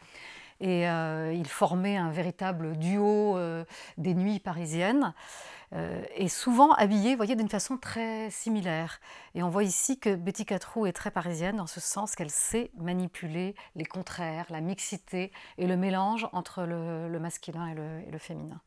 Et 0.64 0.84
il 0.84 1.48
formait 1.48 1.98
un 1.98 2.12
véritable 2.12 2.78
duo 2.78 3.36
des 3.98 4.14
nuits 4.14 4.40
parisiennes. 4.40 5.16
Euh, 5.74 6.04
et 6.16 6.28
souvent 6.28 6.72
habillée, 6.74 7.16
voyez, 7.16 7.36
d'une 7.36 7.50
façon 7.50 7.78
très 7.78 8.30
similaire. 8.30 9.00
Et 9.36 9.44
on 9.44 9.50
voit 9.50 9.64
ici 9.64 10.00
que 10.00 10.16
Betty 10.16 10.46
Catrou 10.46 10.86
est 10.86 10.94
très 10.94 11.12
parisienne 11.12 11.58
dans 11.58 11.68
ce 11.68 11.80
sens 11.80 12.16
qu'elle 12.16 12.30
sait 12.30 12.72
manipuler 12.78 13.56
les 13.76 13.86
contraires, 13.86 14.46
la 14.50 14.62
mixité 14.62 15.32
et 15.58 15.68
le 15.68 15.78
mélange 15.78 16.28
entre 16.34 16.64
le, 16.64 17.20
masculin 17.20 17.68
et 17.68 18.12
le 18.12 18.18
féminin. 18.18 18.62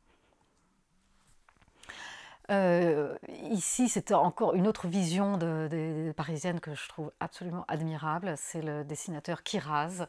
Euh, 2.50 3.16
ici, 3.50 3.88
c'est 3.88 4.12
encore 4.12 4.54
une 4.54 4.66
autre 4.66 4.86
vision 4.86 5.38
de, 5.38 5.66
des 5.70 6.12
parisiennes 6.14 6.60
que 6.60 6.74
je 6.74 6.88
trouve 6.88 7.10
absolument 7.18 7.64
admirable. 7.68 8.34
C'est 8.36 8.60
le 8.60 8.84
dessinateur 8.84 9.42
Kiraz, 9.42 10.06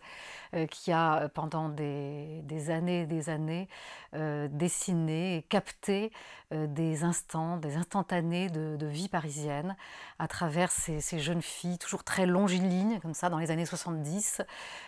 euh, 0.53 0.65
qui 0.67 0.91
a 0.91 1.29
pendant 1.29 1.69
des, 1.69 2.43
années 2.69 3.01
et 3.01 3.05
des 3.05 3.29
années 3.29 3.69
euh, 4.15 4.47
dessiné 4.51 5.37
et 5.37 5.41
capté 5.43 6.11
des 6.51 7.03
instants, 7.03 7.57
des 7.57 7.75
instantanés 7.75 8.49
de, 8.49 8.85
vie 8.85 9.09
parisienne 9.09 9.75
à 10.19 10.27
travers 10.27 10.71
ces, 10.71 11.19
jeunes 11.19 11.41
filles, 11.41 11.79
toujours 11.79 12.03
très 12.03 12.25
longilines, 12.25 12.99
comme 13.01 13.15
ça, 13.15 13.29
dans 13.29 13.39
les 13.39 13.49
années 13.49 13.65
70, 13.65 14.41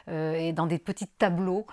et 0.07 0.53
dans 0.53 0.67
des 0.67 0.77
petits 0.77 1.07
tableaux 1.07 1.65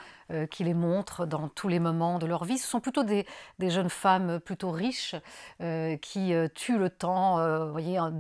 qui 0.51 0.65
les 0.65 0.75
montrent 0.75 1.27
dans 1.27 1.49
tous 1.49 1.69
les 1.69 1.79
moments 1.79 2.19
de 2.19 2.27
leur 2.27 2.45
vie. 2.45 2.59
Ce 2.59 2.67
sont 2.67 2.81
plutôt 2.81 3.03
des, 3.03 3.27
jeunes 3.61 3.91
femmes 3.91 4.41
plutôt 4.41 4.71
riches 4.71 5.15
euh, 5.61 5.97
qui 5.97 6.35
euh, 6.35 6.49
tuent 6.53 6.79
le 6.79 6.91
temps, 6.91 7.39
euh, 7.39 7.71
voyez, 7.71 7.99
en, 7.99 8.13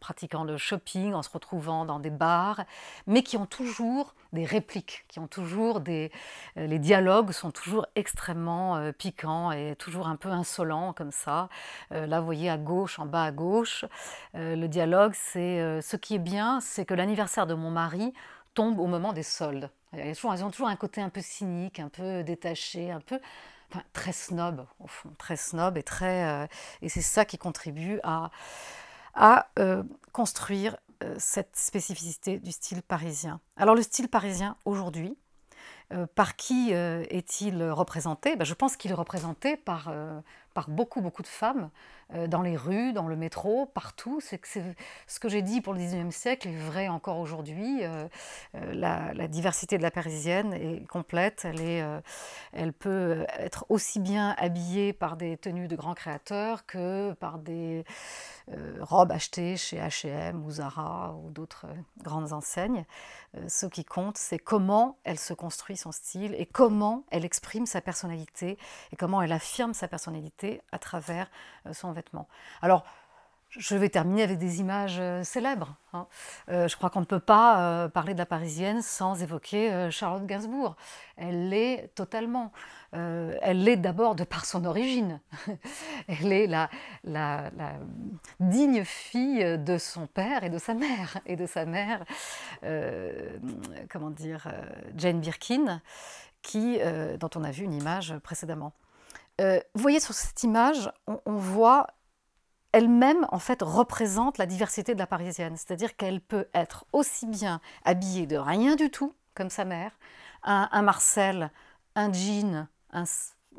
pratiquant 0.00 0.44
le 0.44 0.56
shopping, 0.56 1.12
en 1.14 1.22
se 1.22 1.30
retrouvant 1.30 1.84
dans 1.84 1.98
des 1.98 2.10
bars, 2.10 2.64
mais 3.06 3.22
qui 3.22 3.36
ont 3.36 3.46
toujours 3.46 4.14
des 4.32 4.44
répliques, 4.44 5.04
qui 5.08 5.18
ont 5.18 5.26
toujours 5.26 5.80
des... 5.80 6.10
les 6.56 6.78
dialogues 6.78 7.32
sont 7.32 7.50
toujours 7.50 7.86
extrêmement 7.96 8.90
piquants 8.92 9.52
et 9.52 9.76
toujours 9.76 10.08
un 10.08 10.16
peu 10.16 10.30
insolents 10.30 10.94
comme 10.94 11.10
ça. 11.10 11.50
là, 11.90 12.18
vous 12.18 12.24
voyez 12.24 12.48
à 12.48 12.56
gauche, 12.56 12.98
en 12.98 13.04
bas 13.04 13.24
à 13.24 13.30
gauche, 13.30 13.84
le 14.32 14.66
dialogue, 14.68 15.12
c'est 15.14 15.82
ce 15.82 15.96
qui 15.96 16.14
est 16.14 16.18
bien, 16.18 16.60
c'est 16.60 16.86
que 16.86 16.94
l'anniversaire 16.94 17.46
de 17.46 17.52
mon 17.52 17.70
mari 17.70 18.14
tombe 18.54 18.78
au 18.78 18.86
moment 18.86 19.12
des 19.12 19.22
soldes. 19.22 19.70
Elles 19.92 20.16
ont 20.24 20.50
toujours 20.50 20.68
un 20.68 20.76
côté 20.76 21.00
un 21.00 21.10
peu 21.10 21.20
cynique, 21.20 21.78
un 21.78 21.88
peu 21.88 22.22
détaché, 22.22 22.90
un 22.90 23.00
peu 23.00 23.20
très 23.92 24.12
snob, 24.12 24.66
au 24.80 24.86
fond, 24.86 25.10
très 25.18 25.36
snob 25.36 25.76
et 25.76 25.82
très. 25.82 26.24
Euh, 26.24 26.46
et 26.82 26.88
c'est 26.88 27.02
ça 27.02 27.24
qui 27.24 27.38
contribue 27.38 28.00
à, 28.02 28.30
à 29.14 29.48
euh, 29.58 29.82
construire 30.12 30.76
euh, 31.02 31.14
cette 31.18 31.56
spécificité 31.56 32.38
du 32.38 32.52
style 32.52 32.82
parisien. 32.82 33.40
Alors, 33.56 33.74
le 33.74 33.82
style 33.82 34.08
parisien 34.08 34.56
aujourd'hui, 34.64 35.16
par 36.14 36.36
qui 36.36 36.72
est-il 36.72 37.62
représenté? 37.64 38.34
Ben, 38.34 38.46
Je 38.46 38.54
pense 38.54 38.78
qu'il 38.78 38.90
est 38.90 38.94
représenté 38.94 39.58
par, 39.58 39.92
par 40.54 40.70
beaucoup, 40.70 41.02
beaucoup 41.02 41.20
de 41.20 41.26
femmes, 41.26 41.68
dans 42.28 42.42
les 42.42 42.56
rues, 42.56 42.92
dans 42.92 43.06
le 43.06 43.16
métro, 43.16 43.66
partout. 43.66 44.20
C'est 44.20 44.40
ce 45.06 45.20
que 45.20 45.28
j'ai 45.28 45.42
dit 45.42 45.60
pour 45.60 45.74
le 45.74 45.80
19e 45.80 46.10
siècle 46.10 46.48
est 46.48 46.56
vrai 46.56 46.88
encore 46.88 47.18
aujourd'hui. 47.18 47.80
Euh, 47.82 48.08
euh, 48.54 48.72
la, 48.74 49.28
diversité 49.28 49.78
de 49.78 49.82
la 49.82 49.90
parisienne 49.90 50.52
est 50.52 50.86
complète. 50.86 51.44
Elle, 51.44 52.02
elle 52.52 52.72
peut 52.72 53.24
être 53.38 53.64
aussi 53.68 53.98
bien 53.98 54.34
habillée 54.38 54.92
par 54.92 55.16
des 55.16 55.36
tenues 55.36 55.68
de 55.68 55.76
grands 55.76 55.94
créateurs 55.94 56.66
que 56.66 57.12
par 57.14 57.38
des 57.38 57.84
robes 58.80 59.12
achetées 59.12 59.56
chez 59.56 59.78
H&M 59.78 60.44
ou 60.44 60.50
Zara 60.50 61.14
ou 61.14 61.30
d'autres 61.30 61.66
grandes 62.02 62.32
enseignes. 62.32 62.84
ce 63.46 63.66
qui 63.66 63.84
compte, 63.84 64.18
c'est 64.18 64.38
comment 64.38 64.98
elle 65.04 65.18
se 65.18 65.32
construit 65.32 65.76
son 65.76 65.92
style 65.92 66.34
et 66.36 66.46
comment 66.46 67.04
elle 67.10 67.24
exprime 67.24 67.66
sa 67.66 67.80
personnalité 67.80 68.58
et 68.92 68.96
comment 68.96 69.22
elle 69.22 69.32
affirme 69.32 69.74
sa 69.74 69.88
personnalité 69.88 70.60
à 70.72 70.78
travers 70.78 71.30
son 71.72 71.92
vêtement. 71.92 72.01
Alors, 72.60 72.84
je 73.58 73.76
vais 73.76 73.90
terminer 73.90 74.22
avec 74.22 74.38
des 74.38 74.60
images 74.60 74.96
euh, 74.98 75.22
célèbres. 75.24 75.76
Hein. 75.92 76.06
Euh, 76.48 76.68
je 76.68 76.76
crois 76.76 76.88
qu'on 76.88 77.00
ne 77.00 77.04
peut 77.04 77.20
pas 77.20 77.60
euh, 77.60 77.88
parler 77.88 78.14
de 78.14 78.18
la 78.18 78.26
Parisienne 78.26 78.80
sans 78.80 79.22
évoquer 79.22 79.90
Charlotte 79.90 80.24
Gainsbourg. 80.24 80.76
Elle 81.16 81.50
l'est 81.50 81.90
totalement. 81.94 82.52
elle 82.92 83.62
l'est 83.62 83.76
d'abord 83.76 84.14
de 84.14 84.24
par 84.24 84.46
son 84.46 84.64
origine. 84.64 85.20
elle 86.08 86.32
est 86.32 86.46
la, 86.46 86.70
la, 87.04 87.50
digne 88.40 88.84
fille 88.84 89.58
de 89.58 89.76
son 89.76 90.06
père 90.06 90.44
et 90.44 90.50
de 90.50 90.58
sa 90.58 90.74
mère. 90.74 91.18
Et 91.26 91.36
de 91.36 91.46
sa 91.46 91.66
mère, 91.66 92.04
comment 93.90 94.10
dire, 94.10 94.48
Jane 94.96 95.20
Birkin, 95.20 95.80
qui, 96.40 96.78
dont 97.18 97.30
on 97.36 97.44
a 97.44 97.50
vu 97.50 97.64
une 97.64 97.74
image 97.74 98.14
précédemment. 98.22 98.72
Vous 99.38 99.82
voyez 99.82 100.00
sur 100.00 100.14
cette 100.14 100.42
image, 100.42 100.90
on 101.06 101.36
voit 101.36 101.86
elle-même, 102.72 103.26
en 103.30 103.38
fait, 103.38 103.62
représente 103.62 104.38
la 104.38 104.46
diversité 104.46 104.94
de 104.94 104.98
la 104.98 105.06
parisienne. 105.06 105.56
C'est-à-dire 105.56 105.96
qu'elle 105.96 106.20
peut 106.20 106.48
être 106.54 106.86
aussi 106.92 107.26
bien 107.26 107.60
habillée 107.84 108.26
de 108.26 108.36
rien 108.36 108.76
du 108.76 108.90
tout, 108.90 109.14
comme 109.34 109.50
sa 109.50 109.64
mère, 109.64 109.98
un, 110.42 110.82
Marcel, 110.82 111.50
un 111.94 112.12
jean, 112.12 112.66
un, 112.92 113.04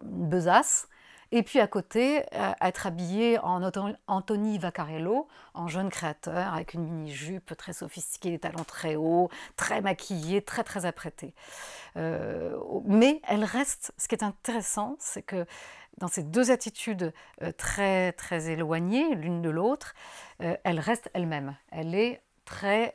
une 0.01 0.29
besace, 0.29 0.87
et 1.35 1.41
puis 1.41 1.59
à 1.59 1.65
côté, 1.65 2.23
euh, 2.35 2.51
être 2.61 2.85
habillée 2.85 3.39
en 3.39 3.67
Anthony 4.05 4.59
Vaccarello, 4.59 5.27
en 5.55 5.67
jeune 5.67 5.89
créateur, 5.89 6.53
avec 6.53 6.75
une 6.75 6.83
mini-jupe 6.83 7.57
très 7.57 7.73
sophistiquée, 7.73 8.29
des 8.29 8.37
talons 8.37 8.63
très 8.63 8.95
hauts, 8.95 9.31
très 9.55 9.81
maquillée, 9.81 10.43
très 10.43 10.63
très 10.63 10.85
apprêtée. 10.85 11.33
Euh, 11.97 12.55
mais 12.85 13.19
elle 13.27 13.43
reste, 13.45 13.93
ce 13.97 14.07
qui 14.07 14.13
est 14.13 14.23
intéressant, 14.23 14.95
c'est 14.99 15.23
que 15.23 15.47
dans 15.97 16.07
ces 16.07 16.21
deux 16.21 16.51
attitudes 16.51 17.11
euh, 17.41 17.51
très, 17.51 18.11
très 18.11 18.51
éloignées 18.51 19.15
l'une 19.15 19.41
de 19.41 19.49
l'autre, 19.49 19.95
elle 20.37 20.79
reste 20.79 21.09
elle-même. 21.15 21.55
Elle 21.71 21.95
est 21.95 22.21
très. 22.45 22.93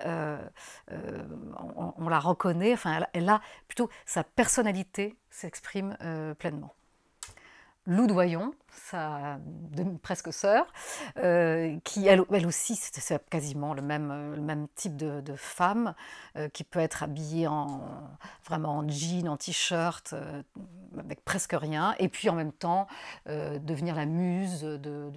On, 0.87 2.09
la 2.09 2.21
reconnaît, 2.21 2.75
enfin, 2.75 3.01
elle, 3.15 3.29
a 3.29 3.41
plutôt 3.67 3.89
sa 4.07 4.23
personnalité 4.23 5.17
s'exprime 5.31 5.97
pleinement. 6.39 6.75
Lou 7.89 8.07
Doyon, 8.07 8.53
sa 8.71 9.39
presque 10.03 10.31
sœur, 10.31 10.67
euh, 11.17 11.79
qui 11.85 12.07
elle, 12.07 12.21
aussi, 12.47 12.77
c'est 12.77 13.31
quasiment 13.31 13.73
le 13.73 13.81
même, 13.81 14.35
le 14.35 14.43
même 14.43 14.69
type 14.75 14.95
de, 14.95 15.23
femme, 15.37 15.95
euh, 16.37 16.51
qui 16.51 16.65
peut 16.65 16.81
être 16.81 17.03
habillée 17.03 17.47
en, 17.47 17.81
vraiment 18.45 18.77
en 18.77 18.89
jean, 18.89 19.27
en 19.29 19.39
t-shirt, 19.39 20.13
euh, 20.13 20.43
avec 20.99 21.25
presque 21.25 21.57
rien, 21.59 21.95
et 21.99 22.09
puis 22.09 22.29
en 22.29 22.35
même 22.35 22.53
temps 22.53 22.87
devenir 23.27 23.95
la 23.95 24.05
muse 24.05 24.63
de, 24.63 25.11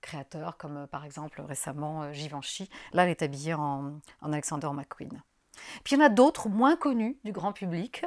créateurs, 0.00 0.56
comme 0.56 0.88
par 0.88 1.04
exemple 1.04 1.40
récemment 1.40 2.12
Givenchy. 2.12 2.68
Là, 2.92 3.04
elle 3.04 3.10
est 3.10 3.22
habillée 3.22 3.54
en 3.54 4.00
Alexander 4.22 4.70
McQueen. 4.74 5.22
Puis 5.84 5.94
il 5.94 5.98
y 5.98 6.02
en 6.02 6.06
a 6.06 6.08
d'autres 6.08 6.48
moins 6.48 6.76
connus 6.76 7.16
du 7.24 7.32
grand 7.32 7.52
public, 7.52 8.04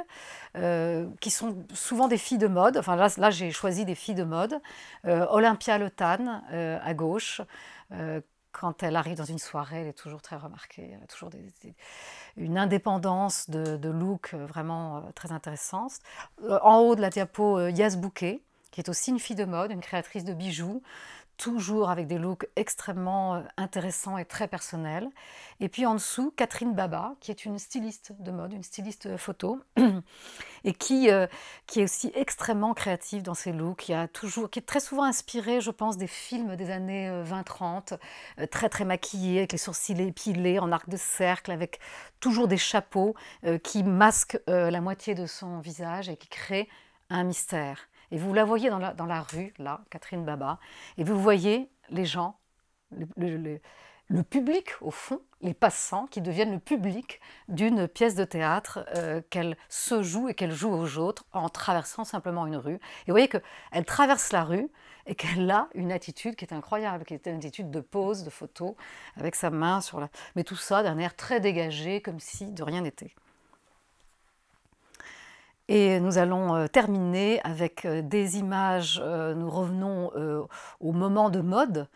euh, 0.56 1.08
qui 1.20 1.30
sont 1.30 1.64
souvent 1.74 2.08
des 2.08 2.18
filles 2.18 2.38
de 2.38 2.48
mode. 2.48 2.76
Enfin 2.76 2.96
là, 2.96 3.30
j'ai 3.30 3.50
choisi 3.50 3.84
des 3.84 3.94
filles 3.94 4.14
de 4.14 4.24
mode. 4.24 4.60
Euh, 5.06 5.26
Olympia 5.30 5.78
Le 5.78 5.90
Tan, 5.90 6.42
euh, 6.52 6.78
à 6.82 6.94
gauche. 6.94 7.40
quand 8.52 8.82
elle 8.82 8.96
arrive 8.96 9.16
dans 9.16 9.24
une 9.24 9.38
soirée, 9.38 9.80
elle 9.80 9.88
est 9.88 9.98
toujours 9.98 10.20
très 10.20 10.36
remarquée. 10.36 10.90
Elle 10.94 11.02
a 11.02 11.06
toujours 11.06 11.30
une 12.36 12.58
indépendance 12.58 13.48
de, 13.48 13.88
look 13.88 14.34
vraiment 14.34 15.10
très 15.14 15.32
intéressante. 15.32 15.92
en 16.62 16.78
haut 16.80 16.94
de 16.94 17.00
la 17.00 17.08
diapo, 17.08 17.68
Yas 17.68 17.96
Bouquet, 17.96 18.42
qui 18.70 18.80
est 18.80 18.88
aussi 18.88 19.10
une 19.10 19.18
fille 19.18 19.36
de 19.36 19.44
mode, 19.44 19.70
une 19.70 19.80
créatrice 19.80 20.24
de 20.24 20.34
bijoux, 20.34 20.82
toujours 21.42 21.90
avec 21.90 22.06
des 22.06 22.18
looks 22.18 22.46
extrêmement 22.54 23.34
euh, 23.34 23.40
intéressants 23.56 24.16
et 24.16 24.24
très 24.24 24.46
personnels. 24.46 25.10
Et 25.58 25.68
puis 25.68 25.86
en 25.86 25.94
dessous, 25.94 26.32
Catherine 26.36 26.72
Baba, 26.72 27.16
qui 27.18 27.32
est 27.32 27.44
une 27.44 27.58
styliste 27.58 28.12
de 28.20 28.30
mode, 28.30 28.52
une 28.52 28.62
styliste 28.62 29.16
photo, 29.16 29.58
et 30.64 30.72
qui, 30.72 31.10
euh, 31.10 31.26
qui 31.66 31.80
est 31.80 31.84
aussi 31.84 32.12
extrêmement 32.14 32.74
créative 32.74 33.24
dans 33.24 33.34
ses 33.34 33.50
looks, 33.50 33.78
qui, 33.78 33.92
a 33.92 34.06
toujours, 34.06 34.50
qui 34.50 34.60
est 34.60 34.62
très 34.62 34.78
souvent 34.78 35.02
inspirée, 35.02 35.60
je 35.60 35.72
pense, 35.72 35.96
des 35.96 36.06
films 36.06 36.54
des 36.54 36.70
années 36.70 37.10
20-30, 37.24 37.98
euh, 38.38 38.46
très 38.46 38.68
très 38.68 38.84
maquillée, 38.84 39.38
avec 39.38 39.50
les 39.50 39.58
sourcils 39.58 40.00
épilés, 40.00 40.60
en 40.60 40.70
arc 40.70 40.88
de 40.88 40.96
cercle, 40.96 41.50
avec 41.50 41.80
toujours 42.20 42.46
des 42.46 42.56
chapeaux 42.56 43.16
qui 43.64 43.82
masquent 43.82 44.38
la 44.46 44.80
moitié 44.80 45.16
de 45.16 45.26
son 45.26 45.58
visage 45.58 46.08
et 46.08 46.16
qui 46.16 46.28
créent 46.28 46.68
un 47.10 47.24
mystère. 47.24 47.88
Et 48.12 48.18
vous 48.18 48.34
la 48.34 48.44
voyez 48.44 48.68
dans 48.68 48.78
la, 48.78 48.92
dans 48.92 49.06
la 49.06 49.22
rue, 49.22 49.54
là, 49.58 49.80
Catherine 49.90 50.24
Baba, 50.24 50.58
et 50.98 51.02
vous 51.02 51.18
voyez 51.20 51.70
les 51.88 52.04
gens, 52.04 52.38
le, 53.16 53.58
public 54.28 54.68
au 54.82 54.90
fond, 54.90 55.22
les 55.40 55.54
passants 55.54 56.06
qui 56.06 56.20
deviennent 56.20 56.52
le 56.52 56.58
public 56.58 57.22
d'une 57.48 57.88
pièce 57.88 58.14
de 58.14 58.24
théâtre 58.24 58.84
euh, 58.96 59.22
qu'elle 59.30 59.56
se 59.70 60.02
joue 60.02 60.28
et 60.28 60.34
qu'elle 60.34 60.52
joue 60.52 60.70
aux 60.70 60.98
autres 60.98 61.24
en 61.32 61.48
traversant 61.48 62.04
simplement 62.04 62.46
une 62.46 62.56
rue. 62.56 62.74
Et 62.74 63.06
vous 63.06 63.12
voyez 63.12 63.28
qu'elle 63.28 63.84
traverse 63.86 64.30
la 64.32 64.44
rue 64.44 64.68
et 65.06 65.14
qu'elle 65.14 65.50
a 65.50 65.68
une 65.74 65.90
attitude 65.90 66.36
qui 66.36 66.44
est 66.44 66.52
incroyable, 66.52 67.06
qui 67.06 67.14
est 67.14 67.26
une 67.26 67.36
attitude 67.36 67.70
de 67.70 67.80
pose, 67.80 68.24
de 68.24 68.30
photo, 68.30 68.76
avec 69.16 69.34
sa 69.34 69.48
main 69.48 69.80
sur 69.80 69.98
la... 70.00 70.10
Mais 70.36 70.44
tout 70.44 70.56
ça 70.56 70.82
d'un 70.82 70.98
air 70.98 71.16
très 71.16 71.40
dégagé, 71.40 72.02
comme 72.02 72.20
si 72.20 72.52
de 72.52 72.62
rien 72.62 72.82
n'était. 72.82 73.14
Et 75.74 76.00
nous 76.00 76.18
allons 76.18 76.54
euh, 76.54 76.66
terminer 76.66 77.40
avec 77.44 77.86
euh, 77.86 78.02
des 78.02 78.36
images, 78.36 79.00
euh, 79.02 79.32
nous 79.32 79.48
revenons 79.48 80.10
au 80.80 80.92
moment 80.92 81.30
de 81.30 81.40
mode 81.40 81.88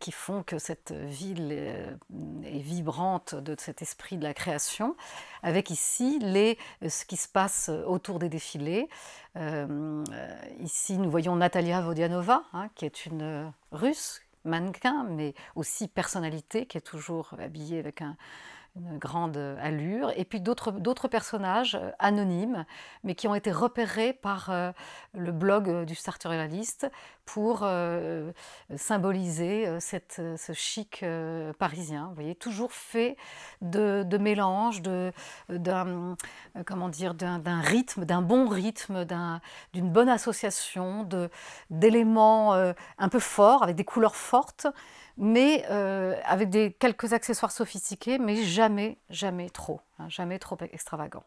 qui 0.00 0.12
font 0.12 0.42
que 0.42 0.58
cette 0.58 0.92
ville 0.92 1.52
est 1.52 2.58
vibrante 2.58 3.34
de 3.34 3.54
cet 3.58 3.82
esprit 3.82 4.16
de 4.16 4.24
la 4.24 4.32
création, 4.32 4.96
avec 5.42 5.70
ici 5.70 6.18
les, 6.20 6.58
ce 6.88 7.04
qui 7.04 7.16
se 7.16 7.28
passe 7.28 7.70
autour 7.86 8.18
des 8.18 8.28
défilés. 8.28 8.88
ici, 10.58 10.98
nous 10.98 11.10
voyons 11.10 11.36
Natalia 11.36 11.80
Vodianova, 11.80 12.42
hein, 12.54 12.68
qui 12.74 12.86
est 12.86 13.06
une 13.06 13.52
russe, 13.70 14.20
mannequin, 14.44 15.06
mais 15.10 15.34
aussi 15.54 15.86
personnalité, 15.86 16.66
qui 16.66 16.78
est 16.78 16.82
toujours 16.82 17.34
habillée 17.38 17.78
avec 17.78 18.02
un, 18.02 18.16
une 18.78 18.98
grande 18.98 19.36
allure, 19.60 20.12
et 20.16 20.24
puis 20.24 20.40
d'autres 20.40 21.08
personnages 21.08 21.74
euh, 21.74 21.90
anonymes, 21.98 22.64
mais 23.04 23.14
qui 23.14 23.28
ont 23.28 23.34
été 23.34 23.50
repérés 23.52 24.12
par 24.12 24.50
euh, 24.50 24.72
le 25.14 25.32
blog 25.32 25.68
euh, 25.68 25.84
du 25.84 25.94
Sartorialiste 25.94 26.90
pour 27.24 27.68
symboliser 28.76 29.80
cette, 29.80 30.22
ce 30.38 30.52
chic 30.54 31.04
parisien. 31.58 32.06
Vous 32.08 32.14
voyez, 32.14 32.34
toujours 32.34 32.72
fait 32.72 33.18
de, 33.60 34.02
de 34.02 34.16
mélange, 34.16 34.80
d'un 34.80 36.16
comment 36.64 36.90
rythme, 37.60 38.06
d'un 38.06 38.22
bon 38.22 38.48
rythme, 38.48 39.04
d'une 39.74 39.90
bonne 39.90 40.08
association 40.08 41.06
d'éléments 41.68 42.54
un 42.54 43.08
peu 43.10 43.18
forts, 43.18 43.62
avec 43.62 43.76
des 43.76 43.84
couleurs 43.84 44.16
fortes, 44.16 44.66
mais 45.18 45.66
euh, 45.68 46.14
avec 46.24 46.78
quelques 46.78 47.12
accessoires 47.12 47.50
sophistiqués, 47.50 48.18
mais 48.18 48.36
jamais, 48.36 48.98
jamais 49.10 49.50
trop, 49.50 49.80
hein, 49.98 50.08
jamais 50.08 50.38
trop 50.38 50.56
extravagant. 50.72 51.24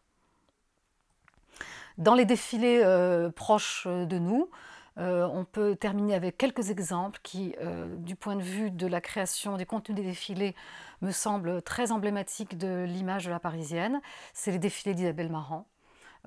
Dans 1.98 2.16
les 2.16 2.24
défilés 2.26 2.82
euh, 2.84 3.30
proches 3.30 3.86
de 3.88 4.18
nous, 4.18 4.50
euh, 4.98 5.28
on 5.32 5.44
peut 5.44 5.76
terminer 5.76 6.16
avec 6.16 6.38
quelques 6.38 6.70
exemples 6.70 7.20
qui, 7.22 7.54
du 7.98 8.16
point 8.16 8.38
de 8.38 8.42
vue 8.42 8.72
de 8.72 8.88
la 8.88 9.02
création 9.02 9.58
des 9.58 9.66
contenus 9.66 9.98
des 9.98 10.04
défilés, 10.04 10.56
me 11.02 11.12
semblent 11.12 11.62
très 11.62 11.92
emblématiques 11.92 12.58
de 12.58 12.86
l'image 12.88 13.26
de 13.26 13.30
la 13.30 13.40
parisienne. 13.40 14.02
C'est 14.34 14.52
les 14.52 14.60
défilés 14.60 14.96
d'Isabelle 14.96 15.30
Marant. 15.30 15.68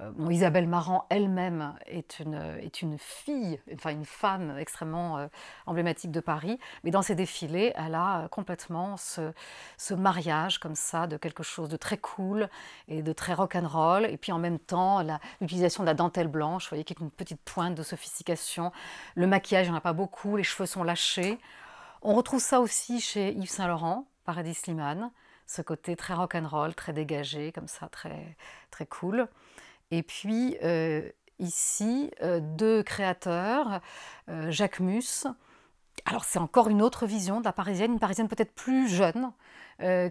Euh, 0.01 0.11
Isabelle 0.31 0.67
Marant 0.67 1.07
elle-même 1.09 1.75
est 1.87 2.19
une, 2.19 2.35
est 2.61 2.83
une 2.83 2.99
fille, 2.99 3.61
enfin 3.75 3.91
une 3.91 4.05
femme 4.05 4.57
extrêmement 4.59 5.19
euh, 5.19 5.29
emblématique 5.67 6.11
de 6.11 6.21
Paris, 6.21 6.59
mais 6.83 6.91
dans 6.91 7.03
ses 7.03 7.15
défilés, 7.15 7.73
elle 7.77 7.95
a 7.95 8.27
complètement 8.29 8.97
ce, 8.97 9.33
ce, 9.79 9.95
mariage 9.95 10.59
comme 10.59 10.75
ça 10.75 11.07
de 11.07 11.17
quelque 11.17 11.45
chose 11.45 11.69
de 11.69 11.77
très 11.77 11.97
cool 11.97 12.49
et 12.89 13.03
de 13.03 13.13
très 13.13 13.35
rock'n'roll, 13.35 14.07
et 14.07 14.17
puis 14.17 14.33
en 14.33 14.39
même 14.39 14.59
temps 14.59 15.05
l'utilisation 15.41 15.85
de 15.85 15.87
la 15.87 15.95
dentelle 15.95 16.29
blanche, 16.29 16.65
vous 16.65 16.71
voyez, 16.71 16.85
qui 16.85 16.93
est 16.93 17.01
une 17.01 17.11
petite 17.11 17.41
pointe 17.43 17.77
de 17.77 17.83
sophistication. 17.85 18.73
Le 19.15 19.29
maquillage, 19.29 19.67
il 19.67 19.71
n'y 19.71 19.75
en 19.75 19.79
a 19.79 19.81
pas 19.81 19.93
beaucoup, 19.93 20.37
les 20.37 20.45
cheveux 20.45 20.67
sont 20.67 20.83
lâchés. 20.83 21.39
On 22.03 22.15
retrouve 22.15 22.41
ça 22.41 22.61
aussi 22.61 23.01
chez 23.01 23.33
Yves 23.33 23.49
Saint 23.51 23.69
Laurent, 23.69 24.09
Paradis 24.25 24.55
Slimane, 24.55 25.11
ce 25.47 25.63
côté 25.63 25.95
très 25.97 26.15
rock'n'roll, 26.15 26.75
très 26.75 26.93
dégagé, 26.93 27.53
comme 27.53 27.69
ça, 27.69 27.89
très, 27.89 28.37
très 28.71 28.87
cool. 28.87 29.29
Et 29.97 30.03
puis 30.03 30.57
euh, 30.65 31.09
ici, 31.39 32.11
euh, 32.21 32.41
deux 32.43 32.83
créateurs, 32.83 33.81
euh, 34.29 34.51
Jacques 34.51 34.81
Mus. 34.81 35.29
Alors 36.05 36.25
c'est 36.25 36.41
encore 36.41 36.69
une 36.69 36.83
autre 36.83 37.07
vision 37.07 37.39
de 37.39 37.45
la 37.45 37.53
parisienne, 37.53 37.93
une 37.93 38.01
parisienne 38.01 38.27
peut-être 38.27 38.53
plus 38.53 38.89
jeune, 38.89 39.31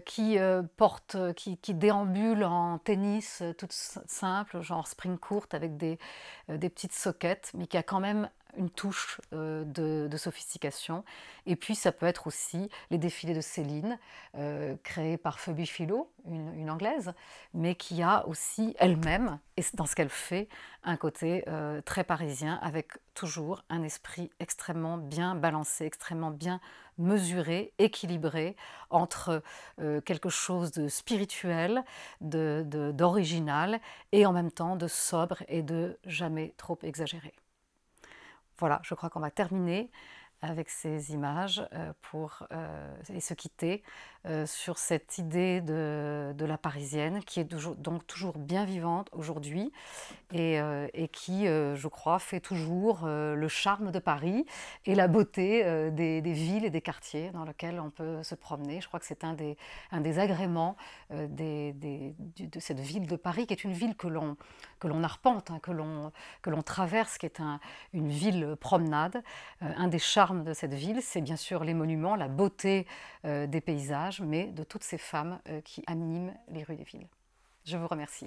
qui 0.04 0.36
porte, 0.76 1.16
qui, 1.34 1.56
déambule 1.74 2.44
en 2.44 2.78
tennis 2.78 3.42
toute 3.56 3.72
simple, 3.72 4.60
genre 4.60 4.86
spring 4.86 5.18
courte 5.18 5.54
avec 5.54 5.76
des, 5.76 5.98
des 6.48 6.68
petites 6.68 6.92
soquettes, 6.92 7.50
mais 7.54 7.66
qui 7.66 7.76
a 7.76 7.82
quand 7.82 8.00
même 8.00 8.28
une 8.56 8.70
touche 8.70 9.20
euh, 9.32 9.64
de, 9.64 10.16
sophistication. 10.16 11.04
Et 11.46 11.56
puis 11.56 11.74
ça 11.74 11.92
peut 11.92 12.06
être 12.06 12.26
aussi 12.26 12.70
les 12.90 12.98
défilés 12.98 13.34
de 13.34 13.40
Céline, 13.40 13.98
euh, 14.36 14.76
créés 14.82 15.16
par 15.16 15.40
Phoebe 15.40 15.64
Philo, 15.64 16.10
une, 16.26 16.70
anglaise, 16.70 17.12
mais 17.52 17.74
qui 17.74 18.02
a 18.02 18.26
aussi 18.26 18.74
elle-même, 18.78 19.38
et 19.56 19.62
dans 19.74 19.86
ce 19.86 19.94
qu'elle 19.94 20.08
fait, 20.08 20.48
un 20.82 20.96
côté 20.96 21.44
euh, 21.48 21.80
très 21.82 22.04
parisien, 22.04 22.58
avec 22.62 22.92
toujours 23.14 23.64
un 23.68 23.82
esprit 23.82 24.30
extrêmement 24.40 24.96
bien 24.98 25.34
balancé, 25.34 25.84
extrêmement 25.84 26.30
bien 26.30 26.60
mesuré, 26.96 27.72
équilibré 27.78 28.56
entre 28.88 29.42
quelque 30.04 30.28
chose 30.28 30.70
de 30.70 30.86
spirituel, 30.88 31.84
d'original, 32.20 33.72
de, 33.72 33.78
et 34.12 34.26
en 34.26 34.32
même 34.32 34.52
temps 34.52 34.76
de 34.76 34.86
sobre 34.86 35.42
et 35.48 35.62
de 35.62 35.98
jamais 36.04 36.54
trop 36.56 36.78
exagéré. 36.82 37.34
Voilà, 38.58 38.80
je 38.82 38.94
crois 38.94 39.10
qu'on 39.10 39.20
va 39.20 39.30
terminer 39.30 39.90
avec 40.44 40.68
ces 40.68 41.12
images 41.12 41.66
euh, 41.72 41.92
pour 42.02 42.46
euh, 42.52 42.94
et 43.12 43.20
se 43.20 43.34
quitter 43.34 43.82
euh, 44.26 44.46
sur 44.46 44.78
cette 44.78 45.18
idée 45.18 45.60
de, 45.60 46.34
la 46.38 46.58
parisienne 46.58 47.24
qui 47.24 47.40
est 47.40 47.44
donc 47.78 48.06
toujours 48.06 48.36
bien 48.36 48.66
vivante 48.66 49.08
aujourd'hui 49.12 49.72
et, 50.32 50.58
qui, 51.10 51.46
je 51.46 51.88
crois, 51.88 52.18
fait 52.18 52.40
toujours 52.40 53.06
le 53.06 53.48
charme 53.48 53.90
de 53.92 53.98
Paris 53.98 54.44
et 54.84 54.94
la 54.94 55.08
beauté 55.08 55.90
des, 55.90 56.20
villes 56.20 56.66
et 56.66 56.70
des 56.70 56.82
quartiers 56.82 57.30
dans 57.30 57.44
lesquels 57.44 57.80
on 57.80 57.88
peut 57.88 58.22
se 58.22 58.34
promener. 58.34 58.82
Je 58.82 58.88
crois 58.88 59.00
que 59.00 59.06
c'est 59.06 59.24
un 59.24 59.32
des, 59.32 59.56
un 59.90 60.02
des 60.02 60.18
agréments 60.18 60.76
de 61.10 61.72
cette 62.58 62.80
ville 62.80 63.06
de 63.06 63.16
Paris 63.16 63.46
qui 63.46 63.54
est 63.54 63.64
une 63.64 63.72
ville 63.72 63.96
que 63.96 64.08
l'on 64.08 64.36
que 64.84 64.88
l'on 64.88 65.02
arpente, 65.02 65.50
hein, 65.50 65.60
que 65.62 65.70
l'on 66.50 66.62
traverse, 66.62 67.16
qui 67.16 67.24
est 67.24 67.40
une 67.94 68.10
ville 68.10 68.54
promenade. 68.60 69.22
un 69.62 69.88
des 69.88 69.98
charmes 69.98 70.44
de 70.44 70.52
cette 70.52 70.74
ville, 70.74 71.00
c'est 71.00 71.22
bien 71.22 71.36
sûr 71.36 71.64
les 71.64 71.72
monuments, 71.72 72.16
la 72.16 72.28
beauté 72.28 72.86
euh, 73.24 73.46
des 73.46 73.62
paysages, 73.62 74.20
mais 74.20 74.44
de 74.44 74.62
toutes 74.62 74.84
ces 74.84 74.98
femmes 74.98 75.40
euh, 75.48 75.62
qui 75.62 75.82
animent 75.86 76.34
les 76.48 76.62
rues 76.62 76.76
des 76.76 76.84
villes. 76.84 77.08
Je 77.64 77.78
vous 77.78 77.88
remercie. 77.88 78.26